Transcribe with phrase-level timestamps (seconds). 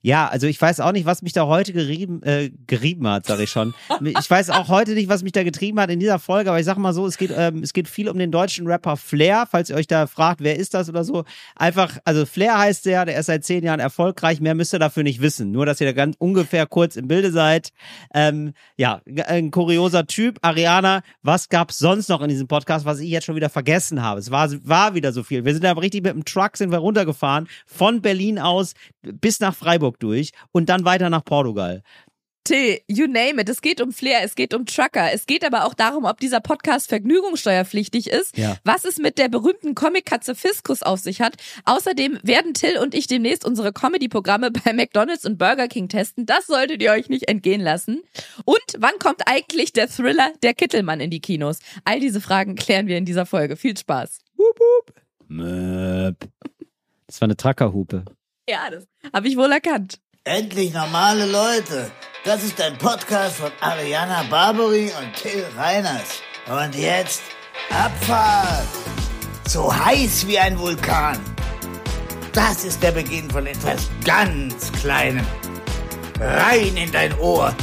[0.00, 3.42] Ja, also ich weiß auch nicht, was mich da heute gerieben, äh, gerieben hat, sage
[3.42, 3.74] ich schon.
[4.00, 6.66] Ich weiß auch heute nicht, was mich da getrieben hat in dieser Folge, aber ich
[6.66, 9.70] sag mal so, es geht, ähm, es geht viel um den deutschen Rapper Flair, falls
[9.70, 11.24] ihr euch da fragt, wer ist das oder so.
[11.56, 15.02] Einfach, also Flair heißt der, der ist seit zehn Jahren erfolgreich, mehr müsst ihr dafür
[15.02, 15.50] nicht wissen.
[15.50, 17.70] Nur, dass ihr da ganz ungefähr kurz im Bilde seid.
[18.14, 20.38] Ähm, ja, ein kurioser Typ.
[20.42, 24.20] Ariana, was gab's sonst noch in diesem Podcast, was ich jetzt schon wieder vergessen habe?
[24.20, 25.44] Es war, war wieder so viel.
[25.44, 29.54] Wir sind da richtig mit dem Truck sind wir runtergefahren, von Berlin aus bis nach
[29.54, 31.82] Freiburg durch und dann weiter nach Portugal.
[32.44, 33.48] T, you name it.
[33.50, 35.12] Es geht um Flair, es geht um Trucker.
[35.12, 38.56] Es geht aber auch darum, ob dieser Podcast vergnügungssteuerpflichtig ist, Ja.
[38.64, 41.34] was es mit der berühmten Comic-Katze Fiskus auf sich hat.
[41.66, 46.24] Außerdem werden Till und ich demnächst unsere Comedy-Programme bei McDonalds und Burger King testen.
[46.24, 48.00] Das solltet ihr euch nicht entgehen lassen.
[48.46, 51.58] Und wann kommt eigentlich der Thriller Der Kittelmann in die Kinos?
[51.84, 53.56] All diese Fragen klären wir in dieser Folge.
[53.56, 54.20] Viel Spaß.
[55.28, 56.16] Möp.
[57.06, 58.04] Das war eine Truckerhupe.
[58.48, 60.00] Ja, das habe ich wohl erkannt.
[60.24, 61.90] Endlich normale Leute.
[62.24, 66.22] Das ist ein Podcast von Ariana Barbary und Till Reiners.
[66.46, 67.20] Und jetzt
[67.68, 68.66] Abfahrt.
[69.46, 71.18] So heiß wie ein Vulkan.
[72.32, 75.26] Das ist der Beginn von etwas ganz Kleinem.
[76.18, 77.54] Rein in dein Ohr.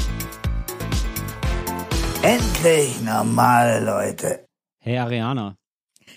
[2.22, 4.46] Endlich normale Leute.
[4.82, 5.58] Hey Ariana.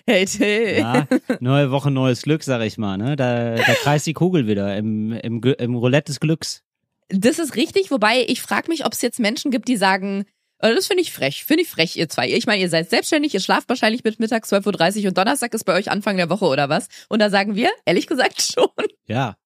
[0.08, 0.78] Hey Till.
[0.78, 1.06] Ja,
[1.40, 2.96] neue Woche, neues Glück, sag ich mal.
[2.96, 3.14] Ne?
[3.14, 6.62] Da, da kreist die Kugel wieder im, im, im Roulette des Glücks.
[7.10, 10.24] Das ist richtig, wobei ich frage mich, ob es jetzt Menschen gibt, die sagen,
[10.60, 12.26] äh, das finde ich frech, finde ich frech, ihr zwei.
[12.30, 15.64] Ich meine, ihr seid selbstständig, ihr schlaft wahrscheinlich mit Mittag 12.30 Uhr und Donnerstag ist
[15.64, 16.88] bei euch Anfang der Woche oder was?
[17.10, 18.86] Und da sagen wir, ehrlich gesagt schon.
[19.08, 19.36] Ja.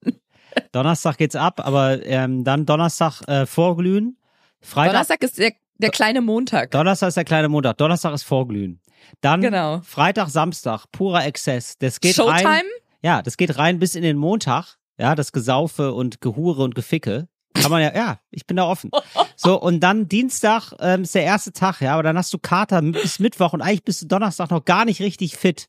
[0.70, 4.16] Donnerstag geht's ab, aber ähm, dann Donnerstag äh, vorglühen.
[4.60, 5.50] Freitag, Donnerstag ist der,
[5.82, 6.70] der kleine Montag.
[6.70, 7.76] Donnerstag ist der kleine Montag.
[7.78, 8.80] Donnerstag ist vorglühen.
[9.20, 9.80] Dann Genau.
[9.84, 11.76] Freitag, Samstag, purer Exzess.
[11.78, 12.48] Das geht Showtime?
[12.48, 12.62] rein.
[13.02, 14.76] Ja, das geht rein bis in den Montag.
[14.98, 17.28] Ja, das Gesaufe und Gehure und Geficke.
[17.54, 18.90] Kann man ja, ja, ich bin da offen.
[19.36, 22.80] So, und dann Dienstag ähm, ist der erste Tag, ja, aber dann hast du Kater
[22.80, 25.66] bis Mittwoch und eigentlich bist du Donnerstag noch gar nicht richtig fit.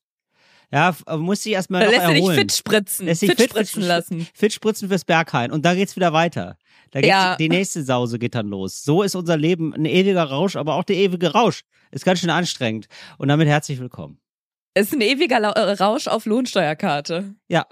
[0.71, 2.39] Ja, äh, musst dich erstmal Da noch lässt du dich erholen.
[2.39, 4.27] fit spritzen, Lässt dich fit, fit spritzen lassen.
[4.35, 5.51] Fit spritzen fürs Berghain.
[5.51, 6.57] Und dann geht's wieder weiter.
[6.93, 7.35] Da geht's, Ja.
[7.35, 8.83] die nächste Sause geht dann los.
[8.83, 11.61] So ist unser Leben ein ewiger Rausch, aber auch der ewige Rausch.
[11.91, 12.87] Ist ganz schön anstrengend.
[13.17, 14.19] Und damit herzlich willkommen.
[14.75, 17.35] Ist ein ewiger Lau- äh, Rausch auf Lohnsteuerkarte.
[17.49, 17.65] Ja,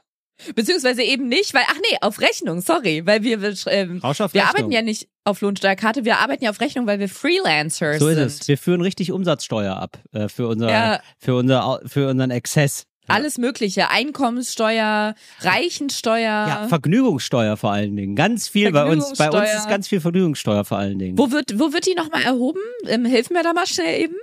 [0.56, 4.34] Beziehungsweise eben nicht, weil, ach nee, auf Rechnung, sorry, weil wir, wir, ähm, Rausch auf
[4.34, 4.56] wir Rechnung.
[4.56, 8.16] arbeiten ja nicht auf Lohnsteuerkarte, wir arbeiten ja auf Rechnung, weil wir Freelancers So ist
[8.16, 8.26] sind.
[8.26, 8.48] es.
[8.48, 11.00] Wir führen richtig Umsatzsteuer ab äh, für, unser, Ja.
[11.20, 12.88] für, unser, für unseren Exzess.
[13.08, 13.90] Alles Mögliche.
[13.90, 16.22] Einkommenssteuer, Reichensteuer.
[16.24, 18.16] Ja, Vergnügungssteuer vor allen Dingen.
[18.16, 19.14] Ganz viel bei uns.
[19.18, 21.18] Bei uns ist ganz viel Vergnügungssteuer vor allen Dingen.
[21.18, 22.62] wo wird, wo wird die nochmal erhoben?
[22.88, 24.16] Ähm, hilf mir da mal schnell eben.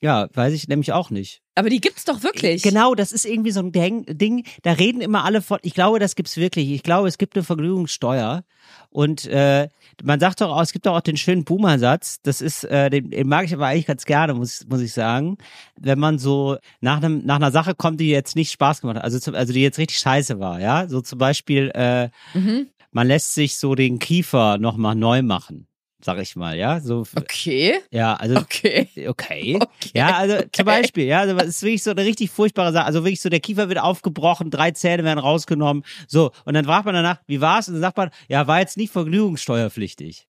[0.00, 1.43] Ja, weiß ich nämlich auch nicht.
[1.56, 2.62] Aber die gibt's doch wirklich.
[2.62, 6.16] Genau, das ist irgendwie so ein Ding, da reden immer alle von, ich glaube, das
[6.16, 6.70] gibt's wirklich.
[6.72, 8.42] Ich glaube, es gibt eine Vergnügungssteuer.
[8.90, 9.68] Und äh,
[10.02, 13.10] man sagt doch auch, es gibt doch auch den schönen Boomer-Satz, das ist, äh, den,
[13.10, 15.36] den mag ich aber eigentlich ganz gerne, muss, muss ich sagen.
[15.78, 19.04] Wenn man so nach, einem, nach einer Sache kommt, die jetzt nicht Spaß gemacht hat,
[19.04, 20.88] also, zum, also die jetzt richtig scheiße war, ja.
[20.88, 22.68] So zum Beispiel, äh, Mhm.
[22.90, 25.66] man lässt sich so den Kiefer nochmal neu machen,
[26.04, 26.80] sag ich mal, ja.
[26.80, 27.80] So, Okay.
[27.90, 28.88] ja, also Okay.
[29.08, 29.58] Okay.
[29.64, 29.90] Okay.
[29.94, 32.84] Ja, also zum Beispiel, ja, also es ist wirklich so eine richtig furchtbare Sache.
[32.84, 35.84] Also wirklich so, der Kiefer wird aufgebrochen, drei Zähne werden rausgenommen.
[36.06, 37.68] So, und dann fragt man danach, wie war's?
[37.68, 40.26] Und dann sagt man, ja, war jetzt nicht vergnügungssteuerpflichtig.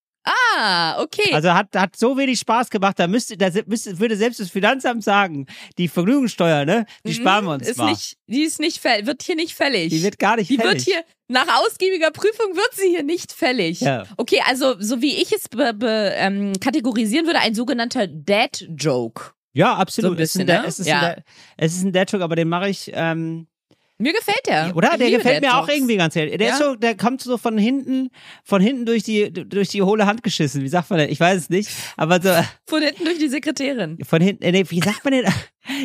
[0.58, 1.34] Ah, okay.
[1.34, 5.04] Also hat, hat so wenig Spaß gemacht, da müsste, da müsste, würde selbst das Finanzamt
[5.04, 5.46] sagen,
[5.78, 7.90] die Vergnügungssteuer, ne, die sparen wir uns Mhm, ist mal.
[7.92, 9.90] nicht, die ist nicht fäll, wird hier nicht fällig.
[9.92, 10.74] die wird gar nicht Die fällig.
[10.74, 13.82] wird hier, nach ausgiebiger Prüfung wird sie hier nicht fällig.
[13.82, 14.04] Ja.
[14.18, 19.32] Okay, also so wie ich es be, be, ähm, kategorisieren würde, ein sogenannter Dad-Joke.
[19.54, 20.10] ja, absolut.
[20.12, 20.68] So ein bisschen, es ist ein, ne?
[20.68, 21.02] es ist Ja.
[21.02, 21.24] ein,
[21.58, 23.48] es ist ein Dad-Joke, aber den mache ich, ähm,
[23.98, 24.76] Mir gefällt der.
[24.76, 24.92] Oder?
[24.94, 26.38] Ich Der gefällt mir auch irgendwie ganz ehrlich.
[26.38, 26.66] Der ist Ja.
[26.72, 28.10] so, der kommt so von hinten,
[28.44, 30.62] von hinten durch die, durch die hohle Hand geschissen.
[30.64, 31.10] Wie sagt man denn?
[31.10, 31.70] Ich weiß es nicht.
[31.96, 32.30] Aber so,
[32.68, 33.98] Von hinten durch die Sekretärin.
[34.06, 35.26] von hinten, äh, nee, wie sagt man denn?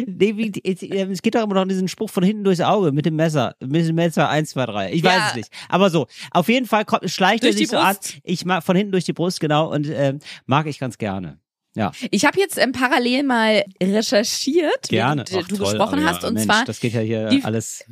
[0.07, 3.17] Nee, wie, es geht doch immer noch diesen Spruch von hinten durchs Auge mit dem
[3.17, 3.55] Messer.
[3.65, 4.93] Mit dem Messer 1, 2, 3.
[4.93, 5.27] Ich weiß Ja.
[5.31, 5.49] es nicht.
[5.71, 7.95] Aber so, auf jeden Fall kommt, schleicht er Durch sich die so an.
[7.97, 8.19] Brust.
[8.23, 11.39] Ich mag von hinten durch die Brust, genau, und ähm, mag ich ganz gerne.
[11.77, 11.93] Ja.
[12.11, 15.25] Ich habe jetzt ähm, parallel mal recherchiert, Gerne.
[15.29, 17.29] wie du, Ach, du toll, gesprochen hast, ja, und Mensch, zwar Das geht ja hier
[17.29, 17.85] die- alles.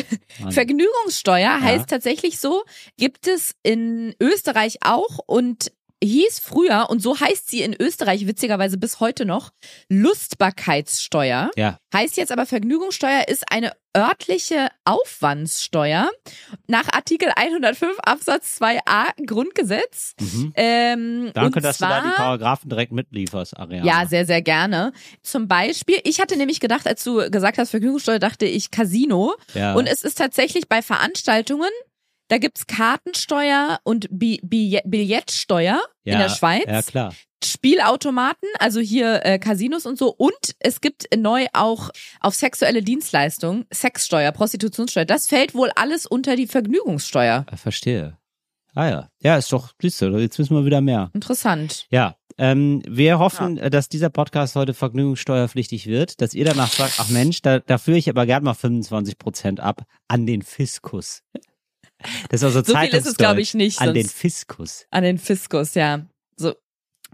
[0.50, 2.62] Vergnügungssteuer heißt tatsächlich so,
[2.96, 5.70] gibt es in Österreich auch und
[6.02, 9.50] hieß früher, und so heißt sie in Österreich witzigerweise bis heute noch,
[9.88, 11.50] Lustbarkeitssteuer.
[11.56, 11.78] Ja.
[11.94, 16.10] Heißt jetzt aber Vergnügungssteuer ist eine örtliche Aufwandssteuer
[16.66, 20.12] nach Artikel 105 Absatz 2a Grundgesetz.
[20.20, 20.52] Mhm.
[20.54, 23.86] Ähm, Danke, dass zwar, du da die Paragraphen direkt mitlieferst, Ariane.
[23.86, 24.92] Ja, sehr, sehr gerne.
[25.22, 29.34] Zum Beispiel, ich hatte nämlich gedacht, als du gesagt hast Vergnügungssteuer, dachte ich Casino.
[29.54, 29.72] Ja.
[29.74, 31.70] Und es ist tatsächlich bei Veranstaltungen,
[32.28, 36.64] da gibt's Kartensteuer und Bi Bi Billettsteuer ja, in der Schweiz.
[36.66, 37.14] Ja, klar.
[37.44, 40.12] Spielautomaten, also hier äh, Casinos und so.
[40.12, 41.90] Und es gibt neu auch
[42.20, 45.04] auf sexuelle Dienstleistungen Sexsteuer, Prostitutionssteuer.
[45.04, 47.46] Das fällt wohl alles unter die Vergnügungssteuer.
[47.50, 48.18] Äh, Verstehe.
[48.74, 49.08] Ah ja.
[49.22, 51.10] Ja, ist doch, siehst du, jetzt wissen wir wieder mehr.
[51.14, 51.86] Interessant.
[51.90, 56.94] Ja, ähm, wir hoffen, äh, dass dieser Podcast heute vergnügungssteuerpflichtig wird, dass ihr danach sagt,
[56.98, 61.22] ach Mensch, da, da führe ich aber gern mal 25 Prozent ab an den Fiskus.
[62.28, 63.80] Das ist also So viel ist es, glaube ich, nicht.
[63.80, 64.86] An den Fiskus.
[64.90, 66.06] An den Fiskus, ja.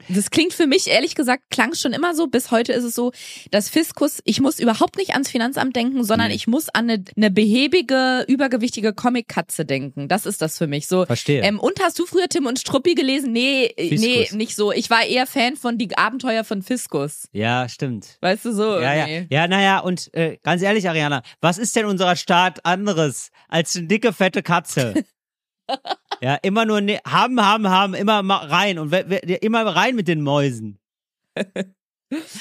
[0.08, 2.26] Das klingt für mich, ehrlich gesagt, klang schon immer so.
[2.26, 3.12] Bis heute ist es so,
[3.50, 6.34] dass Fiskus, ich muss überhaupt nicht ans Finanzamt denken, sondern Nee.
[6.34, 10.08] ich muss an eine, eine behäbige, übergewichtige Comic-Katze denken.
[10.08, 10.88] Das ist das für mich.
[10.88, 11.42] So, Verstehe.
[11.42, 13.32] Ähm, und hast du früher Tim und Struppi gelesen?
[13.32, 14.36] Nee, äh, nee, Fiskus.
[14.36, 14.72] nicht so.
[14.72, 17.28] Ich war eher Fan von die Abenteuer von Fiskus.
[17.32, 18.18] ja, stimmt.
[18.20, 18.78] Weißt du so?
[18.80, 19.06] Ja, ja.
[19.06, 19.26] Nee.
[19.30, 23.86] Ja, naja, und äh, ganz ehrlich, Ariana, was ist denn unser Staat anderes als eine
[23.86, 24.94] dicke, fette Katze?
[26.20, 30.78] ja, immer nur ne haben, haben, haben, immer rein und immer rein mit den Mäusen.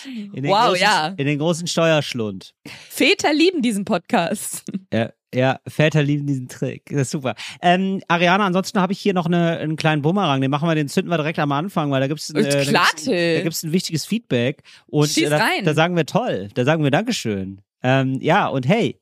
[0.05, 1.07] In den Wow, großen, ja.
[1.17, 2.53] In den großen Steuerschlund.
[2.89, 4.63] Väter lieben diesen Podcast.
[4.93, 6.89] Ja, ja, Väter lieben diesen Trick.
[6.89, 7.35] Das ist super.
[7.61, 10.41] Ähm, Ariana, ansonsten habe ich hier noch eine, einen kleinen Bumerang.
[10.41, 13.05] Den machen wir, den zünden wir direkt am Anfang, weil da gibt's äh, da gibt's,
[13.05, 14.63] da gibt's ein wichtiges Feedback.
[14.87, 15.63] Und Schieß äh, da, rein.
[15.63, 16.49] da sagen wir toll.
[16.53, 17.61] Da sagen wir Dankeschön.
[17.81, 18.99] Ähm, ja, und hey,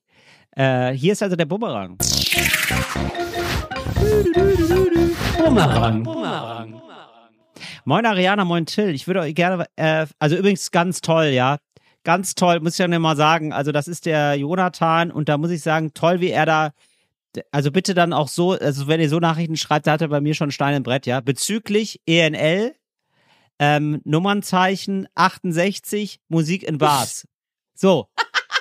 [0.55, 1.97] äh, hier ist also der Bumerang.
[5.37, 6.03] Bumerang.
[6.03, 6.81] Bumerang.
[7.85, 8.89] Moin Ariana, moin Till.
[8.89, 11.57] Ich würde euch gerne, äh, also übrigens ganz toll, ja.
[12.03, 13.51] Ganz toll, muss ich ja nur mal sagen.
[13.51, 16.71] Also das ist der Jonathan und da muss ich sagen, toll, wie er da,
[17.51, 20.21] also bitte dann auch so, also wenn ihr so Nachrichten schreibt, da hat er bei
[20.21, 21.19] mir schon Stein im Brett, ja.
[21.21, 22.75] Bezüglich ENL,
[23.59, 27.27] ähm, Nummernzeichen 68, Musik in Bars.
[27.75, 28.07] So.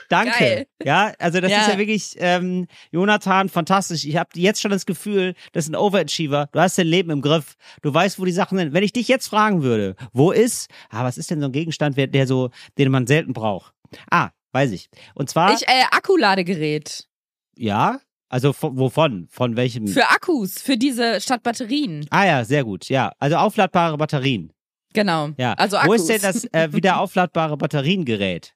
[0.08, 0.32] Danke.
[0.38, 0.66] Geil.
[0.84, 1.60] Ja, also das Ja.
[1.62, 4.04] ist ja wirklich, ähm, Jonathan, fantastisch.
[4.04, 6.48] Ich habe jetzt schon das Gefühl, das ist ein Overachiever.
[6.52, 7.56] Du hast dein Leben im Griff.
[7.82, 8.72] Du weißt, wo die Sachen sind.
[8.72, 11.96] Wenn ich dich jetzt fragen würde, wo ist, ah, was ist denn so ein Gegenstand,
[11.98, 13.72] der so, den man selten braucht?
[14.10, 14.88] Ah, weiß ich.
[15.14, 17.06] Und zwar, Ich, äh, Akkuladegerät.
[17.56, 18.00] ja,
[18.30, 19.26] also von, wovon?
[19.30, 19.86] Von welchem?
[19.88, 22.06] Für Akkus, für diese statt Batterien.
[22.10, 22.88] ah ja, sehr gut.
[22.88, 24.52] Ja, also aufladbare Batterien.
[24.94, 25.30] Genau.
[25.38, 25.52] Ja.
[25.54, 26.00] Also Wo Akkus.
[26.00, 28.54] ist denn das äh, wieder aufladbare Batteriengerät?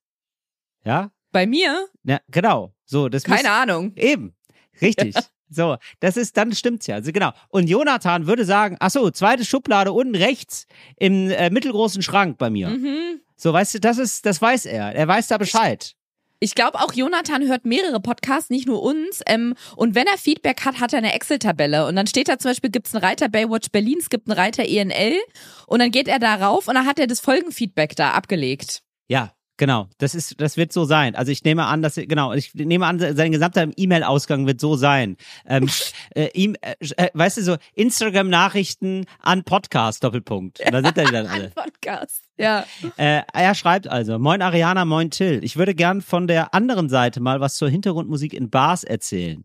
[0.85, 1.11] Ja?
[1.32, 1.87] Bei mir?
[2.05, 2.75] Ja, genau.
[2.84, 3.93] So, das muss, Keine Ahnung.
[3.96, 4.34] Eben,
[4.81, 5.14] richtig.
[5.55, 6.94] So, das ist, dann stimmt's ja.
[6.94, 7.31] Also genau.
[7.49, 12.49] Und Jonathan würde sagen, ach so, zweite Schublade unten rechts im äh, mittelgroßen Schrank bei
[12.49, 12.69] mir.
[12.69, 13.20] Mhm.
[13.37, 14.94] So, weißt du, das ist, das weiß er.
[14.94, 15.94] Er weiß da Bescheid.
[16.40, 19.20] Ich glaube auch Jonathan hört mehrere Podcasts, nicht nur uns.
[19.26, 21.87] Ähm, und wenn er Feedback hat, hat er eine Excel-Tabelle.
[21.87, 24.64] Und dann steht da zum Beispiel, gibt's einen Reiter Baywatch Berlin, es gibt einen Reiter
[24.64, 25.19] ENL.
[25.67, 28.82] Und dann geht er da rauf und dann hat er das Folgenfeedback da abgelegt.
[29.06, 29.88] Ja, genau.
[29.99, 31.14] Das ist, das wird so sein.
[31.14, 35.17] Also ich nehme an, dass genau, ich nehme an, sein gesamter E-Mail-Ausgang wird so sein.
[35.47, 35.70] Ähm,
[36.17, 36.75] äh, ihm, äh,
[37.14, 40.59] weißt du so Instagram-Nachrichten an Podcast Doppelpunkt.
[40.59, 41.50] Und da sind die dann alle.
[41.50, 42.25] Podcast.
[42.43, 42.65] Ja.
[42.97, 45.41] Äh, er schreibt also, moin Ariana, moin Till.
[45.43, 49.44] Ich würde gern von der anderen Seite mal was zur Hintergrundmusik in Bars erzählen.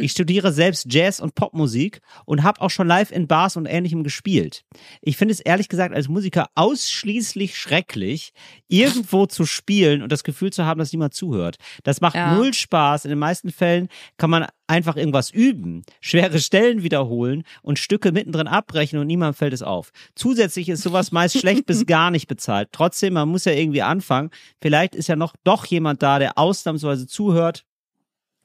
[0.00, 4.04] Ich studiere selbst Jazz und Popmusik und habe auch schon live in Bars und ähnlichem
[4.04, 4.64] gespielt.
[5.00, 8.32] Ich finde es ehrlich gesagt als Musiker ausschließlich schrecklich,
[8.68, 11.56] irgendwo zu spielen und das Gefühl zu haben, dass niemand zuhört.
[11.82, 12.34] Das macht Ja.
[12.36, 13.04] null Spaß.
[13.04, 13.88] In den meisten Fällen
[14.18, 19.52] kann man einfach irgendwas üben, schwere Stellen wiederholen und Stücke mittendrin abbrechen und niemandem fällt
[19.52, 19.90] es auf.
[20.16, 22.68] Zusätzlich ist sowas meist schlecht bis gar nicht bezahlt.
[22.72, 24.30] Trotzdem, man muss ja irgendwie anfangen.
[24.60, 27.64] Vielleicht ist ja noch doch jemand da, der ausnahmsweise zuhört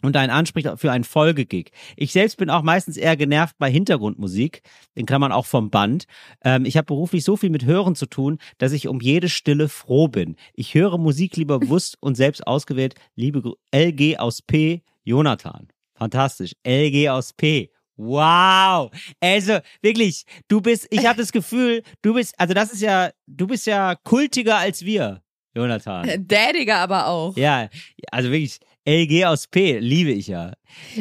[0.02, 1.72] und einen anspricht für einen Folgegig.
[1.96, 4.62] Ich selbst bin auch meistens eher genervt bei Hintergrundmusik,
[4.96, 6.06] in Klammern auch vom Band.
[6.44, 9.70] Ähm, ich habe beruflich so viel mit Hören zu tun, dass ich um jede Stille
[9.70, 10.36] froh bin.
[10.54, 12.96] Ich höre Musik lieber bewusst und selbst ausgewählt.
[13.16, 15.68] Liebe LG aus P, Jonathan.
[15.94, 16.54] Fantastisch.
[16.66, 17.71] LG aus P.
[17.98, 18.92] Wow.
[19.20, 23.48] Also wirklich, du bist, ich habe das Gefühl, du bist, also das ist ja, du
[23.48, 25.22] bist ja kultiger als wir,
[25.54, 26.26] Jonathan.
[26.28, 27.36] Daddiger aber auch.
[27.38, 27.70] Ja,
[28.12, 30.54] also wirklich, LG aus P, liebe ich ja.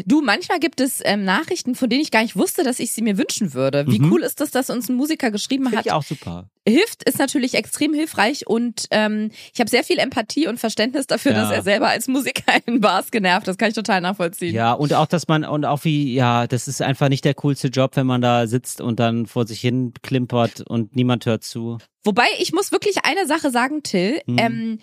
[0.05, 3.01] Du, manchmal gibt es ähm, Nachrichten, von denen ich gar nicht wusste, dass ich sie
[3.03, 3.87] mir wünschen würde.
[3.87, 4.13] Wie Mhm.
[4.13, 5.87] cool ist das, dass uns ein Musiker geschrieben Finde hat?
[5.87, 6.51] ich auch super.
[6.69, 11.33] Hilft, ist natürlich extrem hilfreich und ähm, ich habe sehr viel Empathie und Verständnis dafür,
[11.33, 11.43] Ja.
[11.43, 13.49] dass er selber als Musiker in Bars genervt.
[13.49, 14.55] Das kann ich total nachvollziehen.
[14.55, 17.69] Ja, und auch, dass man, und auch wie, ja, das ist einfach nicht der coolste
[17.69, 21.79] Job, wenn man da sitzt und dann vor sich hin klimpert und niemand hört zu.
[22.05, 24.21] Wobei, ich muss wirklich eine Sache sagen, Till.
[24.27, 24.39] Mhm.
[24.39, 24.79] Ähm,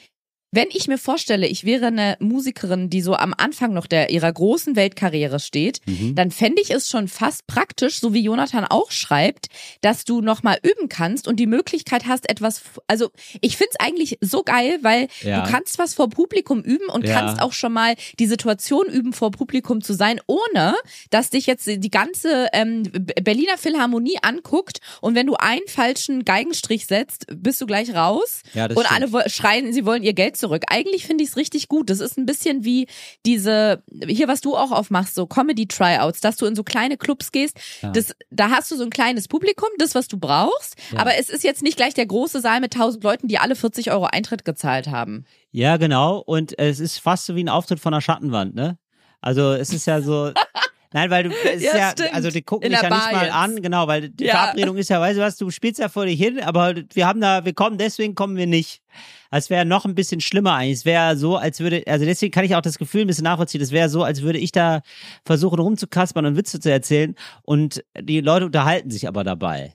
[0.51, 4.31] wenn ich mir vorstelle, ich wäre eine Musikerin, die so am Anfang noch der ihrer
[4.31, 6.15] großen Weltkarriere steht, Mhm.
[6.15, 9.47] dann fände ich es schon fast praktisch, so wie Jonathan auch schreibt,
[9.81, 13.09] dass du nochmal üben kannst und die Möglichkeit hast, etwas, also
[13.41, 15.41] ich find's eigentlich so geil, weil Ja.
[15.43, 17.13] du kannst was vor Publikum üben und Ja.
[17.19, 20.75] kannst auch schon mal die Situation üben, vor Publikum zu sein, ohne
[21.09, 22.83] dass dich jetzt die ganze ähm,
[23.21, 28.65] Berliner Philharmonie anguckt und wenn du einen falschen Geigenstrich setzt, bist du gleich raus Ja,
[28.67, 29.13] und stimmt.
[29.13, 30.63] alle schreien, sie wollen ihr Geld zurück.
[30.67, 31.89] Eigentlich finde ich es richtig gut.
[31.89, 32.87] Das ist ein bisschen wie
[33.25, 37.57] diese, hier was du auch aufmachst, so Comedy-Tryouts, dass du in so kleine Clubs gehst.
[37.81, 37.91] Ja.
[37.91, 40.75] Das, da hast du so ein kleines Publikum, das, was du brauchst.
[40.91, 40.99] Ja.
[40.99, 43.91] Aber es ist jetzt nicht gleich der große Saal mit tausend Leuten, die alle 40
[43.91, 45.25] Euro Eintritt gezahlt haben.
[45.51, 46.19] Ja, genau.
[46.19, 48.77] Und es ist fast so wie ein Auftritt von einer Schattenwand, ne?
[49.21, 50.31] Also es ist ja so.
[50.93, 52.13] Nein, weil du es ist Ja, ja, stimmt.
[52.13, 53.33] also die gucken In dich ja nicht mal jetzt.
[53.35, 54.31] an, genau, weil die Ja.
[54.43, 57.19] Verabredung ist ja, weißt du was, du spielst ja vor dich hin, aber wir haben
[57.21, 58.81] da, wir kommen, deswegen kommen wir nicht.
[59.29, 60.77] Es wäre noch ein bisschen schlimmer eigentlich.
[60.79, 63.59] Es wäre so, als würde, also deswegen kann ich auch das Gefühl ein bisschen nachvollziehen.
[63.61, 64.81] Es wäre so, als würde ich da
[65.25, 67.13] versuchen rumzukaspern und Witze zu erzählen
[67.43, 69.73] und die Leute unterhalten sich aber dabei.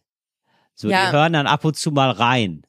[0.75, 1.11] So, Ja.
[1.11, 2.63] die hören dann ab und zu mal rein.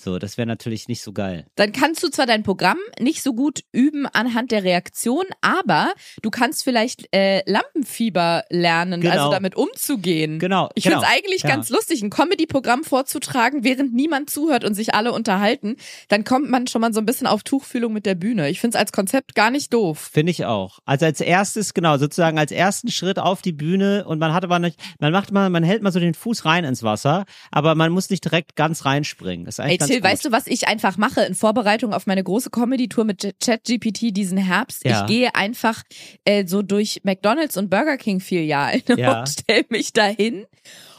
[0.00, 1.46] So, das wäre natürlich nicht so geil.
[1.56, 6.30] Dann kannst du zwar dein Programm nicht so gut üben anhand der Reaktion, aber du
[6.30, 9.12] kannst vielleicht äh, Lampenfieber lernen, Genau.
[9.14, 10.38] also damit umzugehen.
[10.38, 11.00] Genau, Ich genau.
[11.00, 11.48] finde es eigentlich Ja.
[11.48, 15.74] ganz lustig, ein Comedy-Programm vorzutragen, während niemand zuhört und sich alle unterhalten.
[16.06, 18.48] Dann kommt man schon mal so ein bisschen auf Tuchfühlung mit der Bühne.
[18.50, 20.10] Ich finde es als Konzept gar nicht doof.
[20.12, 20.78] Finde ich auch.
[20.84, 24.60] Also als erstes, genau, sozusagen als ersten Schritt auf die Bühne und man hat aber
[24.60, 27.90] nicht, man macht mal, man hält mal so den Fuß rein ins Wasser, aber man
[27.90, 29.44] muss nicht direkt ganz reinspringen.
[29.44, 32.22] Das ist eigentlich Ey, Till, weißt du, was ich einfach mache in Vorbereitung auf meine
[32.22, 34.84] große Comedy-Tour mit Ch- ChatGPT diesen Herbst?
[34.84, 35.00] Ja.
[35.02, 35.82] Ich gehe einfach
[36.24, 39.20] äh, so durch McDonalds und Burger King-Filialen Ja.
[39.20, 40.46] und stelle mich dahin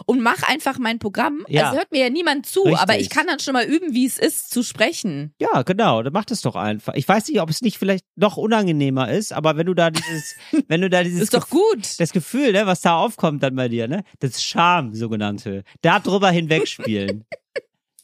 [0.06, 1.46] und mache einfach mein Programm.
[1.48, 1.70] Ja.
[1.72, 2.80] Es hört mir ja niemand zu, Richtig.
[2.80, 5.34] aber ich kann dann schon mal üben, wie es ist, zu sprechen.
[5.40, 6.94] Ja, genau, dann mach das doch einfach.
[6.96, 10.36] Ich weiß nicht, ob es nicht vielleicht noch unangenehmer ist, aber wenn du da dieses,
[10.68, 12.00] wenn du da dieses Ist doch gut.
[12.00, 14.04] das Gefühl, ne, was da aufkommt dann bei dir, ne?
[14.20, 15.64] Das Scham, sogenannte.
[15.82, 17.26] Da drüber hinwegspielen.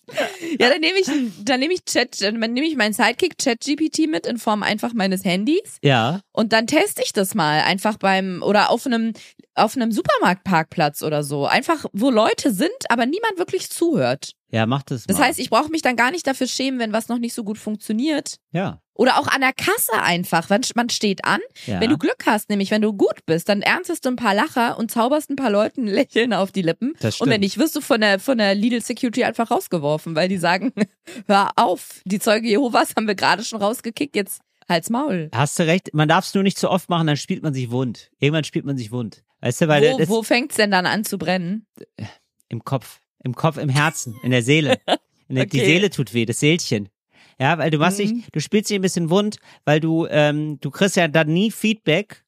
[0.59, 1.07] Ja, dann nehme ich,
[1.43, 5.25] dann nehme ich Chat, dann nehme ich meinen Sidekick ChatGPT mit in Form einfach meines
[5.25, 6.21] Handys ja.
[6.31, 9.13] und dann teste ich das mal einfach beim oder auf einem
[9.55, 14.31] auf einem Supermarktparkplatz oder so, einfach wo Leute sind, aber niemand wirklich zuhört.
[14.51, 15.25] Ja, mach das Das mal.
[15.27, 17.57] heißt, ich brauche mich dann gar nicht dafür schämen, wenn was noch nicht so gut
[17.57, 18.35] funktioniert.
[18.51, 18.79] ja.
[18.95, 20.49] Oder auch an der Kasse einfach.
[20.49, 21.81] Wenn man steht an, Ja.
[21.81, 24.77] wenn du Glück hast, nämlich wenn du gut bist, dann erntest du ein paar Lacher
[24.77, 26.93] und zauberst ein paar Leuten ein Lächeln auf die Lippen.
[27.01, 27.43] Das Und wenn stimmt.
[27.43, 30.71] nicht, wirst du von der, von der Lidl Security einfach rausgeworfen, weil die sagen,
[31.27, 35.29] hör auf, die Zeuge Jehovas haben wir gerade schon rausgekickt, jetzt halt's Maul.
[35.35, 37.69] Hast du recht, man darf es nur nicht zu oft machen, dann spielt man sich
[37.71, 38.09] wund.
[38.19, 39.23] Irgendwann spielt man sich wund.
[39.41, 41.67] Weißt du, weil Wo, das wo fängt's denn dann an zu brennen?
[42.47, 44.77] im Kopf, im Kopf, im Herzen, in der Seele.
[45.27, 45.65] In der, Die Okay.
[45.65, 46.87] Seele tut weh, das Seelchen.
[47.39, 48.04] Ja, weil du machst Mhm.
[48.04, 51.51] dich, du spielst dich ein bisschen wund, weil du, ähm, du kriegst ja dann nie
[51.51, 52.24] Feedback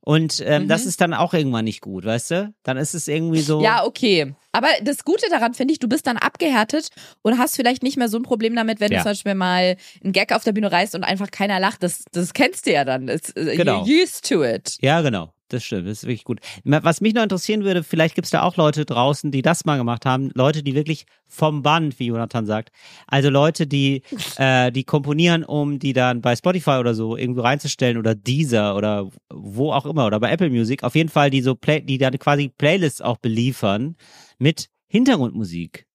[0.00, 0.68] und ähm, Mhm.
[0.68, 2.54] das ist dann auch irgendwann nicht gut, weißt du?
[2.62, 3.62] Dann ist es irgendwie so.
[3.62, 4.34] Ja, okay.
[4.52, 6.88] Aber das Gute daran finde ich, du bist dann abgehärtet
[7.22, 8.98] und hast vielleicht nicht mehr so ein Problem damit, wenn Ja.
[8.98, 11.82] du zum Beispiel mal einen Gag auf der Bühne reißt und einfach keiner lacht.
[11.82, 13.06] Das, das kennst du ja dann.
[13.06, 13.82] Das, äh, Genau.
[13.84, 14.76] You're used to it.
[14.80, 15.32] Ja, genau.
[15.48, 16.40] Das stimmt, das ist wirklich gut.
[16.64, 20.04] Was mich noch interessieren würde, vielleicht gibt's da auch Leute draußen, die das mal gemacht
[20.04, 22.70] haben, Leute, die wirklich vom Band, wie Jonathan sagt.
[23.06, 24.02] Also Leute, die,
[24.36, 29.08] äh, die komponieren, um die dann bei Spotify oder so irgendwo reinzustellen oder Deezer oder
[29.32, 30.84] wo auch immer oder bei Apple Music.
[30.84, 33.96] Auf jeden Fall, die so Play, die dann quasi Playlists auch beliefern
[34.38, 35.86] mit Hintergrundmusik.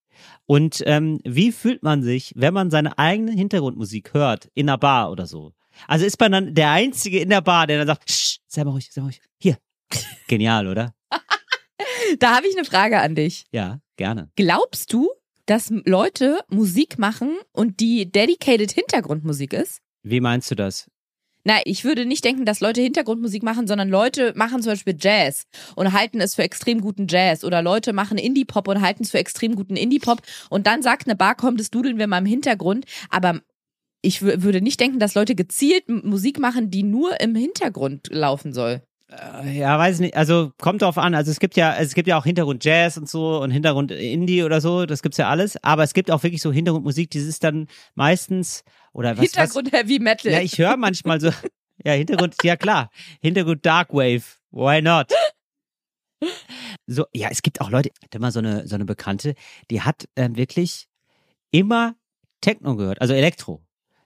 [0.46, 5.12] Und ähm, wie fühlt man sich, wenn man seine eigene Hintergrundmusik hört in einer Bar
[5.12, 5.54] oder so?
[5.88, 8.04] Also ist man dann der Einzige in der Bar, der dann sagt,
[8.48, 9.22] sei mal ruhig, sei mal ruhig.
[9.40, 9.58] Hier.
[10.28, 10.94] Genial, oder?
[12.20, 13.46] Da habe ich eine Frage an dich.
[13.52, 14.30] Ja, gerne.
[14.36, 15.10] Glaubst du,
[15.46, 19.82] dass Leute Musik machen und die dedicated Hintergrundmusik ist?
[20.04, 20.90] Wie meinst du das?
[21.46, 25.46] Na, ich würde nicht denken, dass Leute Hintergrundmusik machen, sondern Leute machen zum Beispiel Jazz
[25.76, 27.44] und halten es für extrem guten Jazz.
[27.44, 30.22] Oder Leute machen Indie-Pop und halten es für extrem guten Indie-Pop.
[30.50, 32.86] Und dann sagt eine Bar, komm, das dudeln wir mal im Hintergrund.
[33.10, 33.42] Aber
[34.04, 38.54] ich wür- würde nicht denken, dass Leute gezielt Musik machen, die nur im Hintergrund laufen
[38.54, 38.84] soll.
[39.10, 40.16] Äh, Ja, weiß nicht.
[40.16, 41.16] Also kommt drauf an.
[41.16, 44.44] Also es gibt ja, es gibt ja auch Hintergrund Jazz und so und Hintergrund Indie
[44.44, 44.86] oder so.
[44.86, 45.58] Das gibt's ja alles.
[45.64, 49.72] Aber es gibt auch wirklich so Hintergrundmusik, die ist dann meistens oder was, was Hintergrund
[49.72, 50.32] Heavy Metal.
[50.32, 51.30] Ja, ich höre manchmal so.
[51.84, 52.92] Ja, Hintergrund, ja klar.
[53.20, 54.24] Hintergrund Dark Wave.
[54.52, 55.12] Why not?
[56.88, 59.34] So, ja, es gibt auch Leute, ich hatte mal so eine, so eine Bekannte,
[59.72, 60.88] die hat ähm, wirklich
[61.52, 61.96] immer
[62.42, 63.63] Techno gehört, also Elektro.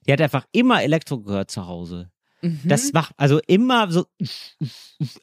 [0.08, 2.10] Die hat einfach immer Elektro gehört zu Hause.
[2.42, 2.62] Mhm.
[2.66, 4.06] Das macht also immer so,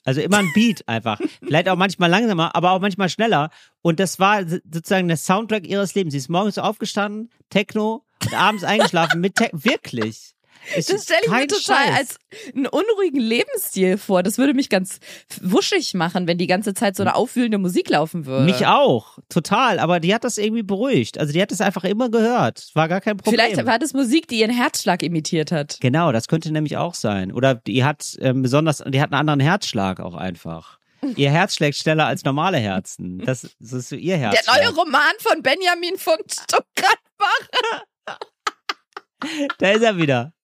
[0.04, 1.20] also immer ein Beat einfach.
[1.42, 3.50] Vielleicht auch manchmal langsamer, aber auch manchmal schneller.
[3.82, 6.12] Und das war so- sozusagen der Soundtrack ihres Lebens.
[6.12, 9.64] Sie ist morgens aufgestanden, Techno, und abends eingeschlafen mit Techno.
[9.64, 10.33] Wirklich.
[10.76, 11.96] Es Das stelle ich mir total Scheiß.
[11.98, 12.16] als
[12.54, 14.22] einen unruhigen Lebensstil vor.
[14.22, 14.98] Das würde mich ganz
[15.42, 18.44] wuschig machen, wenn die ganze Zeit so eine aufwühlende Musik laufen würde.
[18.46, 19.78] Mich auch, total.
[19.78, 21.18] Aber die hat das irgendwie beruhigt.
[21.18, 22.70] Also die hat das einfach immer gehört.
[22.74, 23.38] War gar kein Problem.
[23.38, 25.78] Vielleicht war das Musik, die ihren Herzschlag imitiert hat.
[25.80, 27.30] Genau, das könnte nämlich auch sein.
[27.32, 30.78] Oder die hat ähm, besonders, die hat einen anderen Herzschlag auch einfach.
[31.16, 33.18] Ihr Herz schlägt schneller als normale Herzen.
[33.18, 34.56] Das, das ist so ihr Der Herzschlag.
[34.62, 37.48] neue Roman von Benjamin von Stuckrad-Bach.
[39.58, 40.34] Da ist er wieder.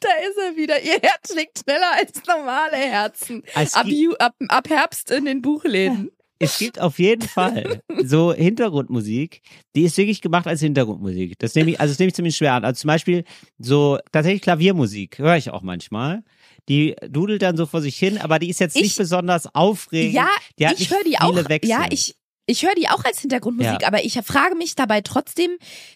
[0.00, 0.80] Da ist er wieder.
[0.82, 3.42] Ihr Herz schlägt schneller als normale Herzen.
[3.54, 3.86] Ab,
[4.18, 6.10] ab, ab Herbst in den Buchläden.
[6.40, 9.42] Es gibt auf jeden Fall so Hintergrundmusik,
[9.74, 11.36] die ist wirklich gemacht als Hintergrundmusik.
[11.40, 12.64] Das nehme ich, also das nehme ich ziemlich schwer an.
[12.64, 13.24] Also zum Beispiel
[13.58, 16.22] so tatsächlich Klaviermusik höre ich auch manchmal.
[16.68, 20.14] Die dudelt dann so vor sich hin, aber die ist jetzt Ich- nicht besonders aufregend.
[20.14, 21.34] Ja, ich höre die auch.
[21.48, 21.70] Wechsel.
[21.70, 22.14] Ja, ich,
[22.48, 23.86] ich höre die auch als Hintergrundmusik, Ja.
[23.86, 25.50] aber ich frage mich dabei trotzdem,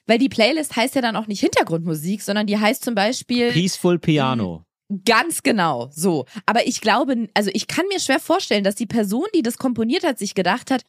[0.06, 3.98] weil die Playlist heißt ja dann auch nicht Hintergrundmusik, sondern die heißt zum Beispiel Peaceful
[3.98, 4.64] Piano.
[5.04, 6.26] ganz genau so.
[6.46, 10.04] Aber ich glaube, also ich kann mir schwer vorstellen, dass die Person, die das komponiert
[10.04, 10.82] hat, sich gedacht hat,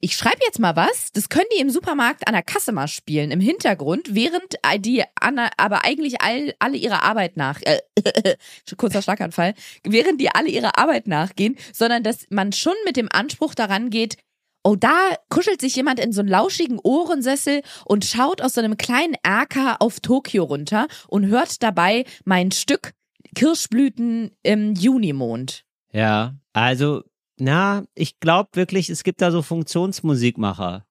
[0.00, 3.30] ich schreibe jetzt mal was, das können die im Supermarkt an der Kasse mal spielen,
[3.30, 7.80] im Hintergrund, während die an, aber eigentlich all, alle ihrer Arbeit nach, äh,
[8.76, 13.54] kurzer Schlaganfall, während die alle ihrer Arbeit nachgehen, sondern dass man schon mit dem Anspruch
[13.54, 14.18] daran geht,
[14.64, 18.76] oh, da kuschelt sich jemand in so einen lauschigen Ohrensessel und schaut aus so einem
[18.76, 22.92] kleinen Erker auf Tokio runter und hört dabei mein Stück
[23.34, 25.64] Kirschblüten im Junimond.
[25.92, 27.02] Ja, also,
[27.38, 30.86] na, ich glaube wirklich, es gibt da so Funktionsmusikmacher.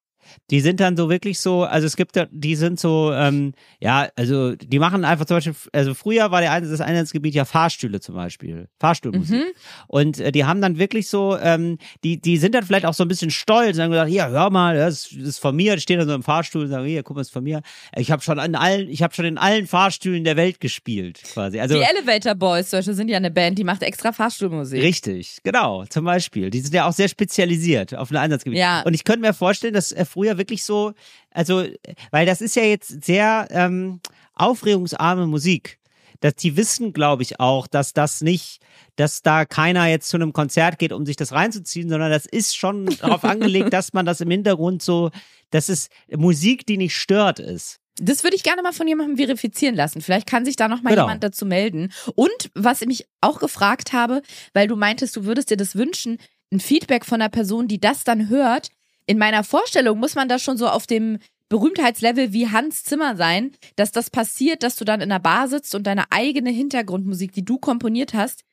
[0.50, 4.10] Die sind dann so wirklich so, also es gibt da, die sind so, ähm, ja,
[4.16, 8.16] also die machen einfach zum Beispiel, also früher war der das Einsatzgebiet ja Fahrstühle zum
[8.16, 9.36] Beispiel, Fahrstuhlmusik.
[9.36, 9.52] Mhm.
[9.88, 13.04] Und äh, die haben dann wirklich so, ähm, die, die sind dann vielleicht auch so
[13.04, 16.00] ein bisschen stolz und haben gesagt, hier, hör mal, das, ist von mir, die stehen
[16.00, 17.62] dann so im Fahrstuhl und sagen, hier, guck mal, das ist von mir.
[17.96, 21.60] Ich habe schon an allen, ich habe schon in allen Fahrstühlen der Welt gespielt, quasi.
[21.60, 24.82] Also die Elevator Boys zum Beispiel sind ja eine Band, die macht extra Fahrstuhlmusik.
[24.82, 26.50] Richtig, genau, zum Beispiel.
[26.50, 28.60] Die sind ja auch sehr spezialisiert auf ein Einsatzgebiet.
[28.60, 28.82] Ja.
[28.82, 30.94] Und ich könnte mir vorstellen, dass äh, früher wirklich so,
[31.32, 31.66] also,
[32.12, 34.00] weil das ist ja jetzt sehr ähm,
[34.36, 35.80] aufregungsarme Musik.
[36.20, 38.62] Dass die wissen, glaube ich, auch, dass das nicht,
[38.96, 42.56] dass da keiner jetzt zu einem Konzert geht, um sich das reinzuziehen, sondern das ist
[42.56, 45.10] schon darauf angelegt, dass man das im Hintergrund so,
[45.50, 47.80] dass es Musik, die nicht stört, ist.
[47.96, 50.02] Das würde ich gerne mal von jemandem verifizieren lassen.
[50.02, 51.06] Vielleicht kann sich da noch mal Genau.
[51.06, 51.92] jemand dazu melden.
[52.14, 54.22] Und was ich mich auch gefragt habe,
[54.54, 56.20] weil du meintest, du würdest dir das wünschen,
[56.54, 58.70] ein Feedback von einer Person, die das dann hört.
[59.06, 63.52] In meiner Vorstellung muss man da schon so auf dem Berühmtheitslevel wie Hans Zimmer sein,
[63.76, 67.44] dass das passiert, dass du dann in der Bar sitzt und deine eigene Hintergrundmusik, die
[67.44, 68.44] du komponiert hast,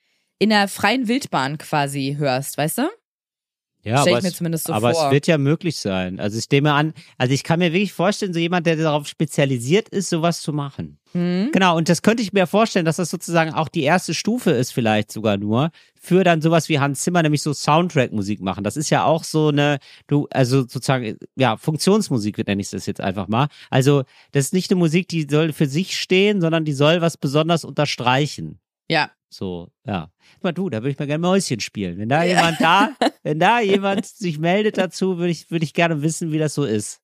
[0.40, 2.88] in der freien Wildbahn quasi hörst, weißt du?
[3.88, 5.06] Ja, Stell ich aber, mir es, zumindest so aber vor.
[5.06, 6.20] es wird ja möglich sein.
[6.20, 9.88] Also ich nehme an, also ich kann mir wirklich vorstellen, so jemand, der darauf spezialisiert
[9.88, 10.98] ist, sowas zu machen.
[11.12, 11.48] Hm?
[11.52, 14.72] Genau, und das könnte ich mir vorstellen, dass das sozusagen auch die erste Stufe ist,
[14.72, 18.62] vielleicht sogar nur, für dann sowas wie Hans Zimmer, nämlich so Soundtrack-Musik machen.
[18.62, 23.00] Das ist ja auch so eine, du, also sozusagen, ja, Funktionsmusik nenne ich das jetzt
[23.00, 23.48] einfach mal.
[23.70, 27.16] Also, das ist nicht eine Musik, die soll für sich stehen, sondern die soll was
[27.16, 28.60] besonders unterstreichen.
[28.90, 29.10] Ja.
[29.30, 30.10] So, ja.
[30.40, 31.98] Mal du, da würde ich mal gerne Mäuschen spielen.
[31.98, 32.90] Wenn da jemand da,
[33.22, 36.64] wenn da jemand sich meldet dazu, würde ich, würde ich gerne wissen, wie das so
[36.64, 37.00] ist.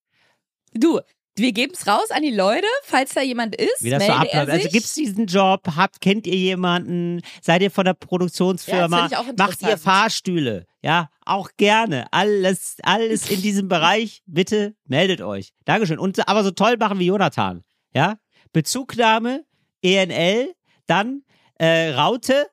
[0.73, 1.01] Du,
[1.37, 3.83] wir geben's raus an die Leute, falls da jemand ist.
[3.83, 4.49] Wie das so abläuft.
[4.49, 4.73] Also sich.
[4.73, 5.63] gibt's diesen Job?
[5.75, 7.23] Habt, kennt ihr jemanden?
[7.43, 9.07] Seid ihr von der Ja, Produktionsfirma?
[9.07, 9.77] auch Macht ihr.
[9.77, 10.67] Fahrstühle?
[10.81, 12.07] Ja, auch gerne.
[12.13, 14.23] Alles, alles in diesem Bereich.
[14.27, 15.53] Bitte meldet euch.
[15.65, 15.99] Dankeschön.
[15.99, 17.65] Und aber so toll machen wie Jonathan.
[17.93, 18.19] Ja?
[18.53, 19.45] Bezugnahme,
[19.83, 20.55] ENL,
[20.87, 21.24] dann
[21.59, 22.47] äh, Raute,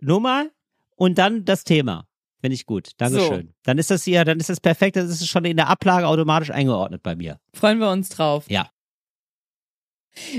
[0.00, 0.46] Nummer
[0.96, 2.06] und dann das Thema.
[2.40, 2.90] Finde ich gut.
[2.98, 3.52] Dankeschön.
[3.64, 6.06] Dann ist das hier, dann ist das perfekt, dann ist es schon in der Ablage
[6.06, 7.40] automatisch eingeordnet bei mir.
[7.52, 8.44] Freuen wir uns drauf.
[8.48, 8.70] Ja.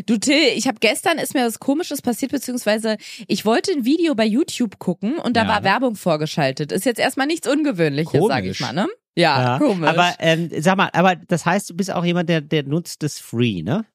[0.05, 4.13] Du Till, ich habe gestern ist mir was Komisches passiert, beziehungsweise ich wollte ein Video
[4.15, 5.47] bei YouTube gucken und da Ja.
[5.47, 6.71] war Werbung vorgeschaltet.
[6.71, 8.87] Ist jetzt erstmal nichts Ungewöhnliches, sag ich mal, ne?
[9.15, 9.89] Ja, komisch.
[9.89, 13.19] Aber ähm, sag mal, aber das heißt, du bist auch jemand, der, der nutzt das
[13.19, 13.85] free, ne?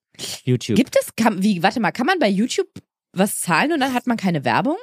[0.45, 0.77] YouTube.
[0.77, 2.69] Gibt es, kann, wie, warte mal, kann man bei YouTube
[3.15, 4.77] was zahlen und dann hat man keine Werbung?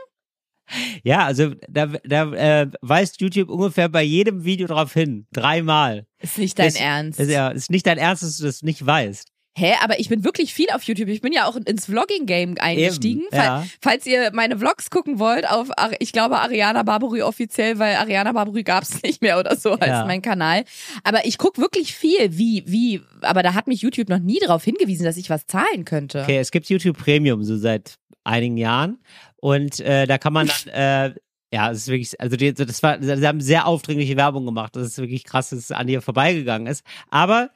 [1.04, 5.28] Ja, also da, da äh, weist YouTube ungefähr bei jedem Video drauf hin.
[5.34, 6.06] Dreimal.
[6.22, 7.20] Ist nicht dein Das- Ernst.
[7.20, 9.28] Ist, ja, ist nicht dein Ernst, dass du das nicht weißt.
[9.58, 11.10] Hä, aber ich bin wirklich viel auf YouTube.
[11.10, 13.24] Ich bin ja auch ins Vlogging-Game eingestiegen.
[13.24, 13.66] Eben, ja.
[13.82, 18.64] Falls ihr meine Vlogs gucken wollt, auf, ich glaube, Ariana Barbary offiziell, weil Ariana Barbary
[18.64, 20.06] gab's nicht mehr oder so als Ja.
[20.06, 20.64] mein Kanal.
[21.04, 24.64] Aber ich guck wirklich viel, wie, wie, aber da hat mich YouTube noch nie darauf
[24.64, 26.22] hingewiesen, dass ich was zahlen könnte.
[26.22, 29.00] Okay, es gibt YouTube Premium so seit einigen Jahren
[29.38, 31.16] und äh, da kann man dann äh,
[31.54, 34.74] ja, es ist wirklich, also die, das war, sie haben sehr aufdringliche Werbung gemacht.
[34.76, 36.86] Das ist wirklich krass, dass es an dir vorbeigegangen ist.
[37.10, 37.50] Aber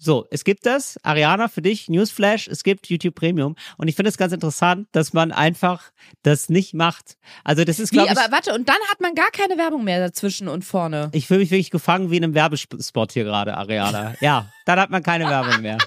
[0.00, 3.56] so, es gibt das, Ariana, für dich, Newsflash, es gibt YouTube Premium.
[3.76, 5.90] Und ich finde es ganz interessant, dass man einfach
[6.22, 7.16] das nicht macht.
[7.42, 9.98] Also das ist, glaube ich, aber warte, und dann hat man gar keine Werbung mehr
[9.98, 11.10] dazwischen und vorne.
[11.12, 14.14] ich fühle mich wirklich gefangen wie in einem Werbespot hier gerade, Ariana.
[14.20, 15.78] Ja, dann hat man keine Werbung mehr.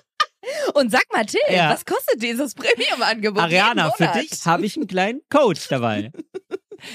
[0.73, 1.69] Und sag mal, Till, Ja.
[1.71, 3.41] was kostet dieses Premium-Angebot?
[3.43, 6.12] Ariana, für dich habe ich einen kleinen Coach dabei.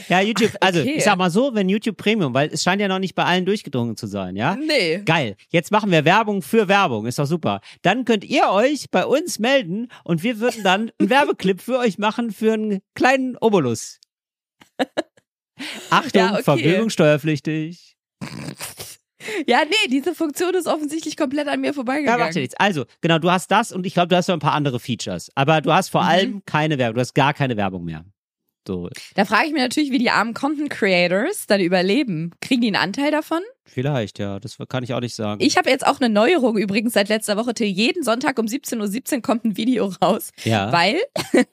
[0.08, 0.94] Ja, YouTube, also okay.
[0.96, 3.46] ich sag mal so, wenn YouTube Premium, weil es scheint ja noch nicht bei allen
[3.46, 4.56] durchgedrungen zu sein, ja?
[4.56, 5.02] Nee.
[5.04, 5.36] Geil.
[5.50, 7.06] Jetzt machen wir Werbung für Werbung.
[7.06, 7.60] Ist doch super.
[7.82, 11.98] Dann könnt ihr euch bei uns melden und wir würden dann einen Werbeclip für euch
[11.98, 14.00] machen für einen kleinen Obolus.
[15.90, 16.42] Achtung, Ja, okay.
[16.42, 17.96] Verfügung steuerpflichtig.
[19.46, 22.20] Ja, nee, diese Funktion ist offensichtlich komplett an mir Ja, vorbeigegangen.
[22.20, 22.54] macht ja nichts.
[22.58, 25.30] Also, genau, du hast das und ich glaube, du hast noch ein paar andere Features.
[25.34, 26.08] Aber du hast vor Mhm.
[26.08, 26.94] allem keine Werbung.
[26.96, 28.04] Du hast gar keine Werbung mehr.
[28.68, 32.32] So, Da frage ich mich natürlich, wie die armen Content Creators dann überleben.
[32.40, 33.40] Kriegen die einen Anteil davon?
[33.64, 34.38] vielleicht, ja.
[34.40, 35.40] Das kann ich auch nicht sagen.
[35.40, 37.54] Ich habe jetzt auch eine Neuerung übrigens seit letzter Woche.
[37.54, 37.66] Till.
[37.68, 40.30] Jeden Sonntag um 17.17 Uhr kommt ein Video raus.
[40.44, 40.72] ja.
[40.72, 40.98] Weil,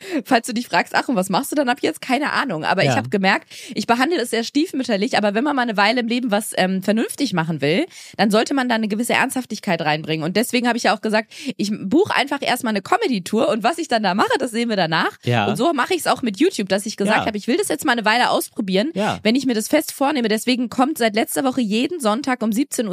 [0.24, 2.00] falls du dich fragst, ach, und was machst du dann ab jetzt?
[2.00, 2.64] Keine Ahnung.
[2.64, 2.90] Aber Ja.
[2.92, 6.08] ich habe gemerkt, ich behandle es sehr stiefmütterlich, aber wenn man mal eine Weile im
[6.08, 7.86] Leben was ähm, vernünftig machen will,
[8.16, 10.24] dann sollte man da eine gewisse Ernsthaftigkeit reinbringen.
[10.24, 13.78] Und deswegen habe ich ja auch gesagt, ich buche einfach erstmal eine Comedy-Tour und was
[13.78, 15.16] ich dann da mache, das sehen wir danach.
[15.24, 15.46] Ja.
[15.46, 17.26] Und so mache ich es auch mit YouTube, dass ich gesagt Ja.
[17.26, 19.18] habe, ich will das jetzt mal eine Weile ausprobieren, Ja.
[19.22, 20.28] wenn ich mir das fest vornehme.
[20.28, 22.86] Deswegen kommt seit letzter Woche jeden Sonntag um 17.17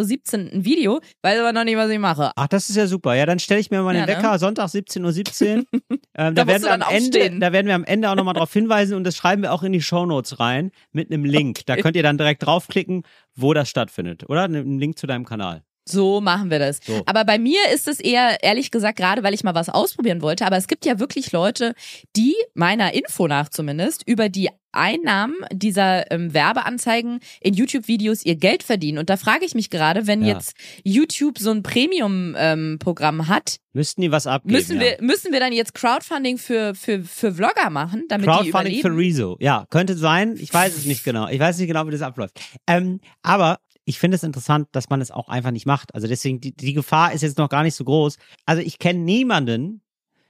[0.47, 2.31] Uhr ein Video, weiß aber noch nicht, was ich mache.
[2.35, 3.15] Ach, das ist ja super.
[3.15, 4.07] Ja, dann stelle ich mir mal den ne?
[4.07, 5.65] Wecker, Sonntag 17.17 Uhr.
[5.73, 8.95] ähm, da, Da werden dann Ende, da werden wir am Ende auch nochmal drauf hinweisen
[8.95, 11.65] und das schreiben wir auch in die Shownotes rein mit einem Link.
[11.65, 13.03] Da könnt ihr dann direkt draufklicken,
[13.36, 14.29] wo das stattfindet.
[14.29, 14.43] Oder?
[14.43, 15.63] Ein Link zu deinem Kanal.
[15.89, 16.80] So machen wir das.
[16.86, 17.02] So.
[17.06, 20.45] Aber bei mir ist es eher, ehrlich gesagt, gerade weil ich mal was ausprobieren wollte,
[20.45, 21.73] aber es gibt ja wirklich Leute,
[22.15, 28.62] die, meiner Info nach zumindest, über die Einnahmen dieser ähm, Werbeanzeigen in YouTube-Videos ihr Geld
[28.62, 29.00] verdienen.
[29.00, 30.36] Und da frage ich mich gerade, wenn Ja.
[30.36, 34.54] jetzt YouTube so ein Premium-Programm hat, Müssten die was abgeben?
[34.56, 34.82] müssen, ja.
[34.82, 38.88] wir, müssen wir dann jetzt Crowdfunding für, für, für Vlogger machen, damit Crowdfunding die für
[38.88, 38.97] überleben?
[38.97, 39.38] Rezo.
[39.39, 40.36] Ja, könnte sein.
[40.39, 41.28] Ich weiß es nicht genau.
[41.28, 42.39] Ich weiß nicht genau, wie das abläuft.
[42.67, 45.95] Ähm, aber ich finde es interessant, dass man es auch einfach nicht macht.
[45.95, 48.17] Also deswegen, die, die Gefahr ist jetzt noch gar nicht so groß.
[48.45, 49.82] Also ich kenne niemanden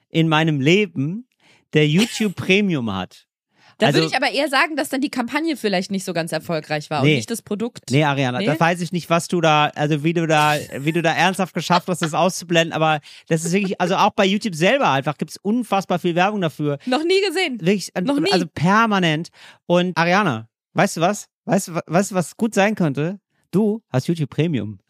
[0.09, 1.27] in meinem Leben,
[1.73, 3.25] der YouTube Premium hat.
[3.79, 6.31] Da also, würde ich aber eher sagen, dass dann die Kampagne vielleicht nicht so ganz
[6.31, 7.09] erfolgreich war Nee.
[7.11, 7.91] und nicht das Produkt.
[7.91, 8.45] Nee, Ariana, Nee?
[8.47, 11.53] das weiß ich nicht, was du da, also wie du da, wie du da ernsthaft
[11.53, 15.37] geschafft hast, das auszublenden, aber das ist wirklich, also auch bei YouTube selber einfach gibt's
[15.37, 16.79] unfassbar viel Werbung dafür.
[16.87, 17.59] Noch nie gesehen.
[17.59, 18.31] Wirklich, Noch nie.
[18.31, 19.29] also permanent.
[19.67, 21.27] Und Ariana, weißt du was?
[21.45, 23.19] Weißt du, wa- weißt du, was gut sein könnte?
[23.51, 24.79] Du hast YouTube Premium.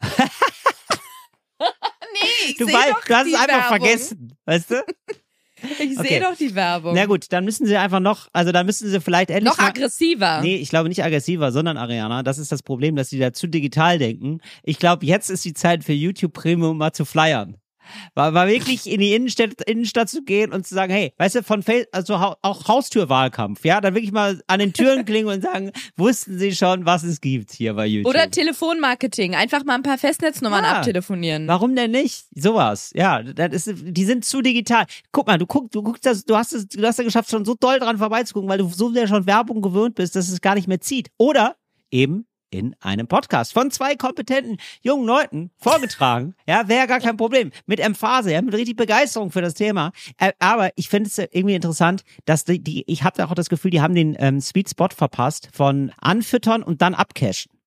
[1.60, 3.68] Nee, ich Du, weißt, doch du hast es einfach Werbung.
[3.68, 4.84] vergessen, weißt du?
[5.60, 6.20] Ich sehe Okay.
[6.20, 6.94] doch die Werbung.
[6.94, 9.66] Na gut, dann müssen sie einfach noch, also dann müssen sie vielleicht endlich Noch mal,
[9.70, 10.40] aggressiver.
[10.40, 12.22] Nee, ich glaube nicht aggressiver, sondern Ariana.
[12.22, 14.40] Das ist das Problem, dass die da zu digital denken.
[14.62, 17.56] Ich glaube, jetzt ist die Zeit für YouTube Premium mal zu flyern.
[18.14, 21.42] War, war wirklich in die Innenstadt, Innenstadt zu gehen und zu sagen, hey, weißt du,
[21.42, 25.42] von Face, also hau- auch Haustürwahlkampf, ja, dann wirklich mal an den Türen klingen und
[25.42, 28.10] sagen, wussten Sie schon, was es gibt hier bei YouTube?
[28.10, 29.34] Oder Telefonmarketing.
[29.34, 30.72] Einfach mal ein paar Festnetznummern Ja.
[30.78, 31.46] abtelefonieren.
[31.48, 32.26] Warum denn nicht?
[32.34, 32.90] Sowas.
[32.94, 34.86] Ja, das ist, die sind zu digital.
[35.12, 37.44] Guck mal, du guckst, du guckst das, du hast es, du hast ja geschafft, schon
[37.44, 40.54] so doll dran vorbeizugucken, weil du so sehr schon Werbung gewöhnt bist, dass es gar
[40.54, 41.08] nicht mehr zieht.
[41.18, 41.56] Oder
[41.90, 46.34] eben in einem Podcast von zwei kompetenten jungen Leuten vorgetragen.
[46.46, 47.52] Ja, wäre gar kein Problem.
[47.66, 49.92] Mit Emphase, ja, mit richtig Begeisterung für das Thema.
[50.18, 53.70] Äh, aber ich finde es irgendwie interessant, dass die, die ich habe auch das Gefühl,
[53.70, 57.57] die haben den ähm, Sweet Spot verpasst von anfüttern und dann abcashen.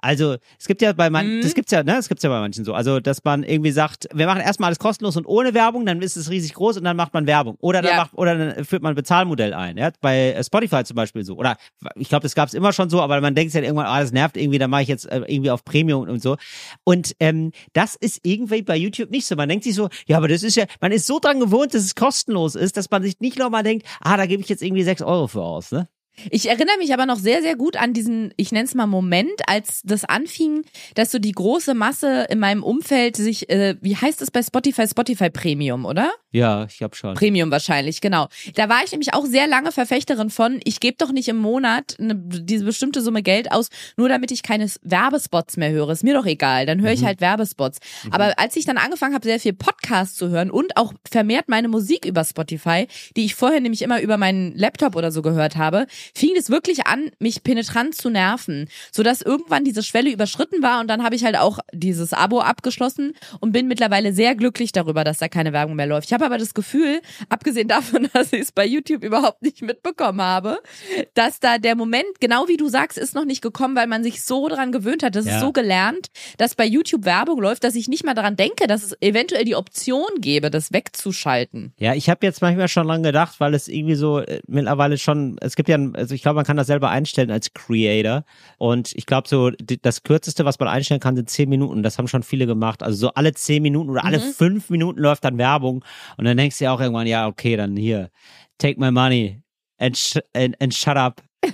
[0.00, 1.40] Also es gibt ja bei man, Mhm.
[1.42, 2.74] das gibt's ja, ne, das gibt's ja bei manchen so.
[2.74, 6.16] Also dass man irgendwie sagt, wir machen erstmal alles kostenlos und ohne Werbung, dann ist
[6.16, 7.56] es riesig groß und dann macht man Werbung.
[7.60, 7.96] Oder dann Ja.
[7.98, 9.76] macht, oder dann führt man ein Bezahlmodell ein.
[9.76, 9.90] Ja?
[10.00, 11.36] Bei äh, Spotify zum Beispiel so.
[11.36, 11.56] Oder
[11.96, 14.12] ich glaube, das gab's immer schon so, aber man denkt sich dann irgendwann, ah, das
[14.12, 16.36] nervt irgendwie, dann mache ich jetzt äh, irgendwie auf Premium und so.
[16.84, 19.36] Und ähm, das ist irgendwie bei YouTube nicht so.
[19.36, 21.82] Man denkt sich so, ja, aber das ist ja, man ist so dran gewohnt, dass
[21.82, 24.82] es kostenlos ist, dass man sich nicht nochmal denkt, ah, da gebe ich jetzt irgendwie
[24.82, 25.88] sechs Euro für aus, ne?
[26.30, 29.40] Ich erinnere mich aber noch sehr, sehr gut an diesen, ich nenne es mal Moment,
[29.46, 34.20] als das anfing, dass so die große Masse in meinem Umfeld sich, äh, wie heißt
[34.22, 36.10] es bei Spotify, Spotify Premium, oder?
[36.32, 37.14] Ja, ich hab schon.
[37.14, 38.28] Premium wahrscheinlich, genau.
[38.54, 41.96] Da war ich nämlich auch sehr lange Verfechterin von, ich gebe doch nicht im Monat
[41.98, 45.90] eine, diese bestimmte Summe Geld aus, nur damit ich keine Werbespots mehr höre.
[45.90, 47.78] Ist mir doch egal, dann höre ich halt Werbespots.
[48.10, 51.68] Aber als ich dann angefangen habe, sehr viel Podcasts zu hören und auch vermehrt meine
[51.68, 55.86] Musik über Spotify, die ich vorher nämlich immer über meinen Laptop oder so gehört habe,
[56.14, 60.88] fing es wirklich an, mich penetrant zu nerven, sodass irgendwann diese Schwelle überschritten war und
[60.88, 65.18] dann habe ich halt auch dieses Abo abgeschlossen und bin mittlerweile sehr glücklich darüber, dass
[65.18, 66.08] da keine Werbung mehr läuft.
[66.08, 70.20] Ich habe aber das Gefühl, abgesehen davon, dass ich es bei YouTube überhaupt nicht mitbekommen
[70.20, 70.58] habe,
[71.14, 74.22] dass da der Moment, genau wie du sagst, ist noch nicht gekommen, weil man sich
[74.24, 75.34] so dran gewöhnt hat, das Ja.
[75.36, 78.82] ist so gelernt, dass bei YouTube Werbung läuft, dass ich nicht mal daran denke, dass
[78.82, 81.72] es eventuell die Option gäbe, das wegzuschalten.
[81.78, 85.36] Ja, ich habe jetzt manchmal schon dran gedacht, weil es irgendwie so äh, mittlerweile schon,
[85.40, 88.24] es gibt ja, ein- also ich glaube, man kann das selber einstellen als Creator.
[88.58, 91.82] Und ich glaube, so die, das kürzeste, was man einstellen kann, sind zehn Minuten.
[91.82, 92.82] Das haben schon viele gemacht.
[92.82, 94.32] Also so alle zehn Minuten oder alle Mhm.
[94.32, 95.84] fünf Minuten läuft dann Werbung.
[96.16, 98.10] Und dann denkst du ja auch irgendwann, ja, okay, dann hier,
[98.58, 99.42] take my money
[99.78, 101.22] and, sh and, and shut up.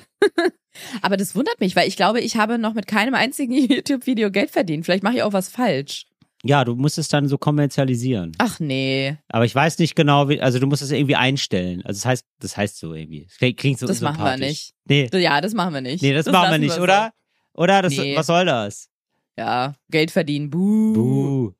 [1.02, 4.50] Aber das wundert mich, weil ich glaube, ich habe noch mit keinem einzigen YouTube-Video Geld
[4.50, 4.84] verdient.
[4.84, 6.06] Vielleicht mache ich auch was falsch.
[6.48, 8.32] Ja, du musst es dann so kommerzialisieren.
[8.38, 11.82] Ach nee, Aber ich weiß nicht genau, wie, also du musst es irgendwie einstellen.
[11.84, 13.26] Also das heißt, das heißt so irgendwie.
[13.28, 14.72] Es klingt- so das machen wir nicht.
[14.84, 16.02] Nee, Ja, das machen wir nicht.
[16.02, 17.12] nee, das, machen wir nicht, oder?
[17.54, 17.82] Oder?
[17.82, 18.16] Das, Nee.
[18.16, 18.88] Was soll das?
[19.38, 20.48] Ja, Geld verdienen.
[20.48, 20.92] Buh.
[20.94, 21.52] Buh.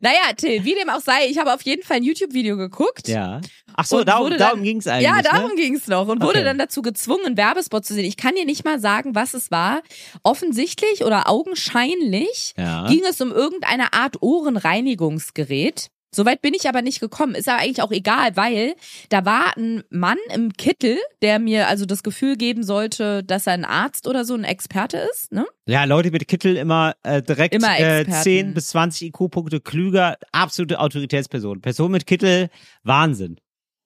[0.00, 3.06] Naja, Till, wie dem auch sei, ich habe auf jeden Fall ein YouTube-Video geguckt.
[3.06, 3.40] Ja.
[3.76, 5.06] Ach so, darum, wurde dann- darum ging's eigentlich.
[5.08, 5.56] Ja, darum ne?
[5.56, 6.44] ging's noch und wurde Okay.
[6.44, 8.04] dann dazu gezwungen, einen Werbespot zu sehen.
[8.04, 9.82] Ich kann dir nicht mal sagen, was es war.
[10.24, 12.88] Offensichtlich oder augenscheinlich Ja.
[12.88, 15.90] ging es um irgendeine Art Ohrenreinigungsgerät.
[16.12, 17.34] Soweit bin ich aber nicht gekommen.
[17.34, 18.74] Ist aber eigentlich auch egal, weil
[19.10, 23.52] da war ein Mann im Kittel, der mir also das Gefühl geben sollte, dass er
[23.54, 25.32] ein Arzt oder so ein Experte ist.
[25.32, 25.46] Ne?
[25.66, 28.22] ja, Leute mit Kittel immer äh, direkt Immer äh, Experten.
[28.22, 31.60] 10 bis 20 IQ-Punkte klüger, absolute Autoritätsperson.
[31.60, 32.48] Person mit Kittel,
[32.82, 33.36] Wahnsinn.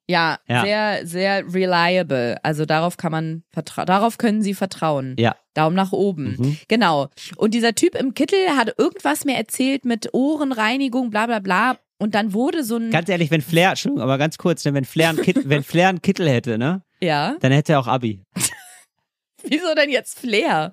[0.06, 0.62] Ja, Ja.
[0.62, 2.36] sehr, sehr reliable.
[2.42, 3.86] Also darauf kann man vertrauen.
[3.86, 5.16] Darauf können sie vertrauen.
[5.18, 5.34] Ja.
[5.54, 6.36] Daumen nach oben.
[6.38, 6.58] Mhm.
[6.68, 7.08] Genau.
[7.36, 11.78] Und dieser Typ im Kittel hat irgendwas mir erzählt mit Ohrenreinigung, bla bla bla.
[11.98, 12.90] Und dann wurde so ein.
[12.90, 15.88] Ganz ehrlich, wenn Flair, Entschuldigung, aber ganz kurz, ne, wenn Flair ein, Kit, wenn Flair
[15.88, 17.36] ein Kittel hätte, ne, ja.
[17.40, 18.20] dann hätte er auch Abi.
[19.42, 20.72] Wieso denn jetzt Flair?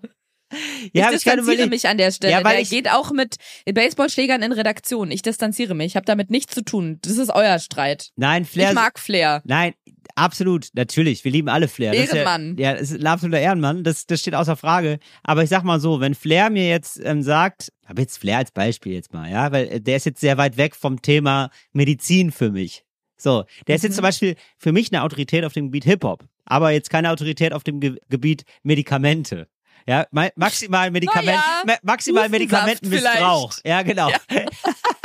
[0.94, 1.70] Ja, ich ich distanziere überlegt.
[1.70, 2.34] mich an der Stelle.
[2.34, 5.10] Ja, weil der ich- geht auch mit Baseballschlägern in Redaktion.
[5.12, 5.88] Ich distanziere mich.
[5.88, 7.00] Ich habe damit nichts zu tun.
[7.04, 8.10] Das ist euer Streit.
[8.18, 8.70] Nein, Flair.
[8.70, 9.42] ich mag Flair.
[9.46, 9.74] Nein,
[10.16, 11.24] absolut, natürlich.
[11.24, 11.94] Wir lieben alle Flair.
[11.94, 12.56] Das ist Ehrenmann.
[12.58, 13.84] Ja, ja, das ist ein absoluter Ehrenmann.
[13.84, 15.00] Das, das steht außer Frage.
[15.24, 18.52] Aber ich sag mal so, wenn Flair mir jetzt ähm, sagt, habe jetzt Flair als
[18.52, 22.32] Beispiel jetzt mal, ja, weil äh, der ist jetzt sehr weit weg vom Thema Medizin
[22.32, 22.84] für mich.
[23.18, 23.96] So, der ist jetzt Mhm.
[23.98, 27.64] zum Beispiel für mich eine Autorität auf dem Gebiet Hip-Hop, aber jetzt keine Autorität auf
[27.64, 29.48] dem Ge Gebiet Medikamente.
[29.88, 33.54] Ja, ma maximal Medikament, Naja, ma maximal Medikamentenmissbrauch.
[33.54, 33.68] vielleicht.
[33.68, 34.10] Ja, genau.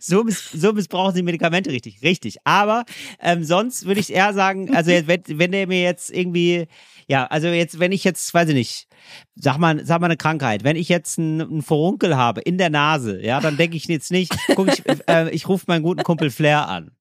[0.00, 2.38] So, miss so missbrauchen sie Medikamente richtig, richtig.
[2.44, 2.84] Aber
[3.20, 6.66] ähm, sonst würde ich eher sagen, also wenn, wenn der mir jetzt irgendwie,
[7.06, 8.88] ja, also jetzt, wenn ich jetzt, weiß ich nicht,
[9.34, 12.70] sag mal, sag mal eine Krankheit, wenn ich jetzt einen, einen Furunkel habe in der
[12.70, 16.30] Nase, ja, dann denke ich jetzt nicht, guck ich, äh, ich rufe meinen guten Kumpel
[16.30, 16.92] Flair an.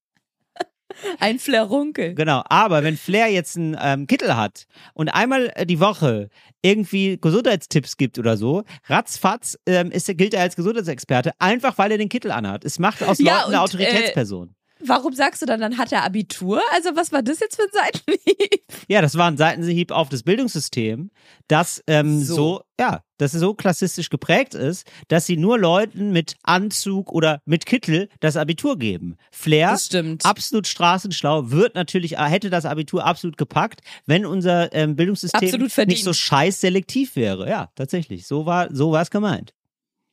[1.20, 2.16] Ein Flairunkel.
[2.16, 2.44] Genau.
[2.50, 6.30] Aber wenn Flair jetzt einen ähm, Kittel hat und einmal äh, die Woche
[6.62, 11.92] irgendwie Gesundheitstipps gibt oder so, ratzfatz ähm, ist, er- gilt er als Gesundheitsexperte, einfach weil
[11.92, 12.66] er den Kittel anhat.
[12.66, 14.56] Es macht aus Ja, Leuten eine äh, Autoritätsperson.
[14.80, 16.62] Warum sagst du dann, dann hat er Abitur?
[16.74, 18.64] Also was war das jetzt für ein Seitenhieb?
[18.88, 21.12] Ja, das war ein Seitenhieb auf das Bildungssystem,
[21.48, 22.36] das ähm, so.
[22.36, 22.62] So.
[22.80, 28.10] ja, das so klassistisch geprägt ist, dass sie nur Leuten mit Anzug oder mit Kittel
[28.20, 29.18] das Abitur geben.
[29.32, 29.78] Flair,
[30.24, 36.04] absolut straßenschlau, wird natürlich, äh, hätte das Abitur absolut gepackt, wenn unser ähm, Bildungssystem nicht
[36.04, 37.50] so scheiß selektiv wäre.
[37.50, 38.28] Ja, tatsächlich.
[38.28, 39.54] So war, so war es gemeint.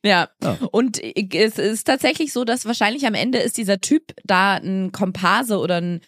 [0.05, 0.29] Ja.
[0.43, 0.57] Ja.
[0.71, 5.57] Und es ist tatsächlich so, dass wahrscheinlich am Ende ist dieser Typ da ein Komparse
[5.57, 6.01] oder ein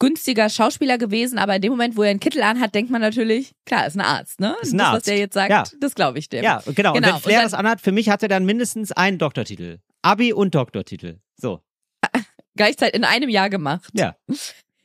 [0.00, 3.52] günstiger Schauspieler gewesen, aber in dem Moment, wo er einen Kittel anhat, denkt man natürlich,
[3.66, 4.56] klar, ist ein Arzt, ne?
[4.60, 5.06] Ist ein das, was Arzt.
[5.06, 5.64] der jetzt sagt, Ja.
[5.80, 6.42] das glaube ich dem.
[6.42, 6.94] Ja, genau.
[6.94, 7.14] Und Genau.
[7.14, 9.78] wenn Flair Und dann- das anhat, für mich hat er dann mindestens einen Doktortitel.
[10.02, 11.18] Abi und Doktortitel.
[11.36, 11.60] So.
[12.56, 13.88] Gleichzeitig in einem Jahr gemacht.
[13.92, 14.16] Ja.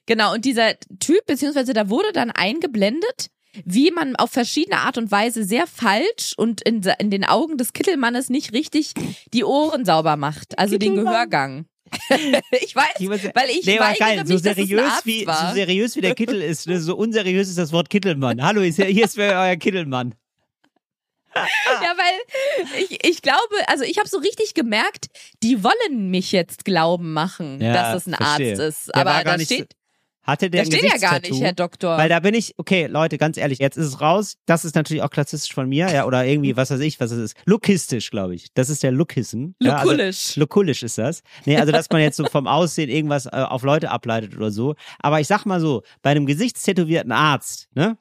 [0.06, 3.28] Genau, und dieser Typ, beziehungsweise da wurde dann eingeblendet,
[3.66, 7.74] wie man auf verschiedene Art und Weise sehr falsch und in, in den Augen des
[7.74, 8.94] Kittelmannes nicht richtig
[9.34, 10.96] die Ohren sauber macht, also den.
[10.96, 11.66] Gehörgang.
[12.62, 15.50] ich weiß, weil ich nee, weigere geil, so mich, seriös wie war.
[15.50, 16.80] so seriös wie der Kittel ist, ne?
[16.80, 18.42] so unseriös ist das Wort Kittelmann.
[18.42, 20.16] Hallo, hier ist euer Kittelmann.
[21.34, 25.08] Ja, weil ich, ich glaube, also ich habe so richtig gemerkt,
[25.42, 28.52] die wollen mich jetzt glauben machen, Ja, dass es ein verstehe.
[28.52, 28.88] Arzt ist.
[28.96, 29.72] Der war Aber da steht,
[30.32, 31.98] Hatte der Da steht ja gar nicht, Herr Doktor.
[31.98, 34.38] Weil da bin ich, okay, Leute, ganz ehrlich, jetzt ist es raus.
[34.46, 37.20] Das ist natürlich auch klassistisch von mir, ja, oder irgendwie, was weiß ich, was es
[37.20, 37.38] ist.
[37.46, 38.48] Lookistisch, glaube ich.
[38.54, 39.50] Das ist der Lookism.
[39.60, 39.92] Ja, also,
[40.84, 41.22] ist das.
[41.46, 44.76] Nee, also dass man jetzt so vom Aussehen irgendwas äh, auf Leute ableitet oder so.
[45.00, 47.98] Aber ich sag mal so, bei einem gesichtstätowierten Arzt, ne?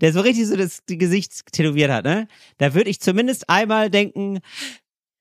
[0.00, 2.28] Der so richtig so das Gesicht tätowiert hat, ne?
[2.58, 4.40] Da würde ich zumindest einmal denken,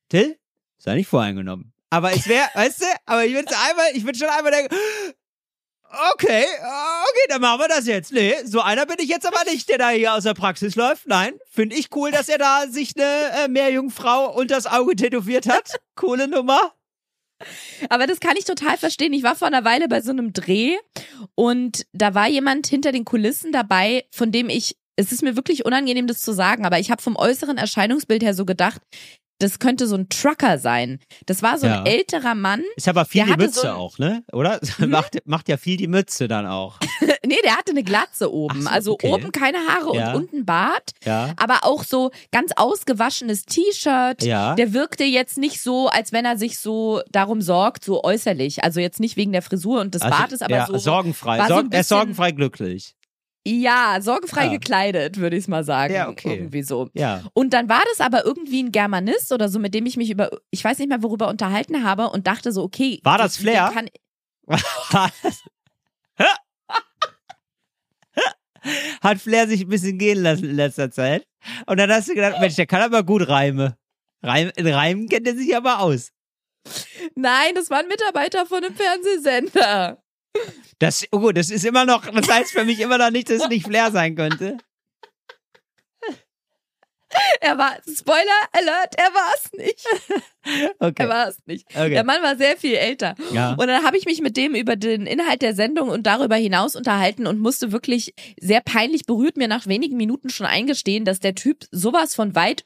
[0.09, 0.37] Till,
[0.77, 1.73] sei nicht voreingenommen.
[1.89, 4.75] Aber es wäre, weißt du, aber ich würde einmal, ich würde schon einmal denken,
[6.13, 8.11] okay, okay, dann machen wir das jetzt.
[8.11, 11.07] Nee, so einer bin ich jetzt aber nicht, der da hier aus der Praxis läuft.
[11.07, 15.47] Nein, finde ich cool, dass er da sich eine äh, Meerjungfrau unter das Auge tätowiert
[15.47, 15.79] hat.
[15.95, 16.73] Coole Nummer.
[17.89, 19.13] Aber das kann ich total verstehen.
[19.13, 20.77] Ich war vor einer Weile bei so einem Dreh
[21.35, 25.65] und da war jemand hinter den Kulissen dabei, von dem ich, es ist mir wirklich
[25.65, 28.81] unangenehm, das zu sagen, aber ich habe vom äußeren Erscheinungsbild her so gedacht,
[29.39, 30.99] das könnte so ein Trucker sein.
[31.25, 31.91] Das war so ein Ja.
[31.91, 32.63] älterer Mann.
[32.75, 34.23] Ist aber viel die Mütze so ein- auch, ne?
[34.31, 34.59] Oder?
[34.87, 36.79] Macht, macht ja viel die Mütze dann auch.
[37.25, 38.63] Nee, der hatte eine Glatze oben.
[38.63, 39.09] So, also okay.
[39.13, 40.09] oben keine Haare Ja.
[40.11, 40.91] und unten Bart.
[41.05, 41.31] Ja.
[41.37, 44.23] Aber auch so ganz ausgewaschenes T-Shirt.
[44.23, 44.55] Ja.
[44.55, 48.63] Der wirkte jetzt nicht so, als wenn er sich so darum sorgt, so äußerlich.
[48.65, 50.77] Also jetzt nicht wegen der Frisur und des Also, Bartes, aber ja, so.
[50.77, 51.39] sorgenfrei.
[51.39, 52.93] so Sorg, ein er ist sorgenfrei glücklich.
[53.45, 54.51] Ja, sorgenfrei Ja.
[54.51, 55.93] gekleidet, würde ich mal sagen.
[55.93, 56.35] Ja, okay.
[56.35, 56.89] Irgendwie so.
[56.93, 57.23] Ja.
[57.33, 60.29] Und dann war das aber irgendwie ein Germanist oder so, mit dem ich mich über,
[60.49, 62.99] ich weiß nicht mehr, worüber unterhalten habe und dachte so, okay.
[63.03, 63.71] War das Flair?
[63.73, 63.89] Kann,
[69.01, 71.27] Hat Flair sich ein bisschen gehen lassen in letzter Zeit.
[71.65, 73.77] Und dann hast du gedacht, Mensch, der kann aber gut Reime.
[74.21, 76.11] Reim, in Reimen kennt er sich aber aus.
[77.15, 80.01] nein, das war ein Mitarbeiter von einem Fernsehsender.
[80.79, 83.43] Das, oh gut, das ist immer noch, das heißt für mich immer noch nicht, dass
[83.43, 84.57] es nicht Flair sein könnte.
[87.41, 89.85] Er war, Spoiler Alert, er war es nicht.
[90.79, 91.03] Okay.
[91.03, 91.65] Er war es nicht.
[91.69, 91.91] Okay.
[91.91, 93.15] Der Mann war sehr viel älter.
[93.31, 93.51] Ja.
[93.51, 96.75] Und dann habe ich mich mit dem über den Inhalt der Sendung und darüber hinaus
[96.75, 101.35] unterhalten und musste wirklich sehr peinlich berührt mir nach wenigen Minuten schon eingestehen, dass der
[101.35, 102.65] Typ sowas von weit,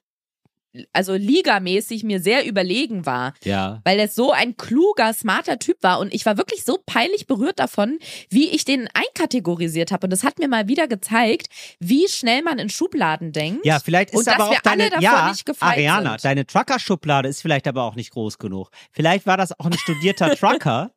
[0.94, 3.34] also ligamäßig mir sehr überlegen war.
[3.44, 3.82] Ja.
[3.84, 6.00] Weil er so ein kluger, smarter Typ war.
[6.00, 10.08] Und ich war wirklich so peinlich berührt davon, wie ich den einkategorisiert habe.
[10.08, 11.48] Und das hat mir mal wieder gezeigt,
[11.80, 13.66] wie schnell man in Schubladen denkt.
[13.66, 16.12] Ja, vielleicht ist Und aber dass auch wir deine, alle davon ja, nicht gefeit Ariana,
[16.12, 16.26] sind.
[16.26, 18.70] deine Trucker-Schublade ist vielleicht aber auch nicht groß genug.
[18.92, 20.92] Vielleicht war das auch ein studierter Trucker,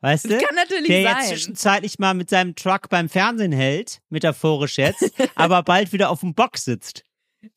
[0.00, 0.28] weißt du?
[0.30, 1.16] Das kann natürlich der sein.
[1.16, 6.20] jetzt zwischenzeitlich mal mit seinem Truck beim Fernsehen hält, metaphorisch jetzt, aber bald wieder auf
[6.20, 7.04] dem Bock sitzt.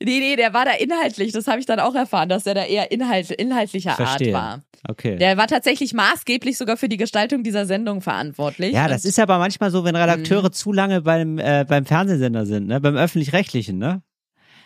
[0.02, 1.32] Nee, nee, der war da inhaltlich.
[1.34, 4.36] Das habe ich dann auch erfahren, dass er da eher Inhalt, inhaltlicher Verstehe.
[4.36, 4.64] Art war.
[4.90, 5.18] Okay.
[5.18, 8.74] Der war tatsächlich maßgeblich sogar für die Gestaltung dieser Sendung verantwortlich.
[8.74, 10.54] ja, das ist aber manchmal so, wenn Redakteure Mhm.
[10.54, 14.02] zu lange beim, äh, beim Fernsehsender sind, ne, beim öffentlich-rechtlichen, ne?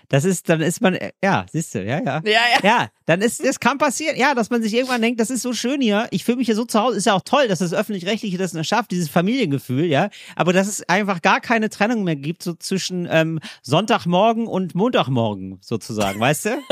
[0.09, 2.21] Das ist, dann ist man, äh, ja, siehst du, ja, ja.
[2.23, 2.59] Ja, ja.
[2.63, 5.51] Ja, dann ist, das kann passieren, ja, dass man sich irgendwann denkt, das ist so
[5.51, 7.73] schön hier, ich fühle mich hier so zu Hause, ist ja auch toll, dass das
[7.73, 12.41] Öffentlich-Rechtliche das schafft, dieses Familiengefühl, ja, aber dass es einfach gar keine Trennung mehr gibt,
[12.41, 16.49] so zwischen ähm, Sonntagmorgen und Montagmorgen, sozusagen, weißt du?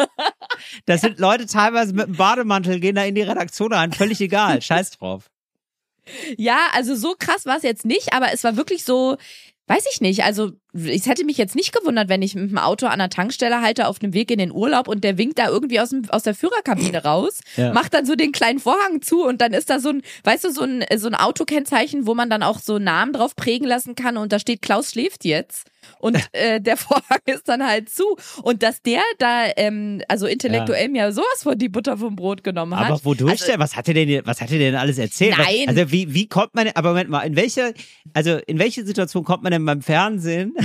[0.86, 4.62] Das sind Leute teilweise mit dem Bademantel, gehen da in die Redaktion rein, völlig egal,
[4.62, 5.30] scheiß drauf.
[6.38, 9.18] Ja, also so krass war es jetzt nicht, aber es war wirklich so,
[9.68, 10.24] weiß ich nicht.
[10.24, 13.62] Also es hätte mich jetzt nicht gewundert, wenn ich mit dem Auto an der Tankstelle
[13.62, 16.24] halte auf dem Weg in den Urlaub und der winkt da irgendwie aus, dem, aus
[16.24, 17.72] der Führerkabine raus, Ja.
[17.74, 20.52] macht dann so den kleinen Vorhang zu und dann ist da so ein, weißt du,
[20.52, 24.18] so ein, so ein Autokennzeichen, wo man dann auch so Namen drauf prägen lassen kann
[24.18, 25.68] und da steht Klaus schläft jetzt.
[26.00, 28.18] Und äh, der Vorhang ist dann halt zu.
[28.42, 32.78] Und dass der da, ähm, also intellektuell mir sowas von die Butter vom Brot genommen
[32.78, 32.90] hat.
[32.90, 33.60] Aber wodurch also, denn?
[33.60, 35.36] Was hat er denn, was hat er denn alles erzählt?
[35.38, 35.68] Nein.
[35.68, 37.72] Also wie, wie kommt man, aber Moment mal, in welcher,
[38.14, 40.56] also in welche Situation kommt man denn beim Fernsehen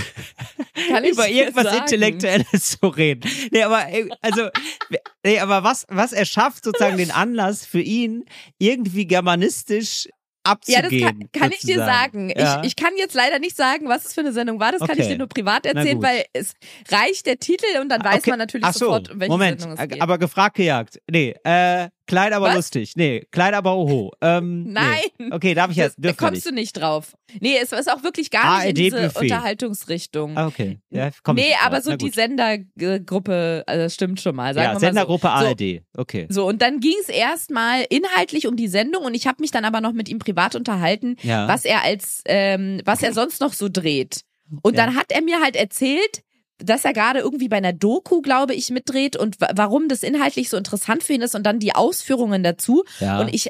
[0.88, 1.78] Kann ich über irgendwas sagen.
[1.78, 3.28] Intellektuelles zu reden?
[3.50, 4.48] Nee, aber, äh, also,
[5.24, 8.24] nee, aber was, was erschafft sozusagen den Anlass für ihn,
[8.58, 10.10] irgendwie germanistisch Ja,
[10.46, 11.28] das abzugehen?
[11.32, 12.30] kann, kann ich dir sagen.
[12.34, 12.60] Ja.
[12.62, 14.72] Ich, ich kann jetzt leider nicht sagen, was es für eine Sendung war.
[14.72, 15.02] Das kann Okay.
[15.02, 16.54] ich dir nur privat erzählen, weil es
[16.90, 18.30] reicht der Titel und dann weiß Okay.
[18.30, 20.00] man natürlich so, sofort, um welche Moment, Sendung es geht.
[20.00, 20.98] aber gefragt gejagt.
[21.10, 22.54] Nee, äh, klein aber Was?
[22.56, 22.92] lustig.
[22.96, 24.12] Nee, klein aber oho.
[24.20, 24.98] Ähm, Nein.
[25.18, 25.28] Nee.
[25.32, 27.16] Okay, darf ich jetzt, da kommst du nicht drauf.
[27.40, 29.24] Nee, es ist auch wirklich gar nicht in diese ARD-Buffet.
[29.24, 30.36] Unterhaltungsrichtung.
[30.36, 30.78] Ah, okay.
[30.90, 32.10] Ja, komm nee, aber so die.
[32.10, 34.54] Sendergruppe, also das stimmt schon mal.
[34.54, 35.40] Sagen Ja, Sendergruppe so.
[35.40, 35.82] So, ARD.
[35.96, 36.26] Okay.
[36.28, 39.64] So, und dann ging es erstmal inhaltlich um die Sendung und ich habe mich dann
[39.64, 41.48] aber noch mit ihm privat unterhalten, Ja.
[41.48, 44.22] was er als, ähm, was er sonst noch so dreht.
[44.62, 44.84] Und Ja.
[44.86, 46.22] dann hat er mir halt erzählt,
[46.62, 50.48] dass er gerade irgendwie bei einer Doku, glaube ich, mitdreht und wa- warum das inhaltlich
[50.48, 52.84] so interessant für ihn ist und dann die Ausführungen dazu.
[53.00, 53.20] Ja.
[53.20, 53.48] Und ich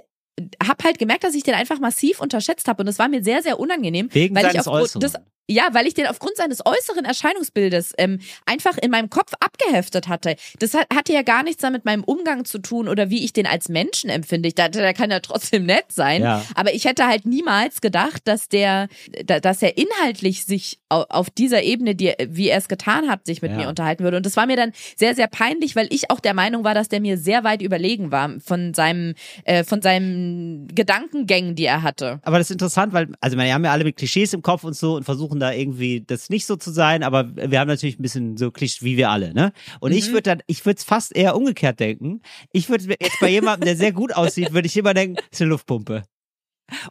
[0.62, 3.42] habe halt gemerkt, dass ich den einfach massiv unterschätzt habe und es war mir sehr,
[3.42, 5.01] sehr unangenehm, Wegen weil ich seines aufgrund Äußeren.
[5.01, 5.14] des,
[5.50, 10.36] Ja, weil ich den aufgrund seines äußeren Erscheinungsbildes ähm, einfach in meinem Kopf abgeheftet hatte.
[10.60, 13.46] Das hat, hatte ja gar nichts damit meinem Umgang zu tun oder wie ich den
[13.46, 14.48] als Menschen empfinde.
[14.48, 16.22] Ich dachte, der kann ja trotzdem nett sein.
[16.22, 16.44] Ja.
[16.54, 18.86] Aber ich hätte halt niemals gedacht, dass der,
[19.24, 23.26] da- dass er inhaltlich sich au- auf dieser Ebene, die, wie er es getan hat,
[23.26, 23.56] sich mit Ja.
[23.58, 24.18] mir unterhalten würde.
[24.18, 26.88] Und das war mir dann sehr, sehr peinlich, weil ich auch der Meinung war, dass
[26.88, 32.20] der mir sehr weit überlegen war von seinem, äh, von seinen Gedankengängen, die er hatte.
[32.22, 34.77] Aber das ist interessant, weil, also wir haben ja alle mit Klischees im Kopf und
[34.77, 38.02] so und versuchen da irgendwie das nicht so zu sein, aber wir haben natürlich ein
[38.02, 39.52] bisschen so Klischee wie wir alle, ne?
[39.80, 42.22] Und ich würde dann, ich würde es fast eher umgekehrt denken.
[42.52, 45.50] Ich würde jetzt bei jemandem, der sehr gut aussieht, würde ich immer denken, ist eine
[45.50, 46.04] Luftpumpe.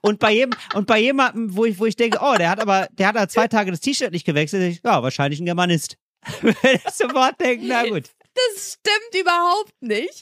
[0.01, 2.87] Und bei jedem, und bei jemandem, wo ich, wo ich denke, oh, der hat aber,
[2.91, 5.97] der hat aber zwei Tage das T-Shirt nicht gewechselt, ich, ja, wahrscheinlich ein Germanist.
[6.41, 8.09] Würde ich sofort denken, na gut.
[8.55, 10.21] Das stimmt überhaupt nicht.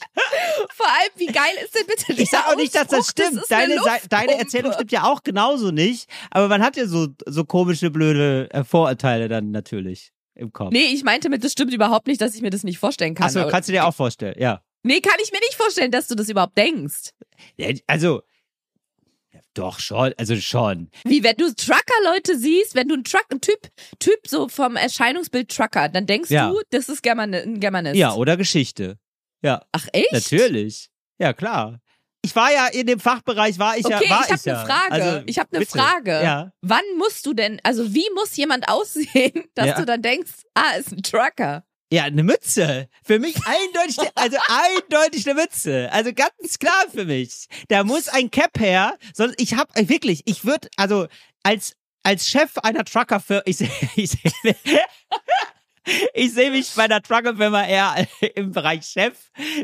[0.74, 3.50] Vor allem, wie geil ist denn bitte Ich sag auch nicht, dass das stimmt.
[3.50, 4.38] eine deine, deine.
[4.38, 6.08] Erzählung stimmt ja auch genauso nicht.
[6.30, 10.72] Aber man hat ja so, so komische, blöde äh, Vorurteile dann natürlich im Kopf.
[10.72, 13.26] Nee, ich meinte mit, das stimmt überhaupt nicht, dass ich mir das nicht vorstellen kann.
[13.26, 14.62] Achso, kannst du dir auch vorstellen, ja.
[14.82, 17.10] nee, kann ich mir nicht vorstellen, dass du das überhaupt denkst.
[17.56, 18.22] ja also,
[19.58, 20.90] doch schon, also schon.
[21.04, 25.48] Wie wenn du Trucker-Leute siehst, wenn du einen Truck, ein Typ, Typ so vom Erscheinungsbild
[25.54, 26.50] Trucker, dann denkst Ja.
[26.50, 27.96] du, das ist German ein Germanist.
[27.96, 28.98] Ja, oder Geschichte.
[29.42, 30.12] Ja, Ach echt?
[30.12, 30.90] natürlich.
[31.18, 31.80] Ja, klar.
[32.22, 34.58] Ich war ja in dem Fachbereich, war ich Okay, ja, war ich habe ja.
[34.58, 34.92] eine Frage.
[34.92, 35.78] Also, ich habe eine bitte.
[35.78, 36.10] Frage.
[36.10, 36.52] Ja.
[36.62, 39.74] Wann musst du denn, also wie muss jemand aussehen, dass Ja.
[39.78, 41.64] du dann denkst, ah, ist ein Trucker?
[41.90, 42.88] Ja, eine Mütze.
[43.02, 45.90] Für mich eindeutig, also eindeutig eine Mütze.
[45.90, 47.48] Also ganz klar für mich.
[47.68, 48.98] Da muss ein Cap her.
[49.14, 51.06] Sonst, ich hab äh, wirklich, ich würde, also
[51.42, 52.84] als als Chef einer
[53.44, 54.54] ich sehe ich seh,
[56.14, 59.14] ich seh mich bei einer Truckerfirma eher im Bereich Chef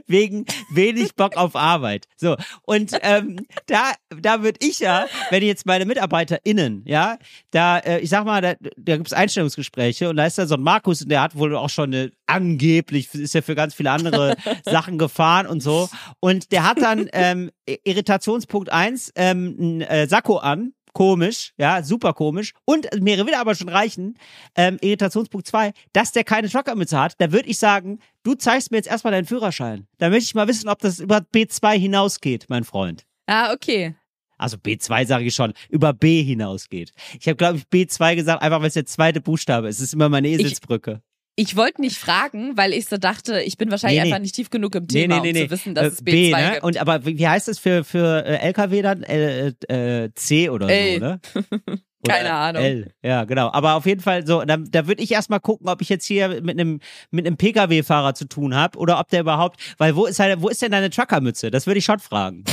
[0.07, 2.07] wegen wenig Bock auf Arbeit.
[2.17, 7.19] So und ähm, da da würde ich ja, wenn jetzt meine MitarbeiterInnen, ja,
[7.51, 10.63] da äh, ich sag mal, da, da gibt's Einstellungsgespräche und da ist da so ein
[10.63, 14.37] Markus und der hat wohl auch schon eine angeblich ist ja für ganz viele andere
[14.65, 15.89] Sachen gefahren und so
[16.21, 17.51] und der hat dann ähm,
[17.85, 22.55] Irritationspunkt eins ähm, ein äh, Sakko an komisch, ja, super komisch.
[22.65, 24.17] Und mir will aber schon reichen,
[24.57, 28.79] ähm, Irritationspunkt zwei, dass der keine Truckermütze hat, da würde ich sagen, du zeigst mir
[28.79, 29.87] jetzt erstmal deinen Führerschein.
[29.99, 33.05] Da möchte ich mal wissen, ob das über B2 hinausgeht, mein Freund.
[33.27, 33.95] Ah, okay.
[34.39, 36.93] Also B2 sage ich schon, über B hinausgeht.
[37.21, 39.77] Ich habe, glaube ich, B2 gesagt, einfach weil es der zweite Buchstabe ist.
[39.77, 41.03] Es ist immer meine Eselsbrücke.
[41.37, 44.13] Ich wollte nicht fragen, weil ich so dachte, ich bin wahrscheinlich Nee, nee.
[44.13, 46.51] einfach nicht tief genug im Thema, um zu wissen, dass Äh, es B2 B, ne?
[46.53, 46.63] gibt.
[46.65, 49.03] Und aber wie heißt das für für äh, LKW dann?
[49.03, 50.95] L, äh, C oder L.
[51.01, 51.21] so, ne?
[52.07, 52.63] Keine Ahnung.
[52.63, 52.93] L.
[53.03, 53.51] Ja, genau.
[53.53, 56.29] Aber auf jeden Fall so, da, da würde ich erstmal gucken, ob ich jetzt hier
[56.43, 56.81] mit einem
[57.11, 60.49] mit einem PKW-Fahrer zu tun habe oder ob der überhaupt, weil wo ist halt, wo
[60.49, 61.51] ist denn deine Truckermütze?
[61.51, 62.45] Das würde ich schon fragen.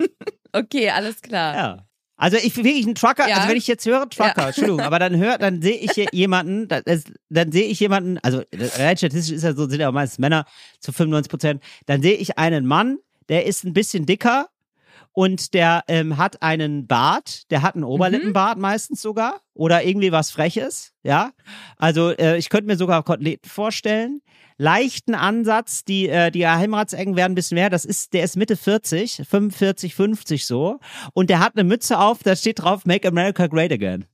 [0.52, 1.54] Okay, alles klar.
[1.54, 1.87] Ja.
[2.18, 3.36] Also ich wirklich ein Trucker, Ja.
[3.36, 4.46] also wenn ich jetzt höre Trucker, Ja.
[4.48, 8.42] Entschuldigung, aber dann hört, dann sehe ich hier jemanden, das, dann sehe ich jemanden, also
[8.76, 10.44] rein statistisch ist ja so, sind ja meistens Männer
[10.80, 12.98] zu 95 Prozent, dann sehe ich einen Mann,
[13.28, 14.48] der ist ein bisschen dicker
[15.12, 20.30] und der ähm, hat einen Bart, der hat einen Oberlippenbart meistens sogar oder irgendwie was
[20.30, 21.30] Freches, ja.
[21.76, 24.20] Also äh, ich könnte mir sogar Koteletten vorstellen.
[24.58, 27.70] Leichten Ansatz, die äh, die Heimratsecken werden ein bisschen mehr.
[27.70, 30.80] Das ist, der ist Mitte 40, 45, 50 so
[31.14, 34.04] und der hat eine Mütze auf, da steht drauf Make America Great Again.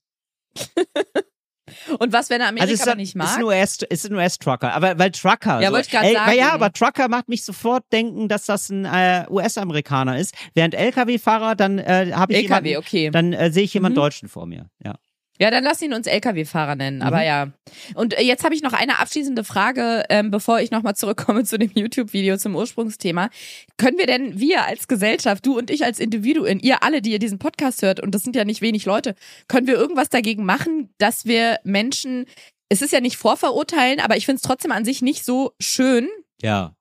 [1.99, 3.45] Und was, wenn er Amerika Also ist, nicht ist ein mag?
[3.45, 5.61] US, ist ein US-Trucker, aber weil Trucker.
[5.61, 6.39] Ja, so, wollte ich grad Ey, sagen.
[6.39, 11.55] Ja, aber Trucker macht mich sofort denken, dass das ein äh, US-Amerikaner ist, während LKW-Fahrer
[11.57, 13.11] dann äh, habe ich LKW, jemanden, okay.
[13.11, 14.03] dann äh, sehe ich jemanden Mhm.
[14.03, 14.69] Deutschen vor mir.
[14.85, 14.97] Ja.
[15.41, 17.22] Ja, dann lass ihn uns LKW-Fahrer nennen, aber Mhm.
[17.24, 17.49] ja.
[17.95, 21.59] Und äh, jetzt habe ich noch eine abschließende Frage, ähm, bevor ich nochmal zurückkomme zu
[21.59, 23.30] dem YouTube-Video zum Ursprungsthema.
[23.76, 27.18] Können wir denn, wir als Gesellschaft, du und ich als Individuen, ihr alle, die ihr
[27.18, 29.16] diesen Podcast hört, und das sind ja nicht wenig Leute,
[29.49, 32.26] können wir irgendwas dagegen machen, dass wir Menschen,
[32.68, 36.09] es ist ja nicht vorverurteilen, aber ich finde es trotzdem an sich nicht so schön,
[36.43, 36.74] Ja.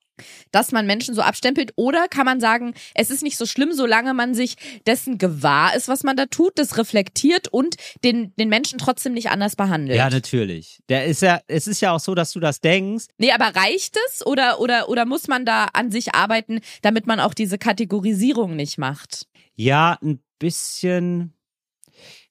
[0.51, 1.73] Dass man Menschen so abstempelt?
[1.75, 4.55] Oder kann man sagen, es ist nicht so schlimm, solange man sich
[4.85, 9.29] dessen gewahr ist, was man da tut, das reflektiert und den, den Menschen trotzdem nicht
[9.29, 9.97] anders behandelt?
[9.97, 10.79] Ja, natürlich.
[10.89, 13.05] Der ist ja, es ist ja auch so, dass du das denkst.
[13.17, 17.19] Nee, aber reicht es oder, oder, oder muss man da an sich arbeiten, damit man
[17.19, 19.27] auch diese Kategorisierung nicht macht?
[19.55, 21.33] Ja, ein bisschen.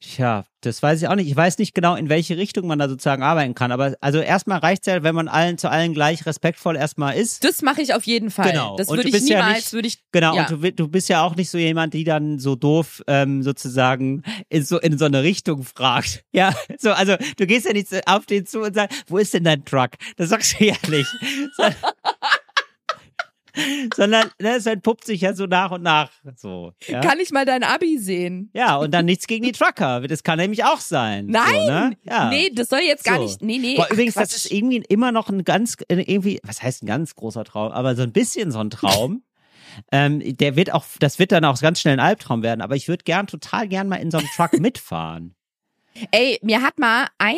[0.01, 1.29] Tja, das weiß ich auch nicht.
[1.29, 3.71] Ich weiß nicht genau, in welche Richtung man da sozusagen arbeiten kann.
[3.71, 7.45] Aber also erstmal reicht's ja, wenn man allen zu allen gleich respektvoll erstmal ist.
[7.45, 8.51] Das mache ich auf jeden Fall.
[8.51, 8.77] Genau.
[8.77, 9.99] Das Und würde du ich bist ja niemals, nicht- würde ich.
[10.11, 10.49] Genau, Ja.
[10.49, 14.23] und du, du bist ja auch nicht so jemand, die dann so doof ähm, sozusagen
[14.49, 16.25] in so, in so eine Richtung fragt.
[16.35, 19.45] Ja, so, also du gehst ja nicht auf den zu und sagst, wo ist denn
[19.45, 19.91] dein Truck?
[20.17, 21.09] Das sagst du ja nicht.
[23.55, 23.63] So,
[23.97, 26.73] sondern ne, es entpuppt sich ja so nach und nach so.
[26.87, 28.51] Ja, Kann ich mal dein Abi sehen?
[28.55, 30.01] ja und dann nichts gegen die Trucker.
[30.09, 31.27] Das kann nämlich auch sein.
[31.27, 31.45] Nein!
[31.55, 31.97] So, ne?
[32.05, 32.29] ja.
[32.31, 33.25] Nee, das soll jetzt gar So.
[33.25, 33.43] nicht.
[33.43, 33.77] Nee, nee.
[33.77, 34.23] Boah, übrigens, Quatsch.
[34.33, 37.73] das ist irgendwie immer noch ein ganz, äh, irgendwie, was heißt ein ganz großer Traum,
[37.73, 39.23] aber so ein bisschen so ein Traum.
[39.93, 42.89] ähm, der wird auch, das wird dann auch ganz schnell ein Albtraum werden, aber ich
[42.89, 45.35] würde gern, total gern mal in so einem Truck mitfahren.
[46.11, 47.37] Ey, mir hat mal ein,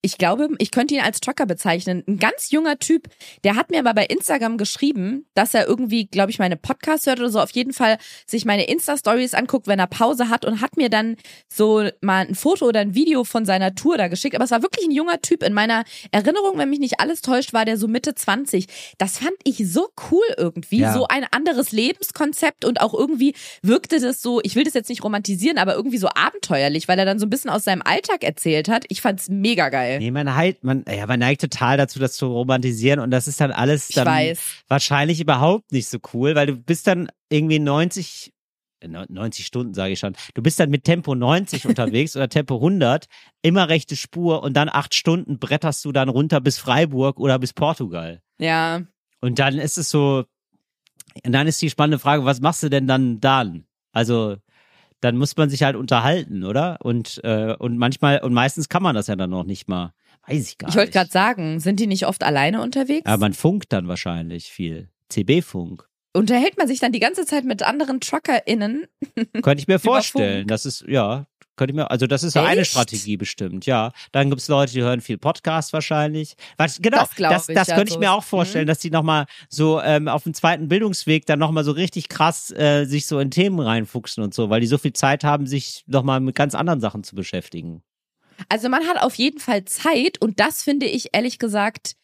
[0.00, 3.08] ich glaube, ich könnte ihn als Trucker bezeichnen, ein ganz junger Typ,
[3.42, 7.18] der hat mir aber bei Instagram geschrieben, dass er irgendwie, glaube ich, meine Podcasts hört
[7.18, 10.76] oder so, auf jeden Fall sich meine Insta-Stories anguckt, wenn er Pause hat und hat
[10.76, 11.16] mir dann
[11.52, 14.36] so mal ein Foto oder ein Video von seiner Tour da geschickt.
[14.36, 15.42] Aber es war wirklich ein junger Typ.
[15.42, 15.82] In meiner
[16.12, 18.66] Erinnerung, wenn mich nicht alles täuscht, war der so Mitte 20.
[18.98, 20.92] Das fand ich so cool irgendwie, Ja.
[20.92, 25.02] so ein anderes Lebenskonzept und auch irgendwie wirkte das so, ich will das jetzt nicht
[25.02, 28.68] romantisieren, aber irgendwie so abenteuerlich, weil er dann so ein bisschen aus seinem Alltag erzählt
[28.68, 28.84] hat.
[28.88, 29.87] Ich fand's mega geil.
[29.98, 33.40] Nee, man halt, man, ja, man neigt total dazu, das zu romantisieren und das ist
[33.40, 34.36] dann alles dann
[34.68, 38.32] wahrscheinlich überhaupt nicht so cool, weil du bist dann irgendwie 90,
[38.80, 42.56] äh, 90 Stunden sage ich schon, du bist dann mit Tempo 90 unterwegs oder Tempo
[42.56, 43.06] 100,
[43.42, 47.52] immer rechte Spur und dann acht Stunden bretterst du dann runter bis Freiburg oder bis
[47.52, 48.20] Portugal.
[48.38, 48.82] Ja.
[49.20, 50.24] Und dann ist es so,
[51.24, 53.64] und dann ist die spannende Frage, was machst du denn dann dann?
[53.92, 54.36] Also,
[55.00, 56.78] dann muss man sich halt unterhalten, oder?
[56.82, 59.92] Und, äh, und manchmal, und meistens kann man das ja dann noch nicht mal.
[60.26, 60.94] Weiß ich gar Ich wollte nicht.
[60.94, 63.06] gerade sagen, sind die nicht oft alleine unterwegs?
[63.06, 64.88] Aber man funkt dann wahrscheinlich viel.
[65.08, 65.88] CB-Funk.
[66.12, 68.86] Unterhält man sich dann die ganze Zeit mit anderen TruckerInnen?
[69.42, 70.46] Könnte ich mir vorstellen.
[70.46, 71.26] Das ist, ja,
[71.58, 72.70] könnte ich mir, also das ist so eine Echt?
[72.70, 73.92] Strategie bestimmt, ja.
[74.12, 76.34] Dann gibt's Leute, die hören viel Podcast wahrscheinlich.
[76.56, 78.68] Was, genau, Das das, ich, das ja, könnte ich so mir auch vorstellen, Mhm.
[78.68, 82.86] dass die nochmal so ähm, auf dem zweiten Bildungsweg dann nochmal so richtig krass äh,
[82.86, 86.20] sich so in Themen reinfuchsen und so, weil die so viel Zeit haben, sich nochmal
[86.20, 87.82] mit ganz anderen Sachen zu beschäftigen.
[88.48, 91.96] Also man hat auf jeden Fall Zeit und das finde ich ehrlich gesagt,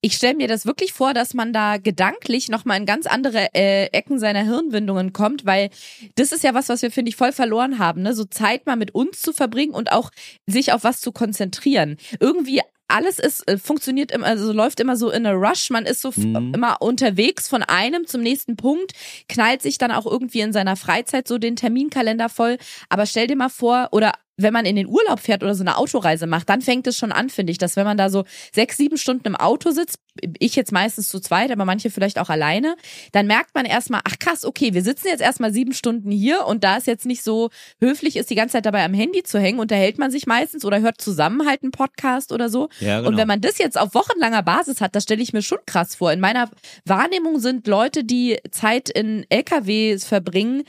[0.00, 3.86] ich stelle mir das wirklich vor, dass man da gedanklich nochmal in ganz andere äh,
[3.92, 5.70] Ecken seiner Hirnwindungen kommt, weil
[6.14, 8.14] das ist ja was, was wir, finde ich, voll verloren haben, ne?
[8.14, 10.10] So Zeit mal mit uns zu verbringen und auch
[10.46, 11.96] sich auf was zu konzentrieren.
[12.18, 15.70] Irgendwie alles ist, äh, funktioniert immer, also läuft immer so in a rush.
[15.70, 16.54] Man ist so Mhm.
[16.54, 18.92] immer unterwegs von einem zum nächsten Punkt,
[19.28, 22.58] knallt sich dann auch irgendwie in seiner Freizeit so den Terminkalender voll.
[22.88, 24.12] Aber stell dir mal vor, oder
[24.42, 27.12] wenn man in den Urlaub fährt oder so eine Autoreise macht, dann fängt es schon
[27.12, 29.98] an, finde ich, dass wenn man da so sechs, sieben Stunden im Auto sitzt,
[30.38, 32.76] ich jetzt meistens zu zweit, aber manche vielleicht auch alleine,
[33.12, 36.64] dann merkt man erstmal, ach krass, okay, wir sitzen jetzt erstmal sieben Stunden hier und
[36.64, 39.60] da es jetzt nicht so höflich ist, die ganze Zeit dabei am Handy zu hängen,
[39.60, 42.68] unterhält man sich meistens oder hört zusammen halt einen Podcast oder so.
[42.80, 43.10] Ja, genau.
[43.10, 45.94] Und wenn man das jetzt auf wochenlanger Basis hat, das stelle ich mir schon krass
[45.94, 46.12] vor.
[46.12, 46.50] In meiner
[46.84, 50.64] Wahrnehmung sind Leute, die Zeit in LKWs verbringen,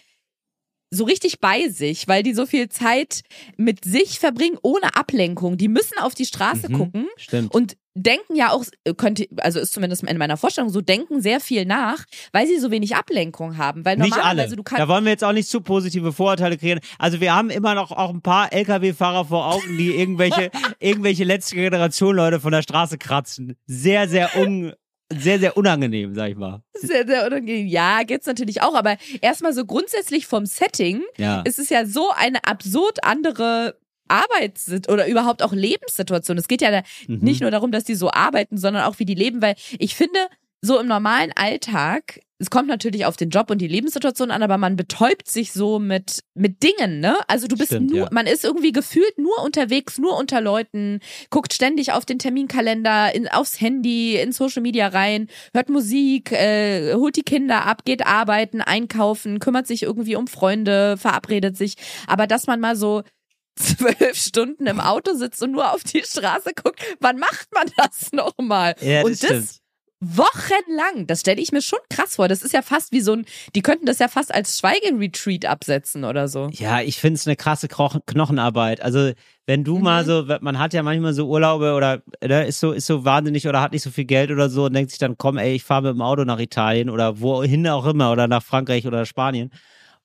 [0.91, 3.21] so richtig bei sich, weil die so viel Zeit
[3.57, 5.57] mit sich verbringen ohne Ablenkung.
[5.57, 7.55] Die müssen auf die Straße Mhm, gucken Stimmt.
[7.55, 8.63] und denken ja auch,
[8.97, 12.71] könnte, also ist zumindest in meiner Vorstellung so, denken sehr viel nach, weil sie so
[12.71, 13.83] wenig Ablenkung haben.
[13.83, 14.47] Weil Nicht alle.
[14.47, 16.79] du kannst Da wollen wir jetzt auch nicht zu positive Vorurteile kreieren.
[16.99, 21.55] Also wir haben immer noch auch ein paar LKW-Fahrer vor Augen, die irgendwelche, irgendwelche letzte
[21.55, 23.55] Generation Leute von der Straße kratzen.
[23.65, 24.73] Sehr, sehr un,
[25.17, 26.61] sehr, sehr unangenehm, sag ich mal.
[26.73, 27.67] sehr, sehr unangenehm.
[27.67, 31.41] Ja, geht's natürlich auch, aber erstmal so grundsätzlich vom Setting Ja.
[31.41, 36.37] ist es ja so eine absurd andere Arbeits- oder überhaupt auch Lebenssituation.
[36.37, 37.19] Es geht ja Mhm.
[37.19, 40.19] nicht nur darum, dass die so arbeiten, sondern auch wie die leben, weil ich finde,
[40.61, 44.57] so im normalen Alltag, es kommt natürlich auf den Job und die Lebenssituation an, aber
[44.57, 47.17] man betäubt sich so mit, mit Dingen, ne?
[47.27, 48.09] Also du bist Stimmt, nur, ja.
[48.11, 53.27] man ist irgendwie gefühlt nur unterwegs, nur unter Leuten, guckt ständig auf den Terminkalender, in,
[53.27, 58.61] aufs Handy, in Social Media rein, hört Musik, äh, holt die Kinder ab, geht arbeiten,
[58.61, 61.75] einkaufen, kümmert sich irgendwie um Freunde, verabredet sich.
[62.07, 63.03] Aber dass man mal so
[63.55, 68.11] zwölf Stunden im Auto sitzt und nur auf die Straße guckt, wann macht man das
[68.13, 68.73] nochmal?
[68.81, 69.60] Ja, und das das stimmt.
[70.01, 72.27] Wochenlang, das stelle ich mir schon krass vor.
[72.27, 73.25] Das ist ja fast wie so ein,
[73.55, 76.49] die könnten das ja fast als Schweigeretreat absetzen oder so.
[76.51, 78.81] Ja, ich finde es eine krasse Knochenarbeit.
[78.81, 79.11] Also
[79.45, 82.87] wenn du mal so, man hat ja manchmal so Urlaube oder ne, ist so ist
[82.87, 85.37] so wahnsinnig oder hat nicht so viel Geld oder so und denkt sich dann, komm,
[85.37, 88.87] ey, ich fahre mit dem Auto nach Italien oder wohin auch immer oder nach Frankreich
[88.87, 89.51] oder Spanien.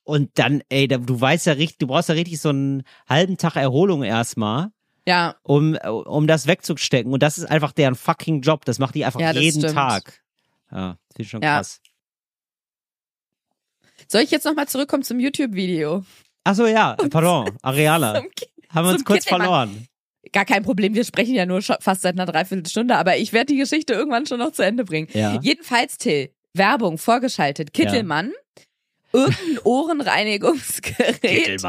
[0.03, 3.55] Und dann, ey, du weißt ja richtig, du brauchst ja richtig so einen halben Tag
[3.57, 4.69] Erholung erstmal,
[5.07, 7.13] Ja, um, um das wegzustecken.
[7.13, 8.65] Und das ist einfach deren fucking Job.
[8.65, 9.73] Das macht die einfach Ja, das jeden stimmt.
[9.75, 10.21] Tag.
[10.69, 11.55] Ja, finde ich schon Ja.
[11.57, 11.79] krass.
[14.09, 16.03] soll ich jetzt nochmal zurückkommen zum YouTube-Video?
[16.43, 17.45] Ach so, ja, pardon,
[18.35, 19.41] Ki- Haben wir uns kurz Kittelmann.
[19.47, 19.87] verloren.
[20.33, 23.53] Gar kein Problem, wir sprechen ja nur schon fast seit einer Dreiviertelstunde, aber ich werde
[23.53, 25.07] die Geschichte irgendwann schon noch zu Ende bringen.
[25.13, 25.39] Ja.
[25.41, 27.73] Jedenfalls, Till, Werbung vorgeschaltet.
[27.73, 28.33] Kittelmann,
[29.13, 31.61] irgendein Ohrenreinigungsgerät.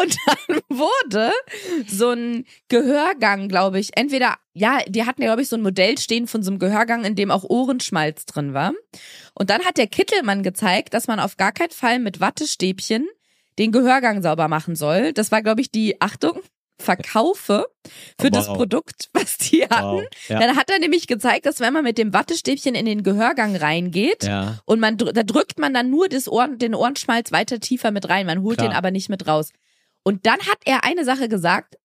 [0.00, 1.32] Und dann wurde
[1.88, 5.98] so ein Gehörgang, glaube ich, entweder, ja, die hatten ja, glaube ich, so ein Modell
[5.98, 8.72] stehen von so einem Gehörgang, in dem auch Ohrenschmalz drin war.
[9.34, 13.06] Und dann hat der Kittelmann gezeigt, dass man auf gar keinen Fall mit Wattestäbchen
[13.58, 15.12] den Gehörgang sauber machen soll.
[15.12, 16.40] Das war, glaube ich, die Achtung.
[16.82, 17.66] Verkaufe
[18.18, 18.56] für das Wow.
[18.56, 19.98] Produkt, was die hatten.
[19.98, 20.04] Wow.
[20.28, 20.38] Ja.
[20.40, 24.24] Dann hat er nämlich gezeigt, dass wenn man mit dem Wattestäbchen in den Gehörgang reingeht
[24.24, 24.58] Ja.
[24.64, 28.24] und man da drückt man dann nur das Ohren, den Ohrenschmalz weiter tiefer mit rein,
[28.24, 28.70] man holt Klar.
[28.70, 29.52] den aber nicht mit raus.
[30.02, 31.76] Und dann hat er eine Sache gesagt,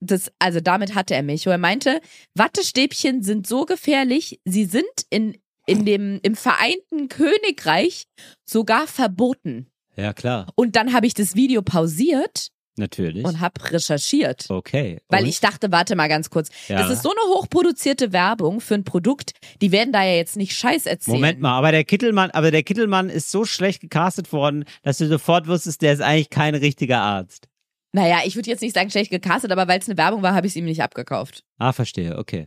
[0.00, 2.00] das, also damit hatte er mich, wo er meinte,
[2.34, 8.06] Wattestäbchen sind so gefährlich, sie sind in, in dem, im Vereinten Königreich
[8.44, 9.68] sogar verboten.
[9.96, 10.52] Ja, klar.
[10.54, 13.24] Und dann habe ich das Video pausiert Natürlich.
[13.24, 14.46] und habe recherchiert.
[14.50, 15.00] okay.
[15.08, 15.28] Weil und?
[15.28, 16.50] ich dachte, warte mal ganz kurz.
[16.68, 16.78] Ja.
[16.78, 20.52] Das ist so eine hochproduzierte Werbung für ein Produkt, die werden da ja jetzt nicht
[20.52, 21.16] Scheiß erzählen.
[21.16, 25.08] Moment mal, aber der Kittelmann, aber der Kittelmann ist so schlecht gecastet worden, dass du
[25.08, 27.48] sofort wusstest, der ist eigentlich kein richtiger Arzt.
[27.92, 30.46] Naja, ich würde jetzt nicht sagen schlecht gecastet, aber weil es eine Werbung war, habe
[30.46, 31.44] ich es ihm nicht abgekauft.
[31.58, 32.46] Ah, verstehe, okay.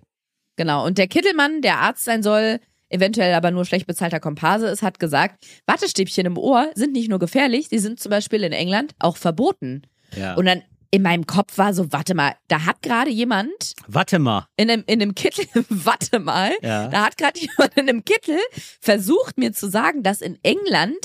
[0.58, 0.86] Genau.
[0.86, 2.60] Und der Kittelmann, der Arzt sein soll,
[2.90, 7.18] eventuell aber nur schlecht bezahlter Komparse ist, hat gesagt, Wattestäbchen im Ohr sind nicht nur
[7.18, 9.84] gefährlich, die sind zum Beispiel in England auch verboten.
[10.16, 10.36] Ja.
[10.36, 14.48] Und dann in meinem Kopf war so, warte mal, da hat gerade jemand Warte mal.
[14.58, 16.88] in einem, in einem Kittel, warte mal, Ja.
[16.88, 18.40] da hat gerade jemand in einem Kittel
[18.82, 20.98] versucht mir zu sagen, dass in England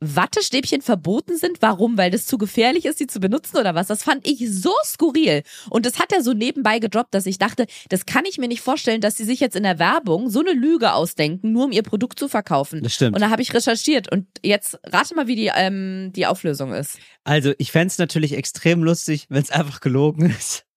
[0.00, 1.58] Wattestäbchen verboten sind.
[1.60, 1.98] Warum?
[1.98, 3.88] Weil das zu gefährlich ist, die zu benutzen oder was?
[3.88, 5.42] Das fand ich so skurril.
[5.70, 8.60] Und das hat er so nebenbei gedroppt, dass ich dachte, das kann ich mir nicht
[8.60, 11.82] vorstellen, dass sie sich jetzt in der Werbung so eine Lüge ausdenken, nur um ihr
[11.82, 12.82] Produkt zu verkaufen.
[12.82, 13.16] Das stimmt.
[13.16, 16.98] Und da habe ich recherchiert und jetzt rate mal, wie die, ähm, die Auflösung ist.
[17.24, 20.64] Also, ich fänd's natürlich extrem lustig, wenn's einfach gelogen ist.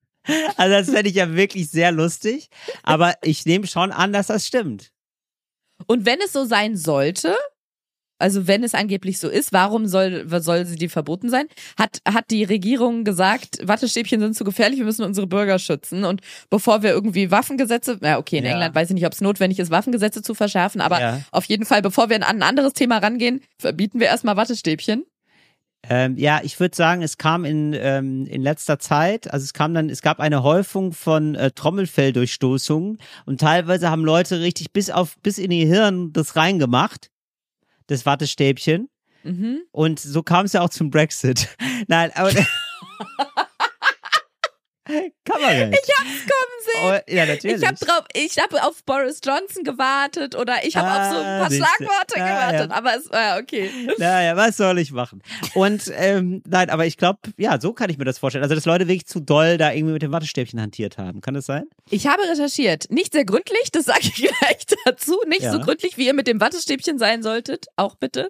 [0.55, 2.49] Also, das fände ich ja wirklich sehr lustig.
[2.84, 4.91] Aber ich nehme schon an, dass das stimmt.
[5.88, 7.36] Und wenn es so sein sollte,
[8.22, 11.47] also wenn es angeblich so ist, warum soll, soll sie die verboten sein?
[11.78, 16.05] Hat, hat die Regierung gesagt, Wattestäbchen sind zu gefährlich, wir müssen unsere Bürger schützen.
[16.05, 18.51] Und bevor wir irgendwie Waffengesetze, na okay, in Ja.
[18.51, 21.22] England weiß ich nicht, ob es notwendig ist, Waffengesetze zu verschärfen, aber Ja.
[21.32, 25.03] auf jeden Fall, bevor wir an ein anderes Thema rangehen, verbieten wir erstmal Wattestäbchen.
[25.89, 29.74] Ähm, ja, ich würde sagen, es kam in, ähm, in letzter Zeit, also es kam
[29.74, 35.17] dann, es gab eine Häufung von äh, Trommelfelldurchstoßungen und teilweise haben Leute richtig bis auf,
[35.24, 37.09] bis in ihr Hirn das reingemacht,
[37.88, 38.89] das Wattestäbchen.
[39.23, 39.61] Mhm.
[39.71, 41.55] Und so kam es ja auch zum Brexit.
[41.88, 42.32] Nein, aber.
[45.25, 45.73] Kammergeld.
[45.73, 47.01] Ich hab's kommen sehen.
[47.07, 47.61] Oh, ja, natürlich.
[47.61, 51.25] Ich habe drauf, ich habe auf Boris Johnson gewartet oder ich habe auf so ein
[51.25, 51.65] Ah, paar siehste.
[51.65, 52.77] Schlagworte Ah, gewartet, ja.
[52.77, 53.69] aber es war okay.
[53.97, 55.21] Naja, was soll ich machen?
[55.55, 58.43] Und ähm, nein, aber ich glaube, ja, so kann ich mir das vorstellen.
[58.43, 61.21] Also, dass Leute wirklich zu doll da irgendwie mit dem Wattestäbchen hantiert haben.
[61.21, 61.63] Kann das sein?
[61.89, 62.85] Ich habe recherchiert.
[62.89, 65.19] Nicht sehr gründlich, das sage ich gleich dazu.
[65.27, 65.51] Nicht Ja.
[65.51, 67.65] so gründlich, wie ihr mit dem Wattestäbchen sein solltet.
[67.75, 68.29] Auch bitte.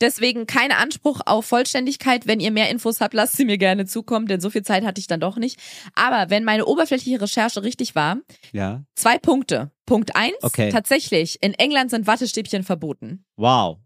[0.00, 2.26] Deswegen kein Anspruch auf Vollständigkeit.
[2.26, 5.00] Wenn ihr mehr Infos habt, lasst sie mir gerne zukommen, denn so viel Zeit hatte
[5.00, 5.58] ich dann doch nicht.
[5.94, 8.16] Aber wenn meine oberflächliche Recherche richtig war,
[8.52, 8.84] Ja.
[8.94, 9.70] zwei Punkte.
[9.86, 10.70] Punkt eins, Okay.
[10.70, 13.24] tatsächlich, in England sind Wattestäbchen verboten.
[13.36, 13.78] Wow.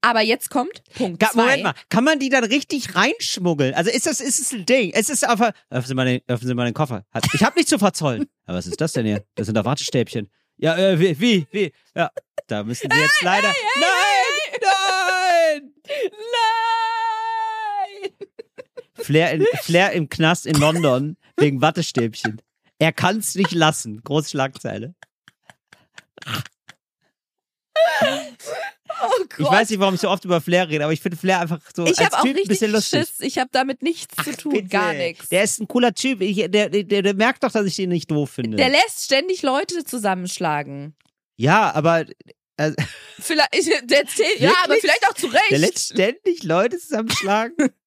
[0.00, 1.42] Aber jetzt kommt Punkt Ga zwei.
[1.42, 3.74] Moment mal, kann man die dann richtig reinschmuggeln?
[3.74, 4.92] Also ist das, ist es ein Ding?
[4.94, 7.04] Es ist einfach, öffnen Sie mal den, öffnen Sie mal den Koffer.
[7.34, 8.26] Ich habe nichts zu verzollen.
[8.46, 9.24] Aber was ist das denn hier?
[9.34, 10.30] Das sind doch Wattestäbchen.
[10.56, 11.72] Ja, äh, wie, wie, wie?
[11.94, 12.10] Ja,
[12.46, 13.48] da müssen Sie jetzt leider.
[13.48, 13.54] Nein,
[14.62, 15.72] nein!
[16.12, 16.12] Nein!
[18.98, 22.42] Flair, in, Flair im Knast in London wegen Wattestäbchen.
[22.78, 24.02] Er kann's nicht lassen.
[24.02, 24.94] Groß Schlagzeile.
[29.00, 29.24] Oh.
[29.38, 31.60] Ich weiß nicht, warum ich so oft über Flair rede, aber ich finde Flair einfach
[31.74, 33.00] so ich als habe auch Typ ein richtig bisschen lustig.
[33.00, 33.20] Schiss.
[33.20, 34.68] Ich habe damit nichts zu tun, Bitte.
[34.68, 35.28] gar nichts.
[35.28, 36.20] Der ist ein cooler Typ.
[36.20, 38.56] Ich, der, der, der merkt doch, dass ich den nicht doof finde.
[38.56, 40.96] Der lässt ständig Leute zusammenschlagen.
[41.36, 42.06] ja, aber
[42.56, 42.72] äh,
[43.20, 43.54] Vielleicht,
[43.90, 45.50] der erzählt, ja, aber vielleicht auch zu Recht.
[45.50, 47.54] der lässt ständig Leute zusammenschlagen.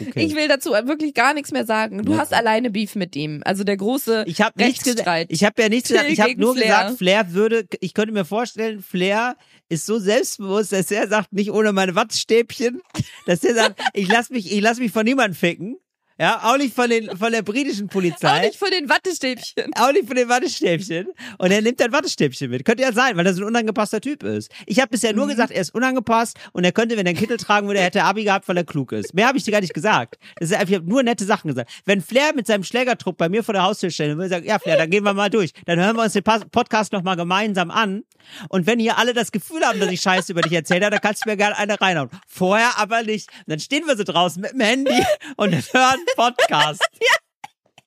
[0.00, 0.24] Okay.
[0.24, 2.02] Ich will dazu wirklich gar nichts mehr sagen.
[2.04, 2.18] Du Ja.
[2.18, 3.42] hast alleine Beef mit ihm.
[3.44, 4.98] Also der große Ich habe nichts gesagt.
[5.06, 5.26] Rechtsstreit.
[5.30, 6.08] Ich habe ja nichts gesagt.
[6.10, 6.66] Ich habe nur Flair.
[6.66, 7.66] gesagt, Flair würde.
[7.80, 9.36] Ich könnte mir vorstellen, Flair
[9.68, 12.80] ist so selbstbewusst, dass er sagt, nicht ohne meine Wattstäbchen,
[13.26, 15.76] dass er sagt, ich lass mich, ich lass mich von niemandem ficken.
[16.22, 18.28] Ja, auch nicht von den von der britischen Polizei.
[18.28, 19.72] auch nicht von den Wattestäbchen.
[19.74, 21.08] Auch nicht von den Wattestäbchen.
[21.38, 22.64] Und er nimmt dann Wattestäbchen mit.
[22.64, 24.52] Könnte ja sein, weil er so ein unangepasster Typ ist.
[24.66, 25.16] Ich habe bisher Mhm.
[25.18, 27.86] nur gesagt, er ist unangepasst und er könnte, wenn er einen Kittel tragen würde, er
[27.86, 29.14] hätte Abi gehabt, weil er klug ist.
[29.14, 30.16] Mehr habe ich dir gar nicht gesagt.
[30.38, 31.70] Das ist einfach, ich habe nur nette Sachen gesagt.
[31.86, 34.76] Wenn Flair mit seinem Schlägertrupp bei mir vor der Haustür stellen würde, sagen, ja Flair,
[34.76, 35.50] dann gehen wir mal durch.
[35.66, 38.04] Dann hören wir uns den Podcast nochmal gemeinsam an.
[38.48, 41.00] Und wenn hier alle das Gefühl haben, dass ich Scheiße über dich erzählt habe, dann
[41.00, 42.10] kannst du mir gerne eine reinhauen.
[42.28, 43.28] Vorher aber nicht.
[43.38, 45.02] Und dann stehen wir so draußen mit dem Handy
[45.36, 46.82] und hören Podcast.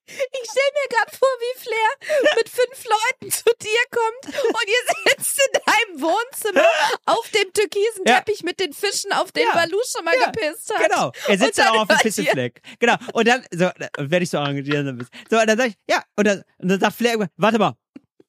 [0.07, 5.13] Ich stell mir gerade vor, wie Flair mit fünf Leuten zu dir kommt und ihr
[5.17, 6.67] sitzt in deinem Wohnzimmer
[7.07, 8.19] auf dem türkisen Ja.
[8.19, 9.53] Teppich mit den Fischen, auf den Ja.
[9.53, 10.87] Balu schon mal Ja, gepisst hat.
[10.87, 11.11] Genau.
[11.27, 12.61] Er sitzt dann auch auf dem Pissefleck.
[12.79, 12.95] Genau.
[13.13, 14.95] Und dann, so, dann werde ich so arrangieren.
[14.95, 15.11] bisschen.
[15.29, 17.73] So, und dann sag ich, ja, und dann, und dann sagt Flair irgendwann, warte mal,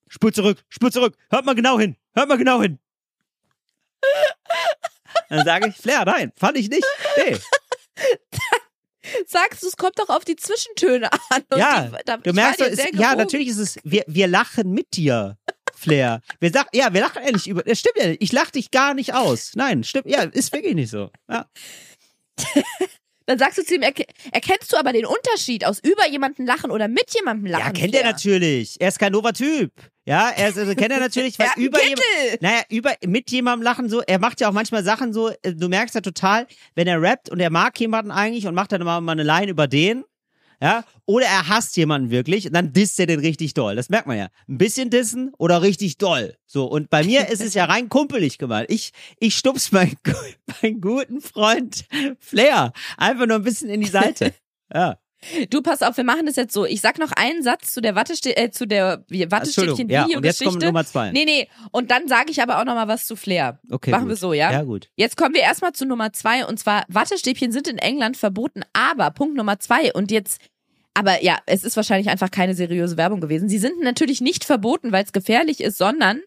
[0.09, 2.79] spur zurück, spur zurück, hört mal genau hin, hört mal genau hin.
[5.29, 6.87] Dann sage ich, Flair, nein, fand ich nicht.
[7.19, 7.37] Nee.
[9.37, 11.43] Sagst du, es kommt doch auf die Zwischentöne an.
[11.57, 15.37] Ja, die, da, Du merkst, es, ja, natürlich ist es, wir, wir lachen mit dir,
[15.75, 16.21] Flair.
[16.41, 18.23] Wir sagen, ja, wir lachen ehrlich über, das stimmt ja nicht.
[18.23, 19.53] Ich lache dich gar nicht aus.
[19.55, 21.11] Nein, stimmt, ja, ist wirklich nicht so.
[21.31, 21.47] Ja.
[23.27, 26.71] Dann sagst du zu ihm, erke- erkennst du aber den Unterschied aus über jemanden lachen
[26.71, 27.67] oder mit jemandem lachen?
[27.67, 28.77] Ja, kennt er natürlich.
[28.81, 29.73] Er ist kein dober Typ.
[30.07, 32.39] Ja, er ist, also kennt er natürlich, weil Er über Kittel.
[32.41, 35.69] naja, über, mit jemandem lachen so, er macht ja auch manchmal Sachen so, äh, du
[35.69, 36.47] merkst ja total,
[36.77, 39.51] wenn er rappt und er mag jemanden eigentlich und macht dann mal, mal eine Line
[39.51, 40.05] über den,
[40.63, 43.75] ja, oder er hasst jemanden wirklich und dann disst er den richtig doll.
[43.75, 44.29] Das merkt man ja.
[44.49, 46.37] Ein bisschen dissen oder richtig doll.
[46.47, 48.71] So, und bei mir ist es ja rein kumpelig gemeint.
[48.71, 49.97] Ich, ich stups meinen,
[50.63, 51.85] meinen guten Freund
[52.21, 54.33] Flair einfach nur ein bisschen in die Seite.
[54.73, 54.99] Ja.
[55.51, 56.65] Du, pass auf, wir machen das jetzt so.
[56.65, 60.43] Ich sag noch einen Satz zu der Watteste äh, zu der Entschuldigung, ja, und jetzt
[60.43, 60.63] kommt.
[60.63, 61.11] Nummer zwei.
[61.11, 61.49] Nee, nee.
[61.73, 63.59] Und dann sage ich aber auch noch mal was zu Flair.
[63.71, 64.11] Okay, Machen gut.
[64.11, 64.53] wir so, ja?
[64.53, 64.91] Ja, gut.
[64.97, 69.11] Jetzt kommen wir erstmal zu Nummer zwei und zwar Wattestäbchen sind in England verboten, aber
[69.11, 70.41] Punkt Nummer zwei und jetzt,
[70.95, 73.49] aber ja, es ist wahrscheinlich einfach keine seriöse Werbung gewesen.
[73.49, 76.21] Sie sind natürlich nicht verboten, weil es gefährlich ist, sondern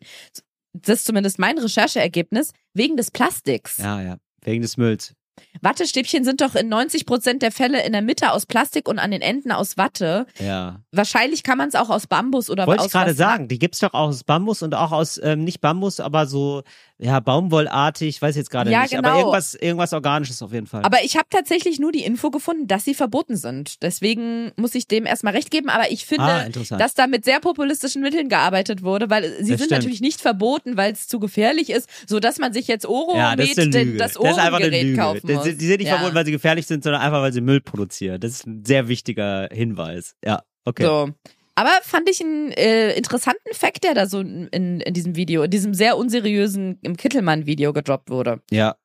[0.74, 3.78] das ist zumindest mein Rechercheergebnis wegen des Plastiks.
[3.80, 4.18] Ja, ja.
[4.42, 5.14] Wegen des Mülls.
[5.62, 9.12] Wattestäbchen sind doch in 90 Prozent der Fälle in der Mitte aus Plastik und an
[9.12, 10.26] den Enden aus Watte.
[10.40, 10.82] Ja.
[10.92, 13.80] Wahrscheinlich kann man es auch aus Bambus oder Wollte aus ich gerade sagen, die gibt's
[13.80, 16.64] doch auch aus Bambus und auch aus, ähm, nicht Bambus, aber so,
[17.02, 18.94] ja, Baumwollartig, weiß jetzt gerade Ja, nicht.
[18.98, 19.20] Aber genau.
[19.20, 20.84] irgendwas, irgendwas Organisches auf jeden Fall.
[20.84, 23.82] Aber ich habe tatsächlich nur die Info gefunden, dass sie verboten sind.
[23.82, 25.70] Deswegen muss ich dem erstmal recht geben.
[25.70, 26.46] Aber ich finde, ah,
[26.78, 29.72] dass da mit sehr populistischen Mitteln gearbeitet wurde, weil sie Das sind stimmt.
[29.72, 33.36] natürlich nicht verboten, weil es zu gefährlich ist, so dass man sich jetzt Oro ja,
[33.36, 33.54] das
[33.98, 35.44] das Ohrengerät kaufen muss.
[35.46, 35.96] sind- Die sind nicht ja.
[35.96, 38.20] verboten, weil sie gefährlich sind, sondern einfach, weil sie Müll produzieren.
[38.20, 40.16] Das ist ein sehr wichtiger Hinweis.
[40.26, 40.84] Ja, okay.
[40.84, 41.10] So.
[41.60, 44.48] Aber fand ich einen äh, interessanten Fact, der da so in,
[44.80, 48.42] in, diesem Video, in diesem sehr unseriösen im Kittelmann-Video gedroppt wurde.
[48.50, 48.78] Ja.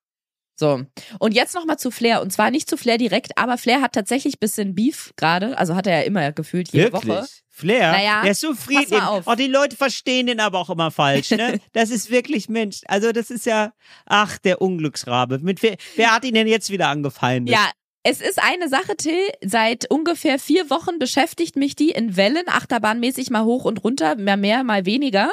[0.56, 0.82] So.
[1.20, 2.20] Und jetzt nochmal zu Flair.
[2.20, 5.56] Und zwar nicht zu Flair direkt, aber Flair hat tatsächlich bisschen Beef gerade.
[5.56, 7.14] Also hat er ja immer gefühlt jede Wirklich?
[7.14, 7.28] Woche.
[7.48, 9.00] Flair, Naja, der ist so friedlich.
[9.24, 11.60] Oh, die Leute verstehen den aber auch immer falsch, ne?
[11.72, 12.80] Das ist wirklich Mensch.
[12.88, 13.72] Also, das ist ja,
[14.06, 15.38] ach, der Unglücksrabe.
[15.38, 17.54] Mit wer, wer hat ihn denn jetzt wieder angefeindet?
[17.54, 17.70] Ja,
[18.04, 19.18] es ist eine Sache, Till.
[19.42, 24.36] Seit ungefähr vier Wochen beschäftigt mich die in Wellen, achterbahnmäßig mal hoch und runter, mal
[24.36, 25.32] mehr, mal weniger.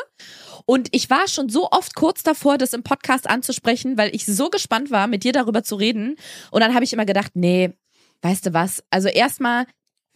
[0.66, 4.50] Und ich war schon so oft kurz davor, das im Podcast anzusprechen, weil ich so
[4.50, 6.16] gespannt war, mit dir darüber zu reden.
[6.50, 7.74] Und dann habe ich immer gedacht, nee,
[8.22, 8.82] weißt du was?
[8.90, 9.66] Also erstmal,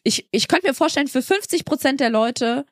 [0.04, 2.66] ich, ich könnte mir vorstellen, für 50 Prozent der Leute,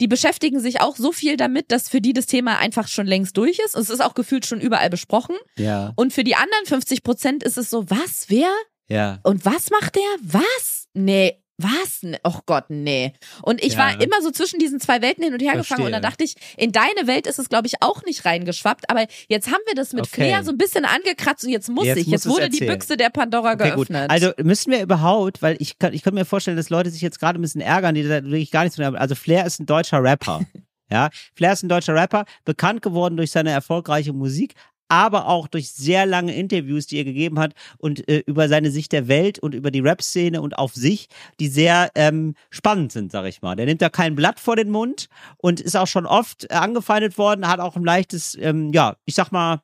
[0.00, 3.36] die beschäftigen sich auch so viel damit, dass für die das Thema einfach schon längst
[3.36, 3.74] durch ist.
[3.74, 5.34] Und es ist auch gefühlt schon überall besprochen.
[5.56, 8.52] Ja, Und für die anderen 50 Prozent ist es so, was, wer?
[8.88, 9.18] Ja.
[9.22, 10.02] Und was macht der?
[10.22, 10.86] Was?
[10.94, 11.38] Nee.
[11.56, 12.00] Was?
[12.24, 13.12] Oh Gott, nee.
[13.42, 13.78] Und ich Ja.
[13.78, 16.34] war immer so zwischen diesen zwei Welten hin und her gefangen und dann dachte ich,
[16.56, 18.90] in deine Welt ist es, glaube ich, auch nicht reingeschwappt.
[18.90, 20.22] Aber jetzt haben wir das mit Okay.
[20.24, 22.06] Flair so ein bisschen angekratzt und jetzt muss Jetzt ich.
[22.08, 22.64] Jetzt wurde die.
[22.66, 23.86] Büchse der Pandora Okay, gut.
[23.88, 24.10] geöffnet.
[24.10, 27.20] Also müssen wir überhaupt, weil ich kann, ich kann mir vorstellen, dass Leute sich jetzt
[27.20, 28.96] gerade ein bisschen ärgern, die da wirklich gar nichts mehr haben.
[28.96, 30.40] Also Flair ist ein deutscher Rapper.
[30.90, 34.54] ja, Flair ist ein deutscher Rapper, bekannt geworden durch seine erfolgreiche Musik,
[34.88, 38.92] aber auch durch sehr lange Interviews, die er gegeben hat und äh, über seine Sicht
[38.92, 41.08] der Welt und über die Rap-Szene und auf sich,
[41.40, 43.56] die sehr ähm, spannend sind, sag ich mal.
[43.56, 45.08] Der nimmt da kein Blatt vor den Mund
[45.38, 49.32] und ist auch schon oft angefeindet worden, hat auch ein leichtes, ähm, ja, ich sag
[49.32, 49.62] mal,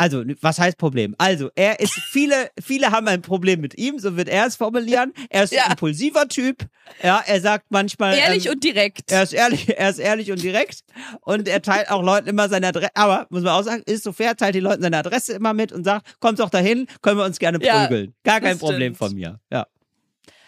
[0.00, 1.14] also, was heißt Problem?
[1.18, 5.12] Also, er ist, viele, viele haben ein Problem mit ihm, so wird er es formulieren.
[5.28, 5.64] Er ist Ja.
[5.66, 6.66] ein impulsiver Typ.
[7.02, 8.16] Ja, er sagt manchmal.
[8.16, 9.12] Ehrlich ähm, und direkt.
[9.12, 10.80] er ist ehrlich, er ist ehrlich und direkt
[11.20, 14.12] und er teilt auch Leuten immer seine Adresse, aber muss man auch sagen, ist so
[14.12, 17.24] fair, teilt die Leuten seine Adresse immer mit und sagt, kommt doch dahin, können wir
[17.24, 18.14] uns gerne Ja, prügeln.
[18.24, 18.98] Gar kein Problem stimmt.
[19.10, 19.38] von mir.
[19.52, 19.66] Ja.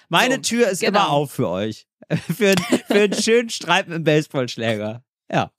[0.08, 0.98] Meine So, Tür ist genau.
[1.00, 1.86] immer auf für euch.
[2.36, 5.02] für, einen- für einen schönen Streit mit dem Baseballschläger.
[5.30, 5.50] Ja.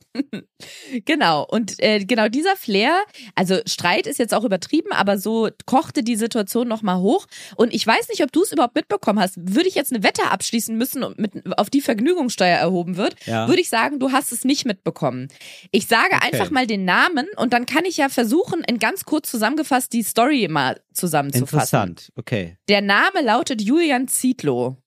[1.05, 1.45] Genau.
[1.49, 2.95] Und äh, genau dieser Flair,
[3.36, 7.26] also Streit ist jetzt auch übertrieben, aber so kochte die Situation nochmal hoch.
[7.55, 9.36] Und ich weiß nicht, ob du es überhaupt mitbekommen hast.
[9.38, 13.47] Würde ich jetzt eine Wette abschließen müssen, und mit, auf die Vergnügungssteuer erhoben wird, Ja.
[13.47, 15.28] würde ich sagen, du hast es nicht mitbekommen.
[15.72, 16.32] Ich sage Okay.
[16.32, 20.03] einfach mal den Namen und dann kann ich ja versuchen, in ganz kurz zusammengefasst die
[20.03, 21.55] Story mal zusammenzufassen.
[21.57, 22.11] Interessant.
[22.16, 22.57] Okay.
[22.70, 24.78] Der Name lautet Julian Zietlow.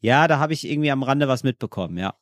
[0.00, 2.14] Ja, da habe ich irgendwie am Rande was mitbekommen, ja.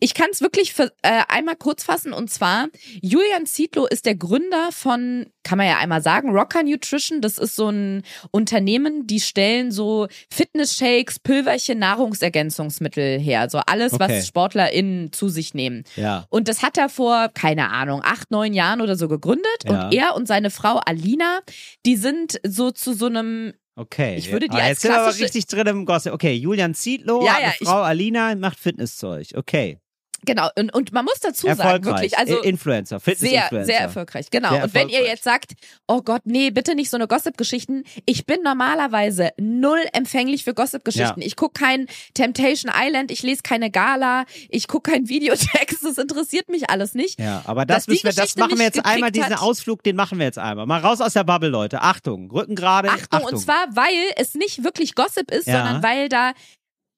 [0.00, 2.68] Ich kann es wirklich für, äh, einmal kurz fassen und zwar
[3.02, 7.20] Julian Zietlow ist der Gründer von, kann man ja einmal sagen, Rocker Nutrition.
[7.20, 13.40] Das ist so ein Unternehmen, die stellen so Fitness-Shakes, Pülverchen, Nahrungsergänzungsmittel her.
[13.40, 14.04] Also alles, Okay.
[14.08, 15.84] was SportlerInnen zu sich nehmen.
[15.96, 16.26] Ja.
[16.28, 19.46] Und das hat er vor, keine Ahnung, acht, neun Jahren oder so gegründet.
[19.64, 19.86] Ja.
[19.86, 21.40] Und er und seine Frau Alina,
[21.86, 24.16] die sind so zu so einem Okay.
[24.16, 26.12] Ich würde die ah, als jetzt sind wir aber richtig drin im Gossip.
[26.12, 29.28] Okay, Julian Zietlow, Ja, ja, Frau Alina macht Fitnesszeug.
[29.36, 29.78] Okay.
[30.24, 33.64] Genau, und, und man muss dazu sagen, wirklich, also Influencer, sehr, Fitness-Influencer.
[33.66, 34.50] sehr erfolgreich, genau.
[34.50, 35.52] Sehr und wenn ihr jetzt sagt,
[35.86, 37.84] oh Gott, nee, bitte nicht so eine Gossip-Geschichten.
[38.04, 41.20] Ich bin normalerweise null empfänglich für Gossip-Geschichten.
[41.20, 41.26] Ja.
[41.26, 46.48] Ich gucke kein Temptation Island, ich lese keine Gala, ich gucke kein Videotext, das interessiert
[46.48, 47.20] mich alles nicht.
[47.20, 49.40] Ja, aber das müssen wir, das machen wir jetzt einmal, diesen hat.
[49.42, 50.66] Ausflug, den machen wir jetzt einmal.
[50.66, 51.80] Mal raus aus der Bubble, Leute.
[51.82, 52.88] Achtung, Rücken gerade.
[52.90, 55.64] Achtung, und zwar, weil es nicht wirklich Gossip ist, Ja.
[55.64, 56.32] sondern weil da,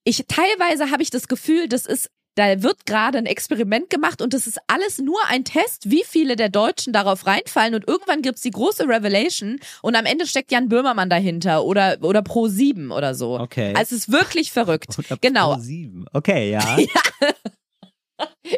[0.05, 4.33] ich teilweise habe ich das Gefühl, das ist, da wird gerade ein Experiment gemacht und
[4.35, 8.43] das ist alles nur ein Test, wie viele der Deutschen darauf reinfallen und irgendwann gibt's
[8.43, 13.15] die große Revelation und am Ende steckt Jan Böhmermann dahinter oder, oder Pro 7 oder
[13.15, 13.39] so.
[13.39, 13.75] Okay.
[13.75, 14.99] Also es ist wirklich verrückt.
[14.99, 15.55] Oder genau.
[15.55, 16.05] Pro sieben.
[16.13, 16.61] Okay, ja.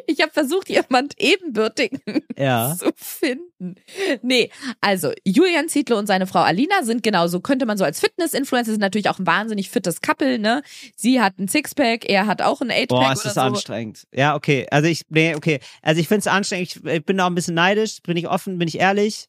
[0.07, 2.01] Ich habe versucht, jemand ebenbürtigen
[2.37, 2.77] ja.
[2.79, 3.77] zu finden.
[4.23, 4.51] Nee,
[4.81, 8.81] also Julian Zietlow und seine Frau Alina sind genauso, könnte man so als Fitness-Influencer, sind
[8.81, 10.63] natürlich auch ein wahnsinnig fittes Couple, ne?
[10.97, 13.41] Sie hat ein Sixpack, er hat auch ein Eightpack Boah, ist das so.
[13.41, 14.07] anstrengend.
[14.13, 14.67] Ja, okay.
[14.71, 15.61] Also ich, nee, okay.
[15.83, 16.77] Also ich finde es anstrengend.
[16.77, 19.29] Ich, ich bin auch ein bisschen neidisch, bin ich offen, bin ich ehrlich.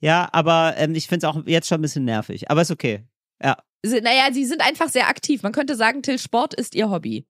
[0.00, 2.50] Ja, aber ähm, ich finde es auch jetzt schon ein bisschen nervig.
[2.50, 3.04] Aber ist okay.
[3.42, 3.56] Ja.
[3.84, 5.42] Naja, sie sind einfach sehr aktiv.
[5.42, 7.26] Man könnte sagen, Till Sport ist ihr Hobby.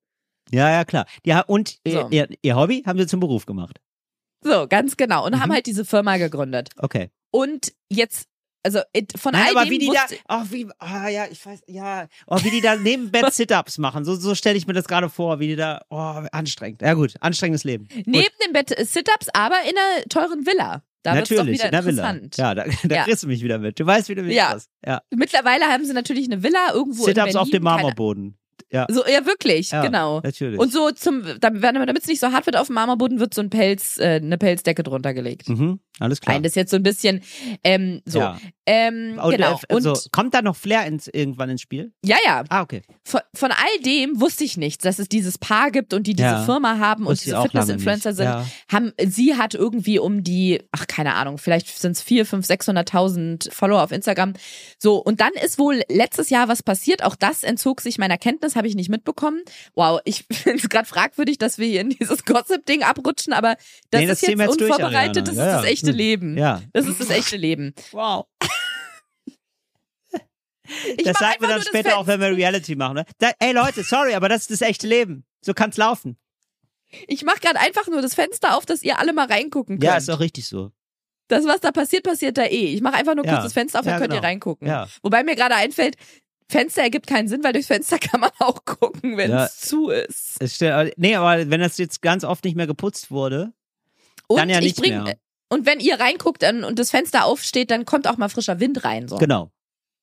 [0.53, 1.07] Ja, ja, klar.
[1.24, 2.09] Ja, und So.
[2.11, 3.80] ihr, ihr Hobby haben sie zum Beruf gemacht.
[4.42, 5.26] So, ganz genau.
[5.26, 5.40] Und Mhm.
[5.40, 6.70] haben halt diese Firma gegründet.
[6.78, 7.11] Okay.
[7.30, 8.26] Und jetzt,
[8.64, 11.44] also it- von Nein, all aber dem wie die da, oh, wie, ah, ja, ich
[11.44, 14.72] weiß, ja, oh, wie die da neben Bett Sit-Ups machen, so, so stelle ich mir
[14.72, 15.96] das gerade vor, wie die da, oh,
[16.32, 16.82] anstrengend.
[16.82, 17.88] Ja gut, anstrengendes Leben.
[18.07, 20.82] neben dem Bett äh, Sit-Ups, aber in einer teuren Villa.
[21.03, 22.14] Da Natürlich, wieder in der Villa.
[22.36, 23.05] Ja, da, da Ja.
[23.05, 23.80] kriegst du mich wieder mit.
[23.80, 24.59] Du weißt, wie du mich Ja.
[24.86, 25.01] Ja.
[25.14, 28.36] Mittlerweile haben sie natürlich eine Villa irgendwo in Sit-Ups auf dem Marmorboden.
[28.72, 28.86] Ja.
[28.88, 30.20] So, ja, wirklich, ja, genau.
[30.22, 30.58] Natürlich.
[30.58, 33.50] Und so zum, damit es nicht so hart wird auf dem Marmorboden, wird so ein
[33.50, 35.48] Pelz, äh, eine Pelzdecke drunter gelegt.
[35.48, 36.34] mhm, alles klar.
[36.34, 37.22] Nein, das ist jetzt so ein bisschen,
[37.64, 38.18] ähm, so.
[38.20, 38.38] Ja.
[38.66, 39.59] Ähm, Und, genau.
[39.68, 41.92] äh, also, Und kommt da noch Flair ins, irgendwann ins Spiel?
[42.05, 42.44] ja, ja.
[42.48, 42.82] Ah, okay.
[43.05, 46.28] Von, von all dem wusste ich nichts, dass es dieses Paar gibt und die diese
[46.28, 46.44] Ja.
[46.44, 48.24] Firma haben und Wusste diese Fitness-Influencer sind.
[48.26, 48.46] Ja.
[48.70, 53.53] Haben, sie hat irgendwie um die, ach keine Ahnung, vielleicht sind es vier, fünf, 600.000
[53.53, 54.34] Follower auf Instagram.
[54.78, 57.03] So, und dann ist wohl letztes Jahr was passiert.
[57.05, 59.42] Auch das entzog sich meiner Kenntnis, habe ich nicht mitbekommen.
[59.74, 63.57] Wow, ich finde es gerade fragwürdig, dass wir hier in dieses Gossip-Ding abrutschen, aber
[63.90, 65.28] das Nee, das ist jetzt durch, unvorbereitet.
[65.28, 65.30] Ariana.
[65.30, 65.89] das Ja, ist ja.
[65.93, 66.03] Das echte.
[66.03, 66.38] Leben.
[66.38, 66.62] Ja.
[66.72, 67.74] Das ist das echte Leben.
[67.93, 68.26] Wow.
[70.97, 72.95] Ich das mach sagen wir dann später auch, wenn wir Reality machen.
[72.95, 73.05] Ne?
[73.18, 75.24] Da, ey Leute, sorry, aber das ist das echte Leben.
[75.45, 76.16] So kann's laufen.
[77.09, 79.84] Ich mache gerade einfach nur das Fenster auf, dass ihr alle mal reingucken könnt.
[79.84, 80.70] Ja, ist auch richtig so.
[81.28, 82.72] Das, was da passiert, passiert da eh.
[82.74, 83.43] Ich mache einfach nur kurz Ja.
[83.43, 84.28] das Fenster auf, dann Ja, könnt ihr genau.
[84.28, 84.68] reingucken.
[84.68, 84.88] Ja.
[85.03, 85.97] Wobei mir gerade einfällt,
[86.49, 90.36] Fenster ergibt keinen Sinn, weil durchs Fenster kann man auch gucken, wenn es zu ist.
[90.41, 93.53] Es steht, nee, aber wenn das jetzt ganz oft nicht mehr geputzt wurde,
[94.28, 95.16] Und dann ja ich nicht bring, mehr.
[95.51, 98.84] Und wenn ihr reinguckt dann, und das Fenster aufsteht, dann kommt auch mal frischer Wind
[98.84, 99.09] rein.
[99.09, 99.18] So.
[99.18, 99.51] genau.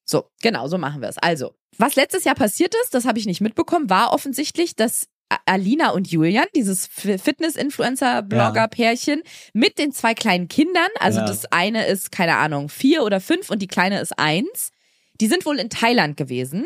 [0.05, 1.17] So, genau, so machen wir es.
[1.17, 5.07] Also, was letztes Jahr passiert ist, das habe ich nicht mitbekommen, war offensichtlich, dass
[5.45, 9.21] Alina und Julian, dieses Fitness-Influencer-Blogger-Pärchen,
[9.53, 11.25] mit den zwei kleinen Kindern, also Ja.
[11.25, 14.71] das eine ist, keine Ahnung, vier oder fünf und die kleine ist eins,
[15.19, 16.65] die sind wohl in Thailand gewesen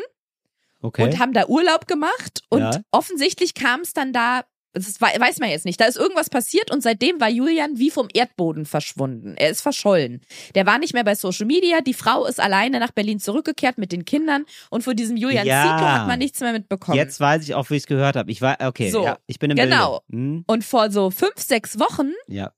[0.80, 1.04] Okay.
[1.04, 2.80] und haben da Urlaub gemacht und Ja.
[2.90, 4.44] offensichtlich kam es dann da,
[4.74, 7.90] das wei- weiß man jetzt nicht, da ist irgendwas passiert und seitdem war Julian wie
[7.90, 9.34] vom Erdboden verschwunden.
[9.36, 10.20] Er ist verschollen.
[10.54, 13.92] Der war nicht mehr bei Social Media, die Frau ist alleine nach Berlin zurückgekehrt mit
[13.92, 15.62] den Kindern und von diesem Julian Ja.
[15.62, 16.96] Zietlow hat man nichts mehr mitbekommen.
[16.96, 18.30] Jetzt weiß ich auch, wie ich es gehört habe.
[18.30, 20.00] Ich war, okay, So, ja, ich bin im genau.
[20.10, 20.44] Hm?
[20.46, 22.52] Und vor so fünf, sechs Wochen Ja.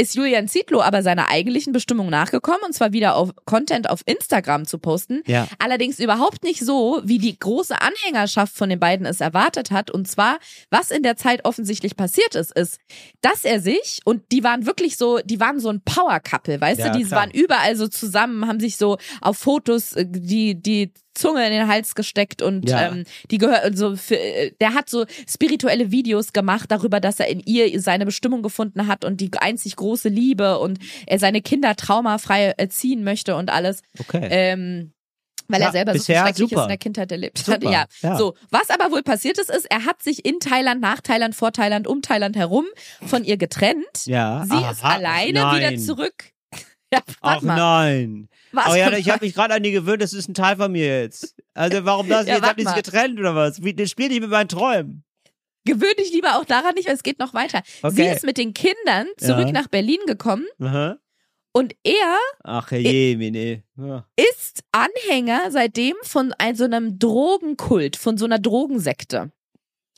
[0.00, 4.66] Ist Julian Zietlow aber seiner eigentlichen Bestimmung nachgekommen und zwar wieder auf Content auf Instagram
[4.66, 5.22] zu posten.
[5.26, 5.46] Ja.
[5.58, 9.90] Allerdings überhaupt nicht so, wie die große Anhängerschaft von den beiden es erwartet hat.
[9.90, 10.38] Und zwar,
[10.70, 12.78] was in der Zeit offensichtlich passiert ist, ist,
[13.20, 16.90] dass er sich, und die waren wirklich so, die waren so ein Power-Couple, weißt Ja,
[16.90, 17.20] du, die klar.
[17.20, 21.66] waren überall so zusammen, haben sich so auf Fotos äh, die, die Zunge in den
[21.68, 22.88] Hals gesteckt und Ja.
[22.92, 27.28] ähm, die gehört so für, äh, der hat so spirituelle Videos gemacht darüber, dass er
[27.28, 31.74] in ihr seine Bestimmung gefunden hat und die einzig große Liebe und er seine Kinder
[31.76, 33.82] traumafrei erziehen möchte und alles.
[33.98, 34.28] Okay.
[34.30, 34.92] Ähm,
[35.48, 36.62] weil Ja, er selber so viel Schreckliches super.
[36.62, 37.64] in der Kindheit erlebt Super, hat.
[37.64, 37.84] Ja.
[38.02, 38.16] ja.
[38.16, 41.50] So, was aber wohl passiert ist, ist, er hat sich in Thailand, nach Thailand, vor
[41.50, 42.66] Thailand, um Thailand herum
[43.04, 44.06] von ihr getrennt.
[44.06, 44.44] ja.
[44.48, 45.56] Sie ist Aha, alleine nein.
[45.72, 46.26] wieder zurück.
[46.92, 47.56] Ja, Ach mal.
[47.56, 48.28] nein.
[48.52, 48.68] Was?
[48.68, 51.02] Oh ja, ich habe mich gerade an die gewöhnt, das ist ein Teil von mir
[51.02, 51.36] jetzt.
[51.54, 52.26] Also warum das?
[52.26, 52.74] Ja, ihr sich mal.
[52.74, 53.62] getrennt oder was?
[53.62, 55.04] Wie, das spielt nicht mit meinen Träumen.
[55.64, 57.62] gewöhn dich lieber auch daran nicht, weil es geht noch weiter.
[57.64, 58.12] Sie Okay.
[58.14, 59.52] ist mit den Kindern zurück Ja.
[59.52, 60.98] nach Berlin gekommen Aha.
[61.52, 63.62] und er Ach je, Mine.
[63.76, 64.06] Ja.
[64.16, 69.30] ist Anhänger seitdem von so einem Drogenkult, von so einer Drogensekte.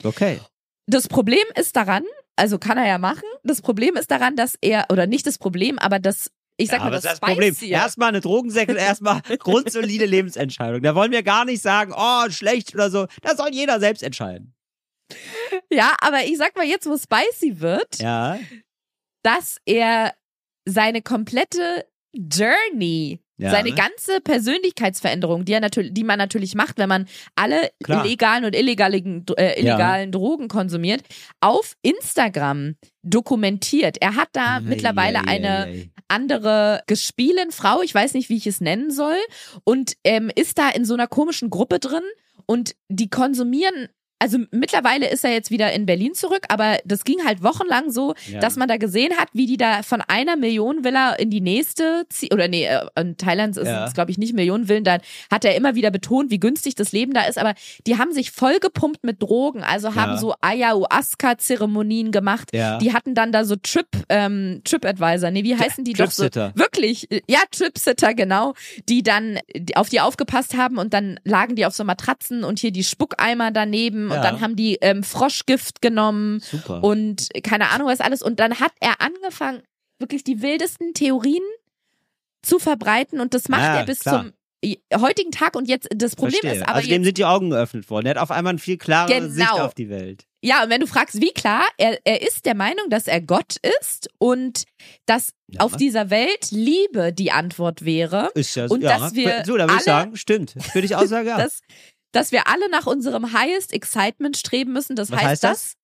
[0.04, 0.40] Okay.
[0.86, 2.04] Das Problem ist daran,
[2.36, 5.78] also kann er ja machen, das Problem ist daran, dass er, oder nicht das Problem,
[5.78, 7.56] aber das, ich sag ja, mal, aber das, das ist das Problem.
[7.60, 10.82] Erstmal eine Drogensäcke, erstmal grundsolide Lebensentscheidung.
[10.82, 13.06] Da wollen wir gar nicht sagen, oh, schlecht oder so.
[13.22, 14.54] Das soll jeder selbst entscheiden.
[15.70, 18.38] Ja, aber ich sag mal jetzt, wo spicy wird, Ja.
[19.22, 20.14] dass er
[20.66, 23.50] seine komplette Journey, Ja.
[23.50, 28.04] seine ganze Persönlichkeitsveränderung, die, er natürlich, die man natürlich macht, wenn man alle Klar.
[28.04, 31.02] illegalen und illegalen, äh, illegalen Drogen konsumiert,
[31.40, 33.96] auf Instagram dokumentiert.
[34.00, 35.90] Er hat da mittlerweile Ei, ei, eine ei, ei.
[36.12, 39.16] Andere Gespielen-Frau, ich weiß nicht, wie ich es nennen soll,
[39.64, 42.04] und ähm, ist da in so einer komischen Gruppe drin
[42.46, 43.88] und die konsumieren.
[44.22, 48.14] Also mittlerweile ist er jetzt wieder in Berlin zurück, aber das ging halt wochenlang so,
[48.30, 48.38] Ja.
[48.38, 52.04] dass man da gesehen hat, wie die da von einer Million Villa in die nächste
[52.08, 52.28] ziehen.
[52.32, 53.84] Oder nee, äh, in Thailand ist Ja.
[53.84, 54.84] es, glaube ich, nicht Millionen Villen.
[54.84, 54.98] Da
[55.28, 57.36] hat er immer wieder betont, wie günstig das Leben da ist.
[57.36, 57.54] Aber
[57.88, 60.16] die haben sich vollgepumpt mit Drogen, also haben Ja.
[60.18, 62.50] so Ayahuasca-Zeremonien gemacht.
[62.52, 65.30] Die hatten dann da so Trip, ähm, Trip-Advisor.
[65.32, 66.22] Nee, wie heißen die doch so?
[66.24, 66.52] Tripsitter.
[66.54, 68.54] Wirklich, ja, Tripsitter, genau,
[68.88, 69.38] die dann
[69.74, 73.50] auf die aufgepasst haben und dann lagen die auf so Matratzen und hier die Spuckeimer
[73.50, 74.22] daneben und Ja.
[74.22, 76.82] dann haben die ähm, Froschgift genommen Super.
[76.82, 79.62] und keine Ahnung was alles und dann hat er angefangen,
[79.98, 81.42] wirklich die wildesten Theorien
[82.42, 84.24] zu verbreiten und das macht Ja, er bis klar.
[84.24, 84.32] zum
[85.00, 86.60] heutigen Tag und jetzt das Problem Verstehe.
[86.60, 88.06] ist aber also dem sind die Augen geöffnet worden.
[88.06, 89.32] Er hat auf einmal eine viel klarere Genau.
[89.34, 90.24] Sicht auf die Welt.
[90.40, 93.56] ja und wenn du fragst wie klar er er ist der Meinung dass er Gott
[93.80, 94.64] ist und
[95.06, 95.60] dass Ja.
[95.62, 98.98] auf dieser Welt Liebe die Antwort wäre Ist ja, Und ja.
[98.98, 100.54] dass wir So, da würde ich sagen, stimmt.
[100.74, 101.38] Würde ich auch sagen, ja.
[101.42, 101.60] dass,
[102.12, 104.94] dass wir alle nach unserem Highest Excitement streben müssen.
[104.96, 105.74] Das Was heißt, heißt das?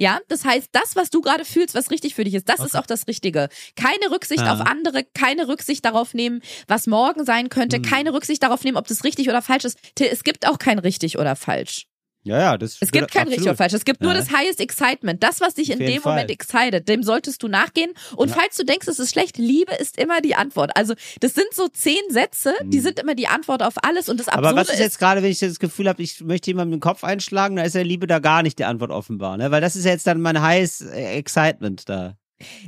[0.00, 2.66] Ja, das heißt, das, was du gerade fühlst, was richtig für dich ist, das ist
[2.74, 2.78] Okay.
[2.78, 3.48] auch das Richtige.
[3.74, 4.54] Keine Rücksicht Ja.
[4.54, 7.82] auf andere, keine Rücksicht darauf nehmen, was morgen sein könnte, Hm.
[7.82, 9.76] keine Rücksicht darauf nehmen, ob das richtig oder falsch ist.
[9.98, 11.87] Es gibt auch kein richtig oder falsch.
[12.24, 13.56] Ja, ja, das Es gibt kein richtig oder absolut.
[13.58, 13.72] falsch.
[13.74, 14.18] Es gibt nur Ja.
[14.18, 15.22] das Highest Excitement.
[15.22, 16.30] Das, was dich in dem Moment Fall.
[16.30, 17.92] excited, dem solltest du nachgehen.
[18.16, 18.36] Und Ja.
[18.36, 20.72] falls du denkst, es ist schlecht, Liebe ist immer die Antwort.
[20.76, 22.82] Also, das sind so zehn Sätze, die Hm.
[22.84, 24.08] sind immer die Antwort auf alles.
[24.08, 26.50] Und das Absurde Aber was ist jetzt gerade, wenn ich das Gefühl habe, ich möchte
[26.50, 29.50] jemandem den Kopf einschlagen, da ist ja Liebe da gar nicht die Antwort offenbar, ne?
[29.50, 32.16] Weil das ist ja jetzt dann mein äh, Excitement da.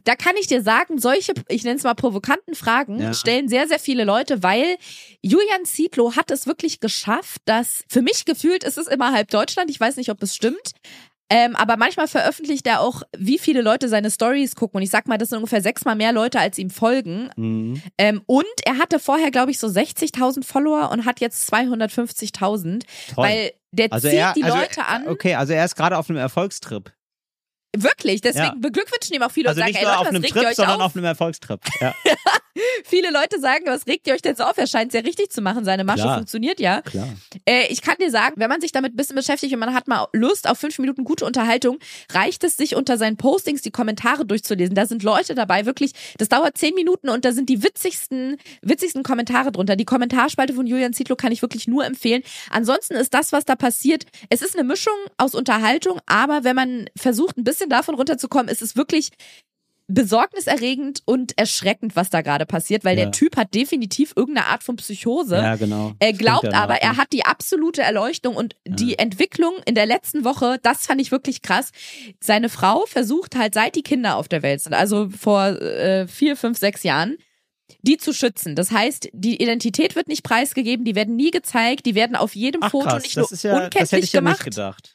[0.05, 3.14] Da kann ich dir sagen, solche, ich nenne es mal provokanten Fragen, Ja.
[3.14, 4.77] stellen sehr, sehr viele Leute, weil
[5.23, 9.71] Julian Zietlow hat es wirklich geschafft, dass für mich gefühlt ist es immer halb Deutschland,
[9.71, 10.73] ich weiß nicht, ob es stimmt.
[11.33, 14.79] Ähm, aber manchmal veröffentlicht er auch, wie viele Leute seine Stories gucken.
[14.79, 17.31] Und ich sag mal, das sind ungefähr sechsmal mehr Leute, als ihm folgen.
[17.37, 17.81] Mhm.
[17.99, 22.83] Ähm, und er hatte vorher, glaube ich, so 60.000 Follower und hat jetzt 250.000.
[23.14, 23.25] Toll.
[23.25, 25.07] Weil der also zieht er, die also, Leute an.
[25.07, 26.93] Okay, also er ist gerade auf einem Erfolgstrip.
[27.77, 28.55] Wirklich, deswegen Ja.
[28.59, 30.35] beglückwünschen ihm auch viele Also und sagen, nicht ey nur Leute, auf was einem regt
[30.35, 30.87] Trip, sondern auf?
[30.87, 31.61] auf einem Erfolgstrip.
[31.81, 31.95] Ja,
[32.85, 34.59] Viele Leute sagen, was regt ihr euch denn so auf?
[34.59, 35.64] Er scheint sehr richtig zu machen.
[35.64, 36.16] Seine Masche Klar.
[36.16, 36.83] funktioniert ja.
[36.83, 37.09] klar.
[37.49, 39.87] Äh, ich kann dir sagen, wenn man sich damit ein bisschen beschäftigt und man hat
[39.87, 41.79] mal Lust auf fünf Minuten gute Unterhaltung,
[42.12, 44.75] reicht es sich unter seinen Postings die Kommentare durchzulesen.
[44.75, 49.05] Da sind Leute dabei, wirklich, das dauert zehn Minuten und da sind die witzigsten, witzigsten
[49.05, 49.77] Kommentare drunter.
[49.77, 52.23] Die Kommentarspalte von Julian Zietlow kann ich wirklich nur empfehlen.
[52.51, 56.87] Ansonsten ist das, was da passiert, es ist eine Mischung aus Unterhaltung, aber wenn man
[56.97, 59.11] versucht, ein bisschen davon runterzukommen, ist es wirklich
[59.93, 63.05] besorgniserregend und erschreckend, was da gerade passiert, weil Ja.
[63.05, 65.37] der Typ hat definitiv irgendeine Art von Psychose.
[65.37, 65.95] Ja, genau.
[65.99, 70.25] Er glaubt ja aber, er hat die absolute Erleuchtung und die Entwicklung in der letzten
[70.25, 71.73] Woche, das fand ich wirklich krass.
[72.21, 76.37] Seine Frau versucht halt, seit die Kinder auf der Welt sind, also vor äh, vier,
[76.37, 77.17] fünf, sechs Jahren,
[77.83, 78.55] die zu schützen.
[78.55, 82.63] Das heißt, die Identität wird nicht preisgegeben, die werden nie gezeigt, die werden auf jedem
[82.63, 84.47] Ach, Foto krass, nicht nur ja, das hätte unkenntlich ich ja gemacht.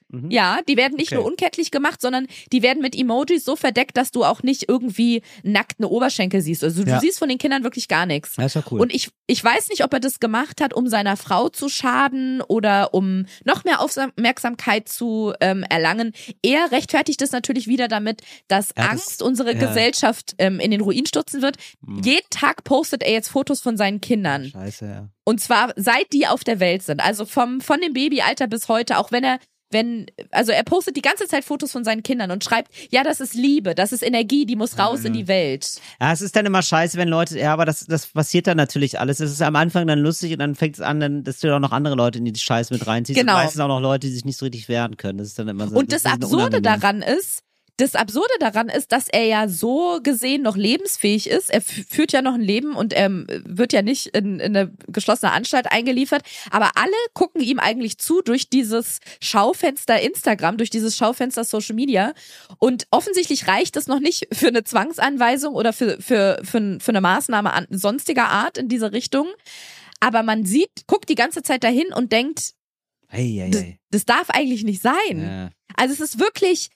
[0.09, 0.29] Mhm.
[0.29, 1.15] Ja, die werden nicht Okay.
[1.15, 5.21] nur unkenntlich gemacht, sondern die werden mit Emojis so verdeckt, dass du auch nicht irgendwie
[5.43, 6.63] nackten Oberschenkel siehst.
[6.63, 6.99] Also du Ja.
[6.99, 8.33] siehst von den Kindern wirklich gar nichts.
[8.35, 8.79] Das ist ja cool.
[8.81, 12.41] Und ich, ich weiß nicht, ob er das gemacht hat, um seiner Frau zu schaden
[12.41, 16.13] oder um noch mehr Aufmerksamkeit zu ähm, erlangen.
[16.43, 19.59] Er rechtfertigt es natürlich wieder damit, dass Ja, das- Angst unsere ja.
[19.67, 21.57] Gesellschaft ähm, in den Ruin stürzen wird.
[21.85, 22.01] Hm.
[22.03, 24.45] Jeden Tag postet er jetzt Fotos von seinen Kindern.
[24.45, 25.09] Scheiße, ja.
[25.23, 26.99] Und zwar seit die auf der Welt sind.
[27.03, 29.39] Also vom, von dem Babyalter bis heute, auch wenn er
[29.71, 33.19] wenn, also er postet die ganze Zeit Fotos von seinen Kindern und schreibt, ja, das
[33.19, 35.79] ist Liebe, das ist Energie, die muss raus in die Welt.
[35.99, 38.99] Ja, es ist dann immer scheiße, wenn Leute, ja, aber das, das passiert dann natürlich
[38.99, 39.19] alles.
[39.19, 41.59] Es ist am Anfang dann lustig und dann fängt es an, dann, dass du auch
[41.59, 43.19] noch andere Leute in die Scheiße mit reinziehst.
[43.19, 43.33] Genau.
[43.33, 45.17] Und meistens auch noch Leute, die sich nicht so richtig wehren können.
[45.17, 45.75] Das ist dann immer so.
[45.75, 47.41] Und das ist Absurde daran ist,
[47.77, 51.49] das Absurde daran ist, dass er ja so gesehen noch lebensfähig ist.
[51.49, 54.71] Er führt ja noch ein Leben und er ähm, wird ja nicht in, in eine
[54.87, 56.23] geschlossene Anstalt eingeliefert.
[56.51, 62.13] Aber alle gucken ihm eigentlich zu durch dieses Schaufenster Instagram, durch dieses Schaufenster Social Media.
[62.59, 67.01] Und offensichtlich reicht es noch nicht für eine Zwangsanweisung oder für, für, für, für eine
[67.01, 69.27] Maßnahme an sonstiger Art in diese Richtung.
[69.99, 72.53] Aber man sieht, guckt die ganze Zeit dahin und denkt,
[73.07, 73.79] Hey, hey, das, hey.
[73.91, 75.21] das darf eigentlich nicht sein.
[75.21, 75.49] Ja.
[75.75, 76.69] Also es ist wirklich,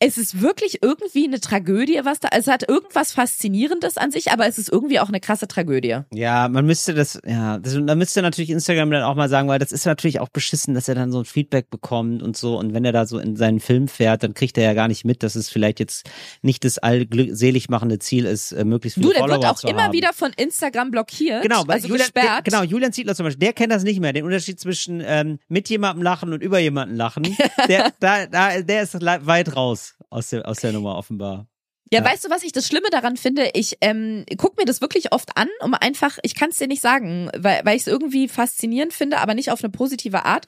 [0.00, 4.46] es ist wirklich irgendwie eine Tragödie, was da, es hat irgendwas Faszinierendes an sich, aber
[4.46, 5.98] es ist irgendwie auch eine krasse Tragödie.
[6.12, 9.58] Ja, man müsste das, ja, das, da müsste natürlich Instagram dann auch mal sagen, weil
[9.58, 12.58] das ist natürlich auch beschissen, dass er dann so ein Feedback bekommt und so.
[12.58, 15.04] Und wenn er da so in seinen Film fährt, dann kriegt er ja gar nicht
[15.04, 16.08] mit, dass es vielleicht jetzt
[16.42, 19.84] nicht das allselig machende Ziel ist, äh, möglichst viele Du, der Follower wird auch immer
[19.84, 19.92] haben.
[19.92, 23.52] wieder von Instagram blockiert, Genau, weil also Julian, der, genau, Julian Zietler zum Beispiel, der
[23.52, 27.24] kennt das nicht mehr, den Unterschied zwischen ähm, mit jemandem lachen und über jemanden lachen.
[27.68, 31.46] Der, da, da, der ist weit raus aus der, aus der Nummer offenbar.
[31.92, 32.06] Ja, Ja.
[32.10, 33.50] weißt du, was ich das Schlimme daran finde?
[33.54, 36.80] Ich ähm, guck mir das wirklich oft an, um einfach, ich kann es dir nicht
[36.80, 40.46] sagen, weil, weil ich es irgendwie faszinierend finde, aber nicht auf eine positive Art.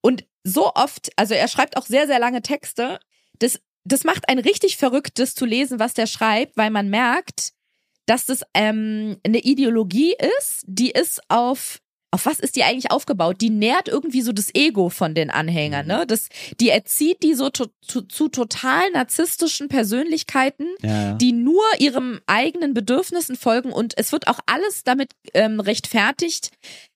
[0.00, 3.00] Und so oft, also er schreibt auch sehr, sehr lange Texte.
[3.40, 7.52] Das, das macht einen richtig verrückt, das zu lesen, was der schreibt, weil man merkt,
[8.06, 11.80] dass das ähm, eine Ideologie ist, die ist auf
[12.10, 13.40] auf was ist die eigentlich aufgebaut?
[13.40, 16.06] Die nährt irgendwie so das Ego von den Anhängern, ne?
[16.06, 16.28] Das,
[16.60, 21.14] die erzieht die so to, zu, zu total narzisstischen Persönlichkeiten, ja.
[21.14, 26.50] die nur ihrem eigenen Bedürfnissen folgen und es wird auch alles damit ähm, rechtfertigt,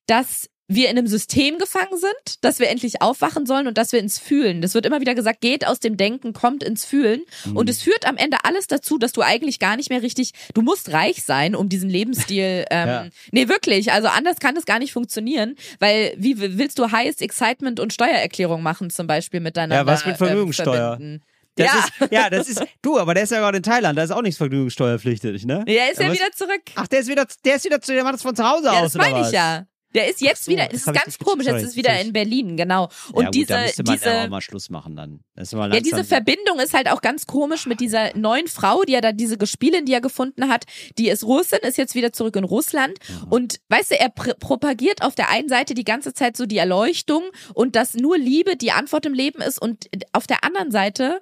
[0.06, 3.98] dass wir in einem System gefangen sind, dass wir endlich aufwachen sollen und dass wir
[3.98, 4.62] ins Fühlen.
[4.62, 7.22] Das wird immer wieder gesagt, geht aus dem Denken, kommt ins Fühlen.
[7.44, 7.56] Mhm.
[7.56, 10.62] Und es führt am Ende alles dazu, dass du eigentlich gar nicht mehr richtig, du
[10.62, 13.06] musst reich sein, um diesen Lebensstil, ähm, Ja.
[13.32, 17.80] nee, wirklich, also anders kann es gar nicht funktionieren, weil wie willst du Highest Excitement
[17.80, 20.90] und Steuererklärung machen zum Beispiel miteinander Ja, was mit ähm, Vermögensteuer?
[20.90, 21.22] verbinden?
[21.56, 21.84] Das ja.
[22.06, 24.22] Ist, ja, das ist, du, aber der ist ja gerade in Thailand, da ist auch
[24.22, 25.64] nichts vergnügungssteuerpflichtig, ne?
[25.66, 26.62] Ja, ist ja wieder zurück.
[26.76, 28.72] Ach, der ist wieder, der ist wieder zu, der macht das von zu Hause Ja,
[28.80, 29.32] aus, das meine ich was?
[29.32, 29.64] ja.
[29.94, 32.56] Der ist jetzt so, wieder, das das ist ganz komisch, jetzt ist wieder in Berlin,
[32.56, 32.88] genau.
[33.12, 35.20] Und ja, gut, diese, da müsste man ja auch diese, mal Schluss machen dann.
[35.36, 39.12] Ja, diese Verbindung ist halt auch ganz komisch mit dieser neuen Frau, die er da,
[39.12, 40.64] diese Gespielin, die er gefunden hat,
[40.98, 42.98] die ist Russin, ist jetzt wieder zurück in Russland.
[43.28, 46.58] Und weißt du, er pr propagiert auf der einen Seite die ganze Zeit so die
[46.58, 47.24] Erleuchtung
[47.54, 51.20] und dass nur Liebe die Antwort im Leben ist und auf der anderen Seite,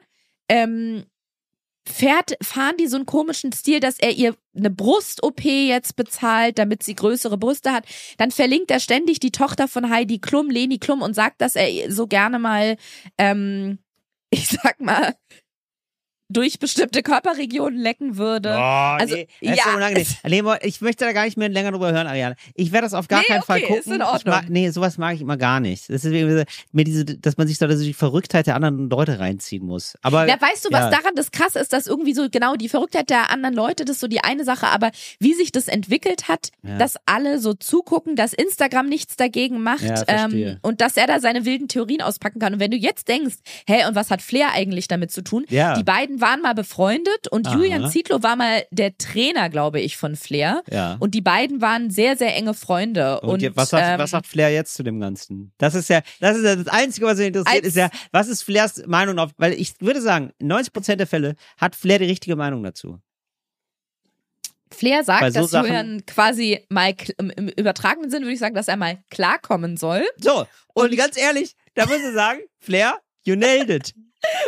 [0.49, 1.05] ähm,
[1.89, 6.83] fährt, fahren die so einen komischen Stil, dass er ihr eine Brust-OP jetzt bezahlt, damit
[6.83, 7.87] sie größere Brüste hat.
[8.19, 11.91] Dann verlinkt er ständig die Tochter von Heidi Klum, Leni Klum, und sagt, dass er
[11.91, 12.77] so gerne mal,
[13.17, 13.79] ähm,
[14.31, 15.15] ich sag mal,
[16.29, 18.51] durch bestimmte Körperregionen lecken würde.
[18.51, 22.37] Oh, Also, nee, ja, so ich möchte da gar nicht mehr länger drüber hören, Ariane.
[22.55, 23.81] Ich werde das auf gar Nee, keinen Fall okay, gucken.
[23.93, 24.35] ist in Ordnung.
[24.35, 25.89] Mag, nee, sowas mag ich immer gar nicht.
[25.89, 29.19] Das ist irgendwie, mir diese, dass man sich da so die Verrücktheit der anderen Leute
[29.19, 29.95] reinziehen muss.
[30.03, 30.91] Aber Ja, weißt du, was ja.
[30.91, 34.01] daran das krasse ist, dass irgendwie so genau die Verrücktheit der anderen Leute, das ist
[34.01, 36.77] so die eine Sache, aber wie sich das entwickelt hat, Ja.
[36.77, 41.21] dass alle so zugucken, dass Instagram nichts dagegen macht Ja, ähm, und dass er da
[41.21, 42.55] seine wilden Theorien auspacken kann.
[42.55, 45.47] Und wenn du jetzt denkst, hey, und was hat Flair eigentlich damit zu tun?
[45.49, 47.55] Die beiden waren mal befreundet und Aha.
[47.57, 50.63] Julian Zietlow war mal der Trainer, glaube ich, von Flair.
[50.71, 50.97] Ja.
[51.01, 53.21] Und die beiden waren sehr, sehr enge Freunde.
[53.21, 55.53] Und, Und, was, sagt, ähm, was sagt Flair jetzt zu dem Ganzen?
[55.59, 58.43] Das ist ja, das ist ja das Einzige, was mich interessiert, ist ja, was ist
[58.43, 62.37] Flairs Meinung auf, weil ich würde sagen, 90 Prozent der Fälle hat Flair die richtige
[62.37, 62.99] Meinung dazu.
[64.71, 68.69] Flair sagt, so dass Sachen- Julian quasi mal im, übertragenen Sinn würde ich sagen, dass
[68.69, 70.05] er mal klarkommen soll.
[70.19, 73.95] So, und, ganz ehrlich, da muss ich sagen, Flair, you nailed it.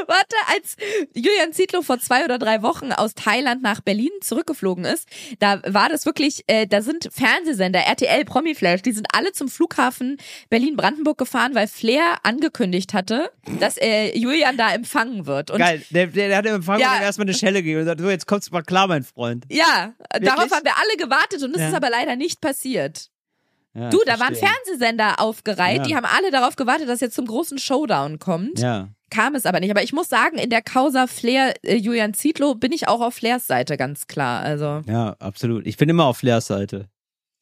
[0.07, 0.77] Warte, als
[1.15, 5.09] Julian Zietlow vor zwei oder drei Wochen aus Thailand nach Berlin zurückgeflogen ist,
[5.39, 10.17] da war das wirklich, äh, da sind Fernsehsender, RTL, Promiflash, die sind alle zum Flughafen
[10.49, 15.51] Berlin-Brandenburg gefahren, weil Flair angekündigt hatte, dass äh, Julian da empfangen wird.
[15.51, 16.97] Und Geil, der, der, hat im Empfang Ja.
[16.97, 17.03] ja.
[17.03, 19.45] erstmal eine Schelle gegeben und sagt, so, jetzt kommt's mal klar, mein Freund.
[19.51, 20.53] ja, darauf Wirklich?
[20.53, 21.69] haben wir alle gewartet und es Ja.
[21.69, 23.09] ist aber leider nicht passiert.
[23.75, 24.49] Ja, Du, da waren verstehe.
[24.49, 25.83] Fernsehsender aufgereiht, Ja.
[25.85, 28.59] die haben alle darauf gewartet, dass jetzt zum großen Showdown kommt.
[28.59, 28.89] Ja.
[29.11, 29.71] Kam es aber nicht.
[29.71, 33.15] Aber ich muss sagen, in der Causa Flair äh, Julian Zietlow bin ich auch auf
[33.15, 34.43] Flairs Seite, ganz klar.
[34.43, 34.83] Also.
[34.87, 35.67] Ja, absolut.
[35.67, 36.89] Ich bin immer auf Flairs Seite.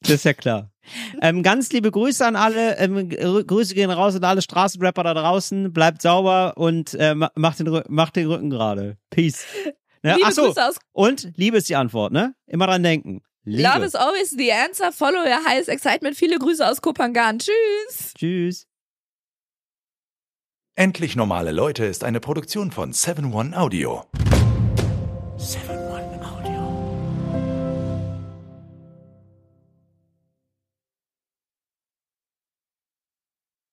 [0.01, 0.71] Das ist ja klar.
[1.21, 2.77] ähm, ganz liebe Grüße an alle.
[2.77, 5.71] Ähm, Grü- Grüße gehen raus an alle Straßenrapper da draußen.
[5.73, 8.97] Bleibt sauber und äh, ma- macht, den, macht den Rücken gerade.
[9.09, 9.45] Peace.
[10.01, 10.13] Ne?
[10.13, 10.45] Liebe Ach so.
[10.45, 12.33] Grüße aus Und Liebe ist die Antwort, ne?
[12.47, 13.21] Immer dran denken.
[13.43, 13.63] Liebe.
[13.63, 14.93] Love is always the answer.
[14.93, 16.15] Follow your highest excitement.
[16.15, 17.39] Viele Grüße aus Kopangan.
[17.39, 18.13] Tschüss.
[18.17, 18.65] Tschüss.
[20.79, 24.05] Endlich normale Leute ist eine Produktion von 7-One Audio.
[25.35, 25.78] 7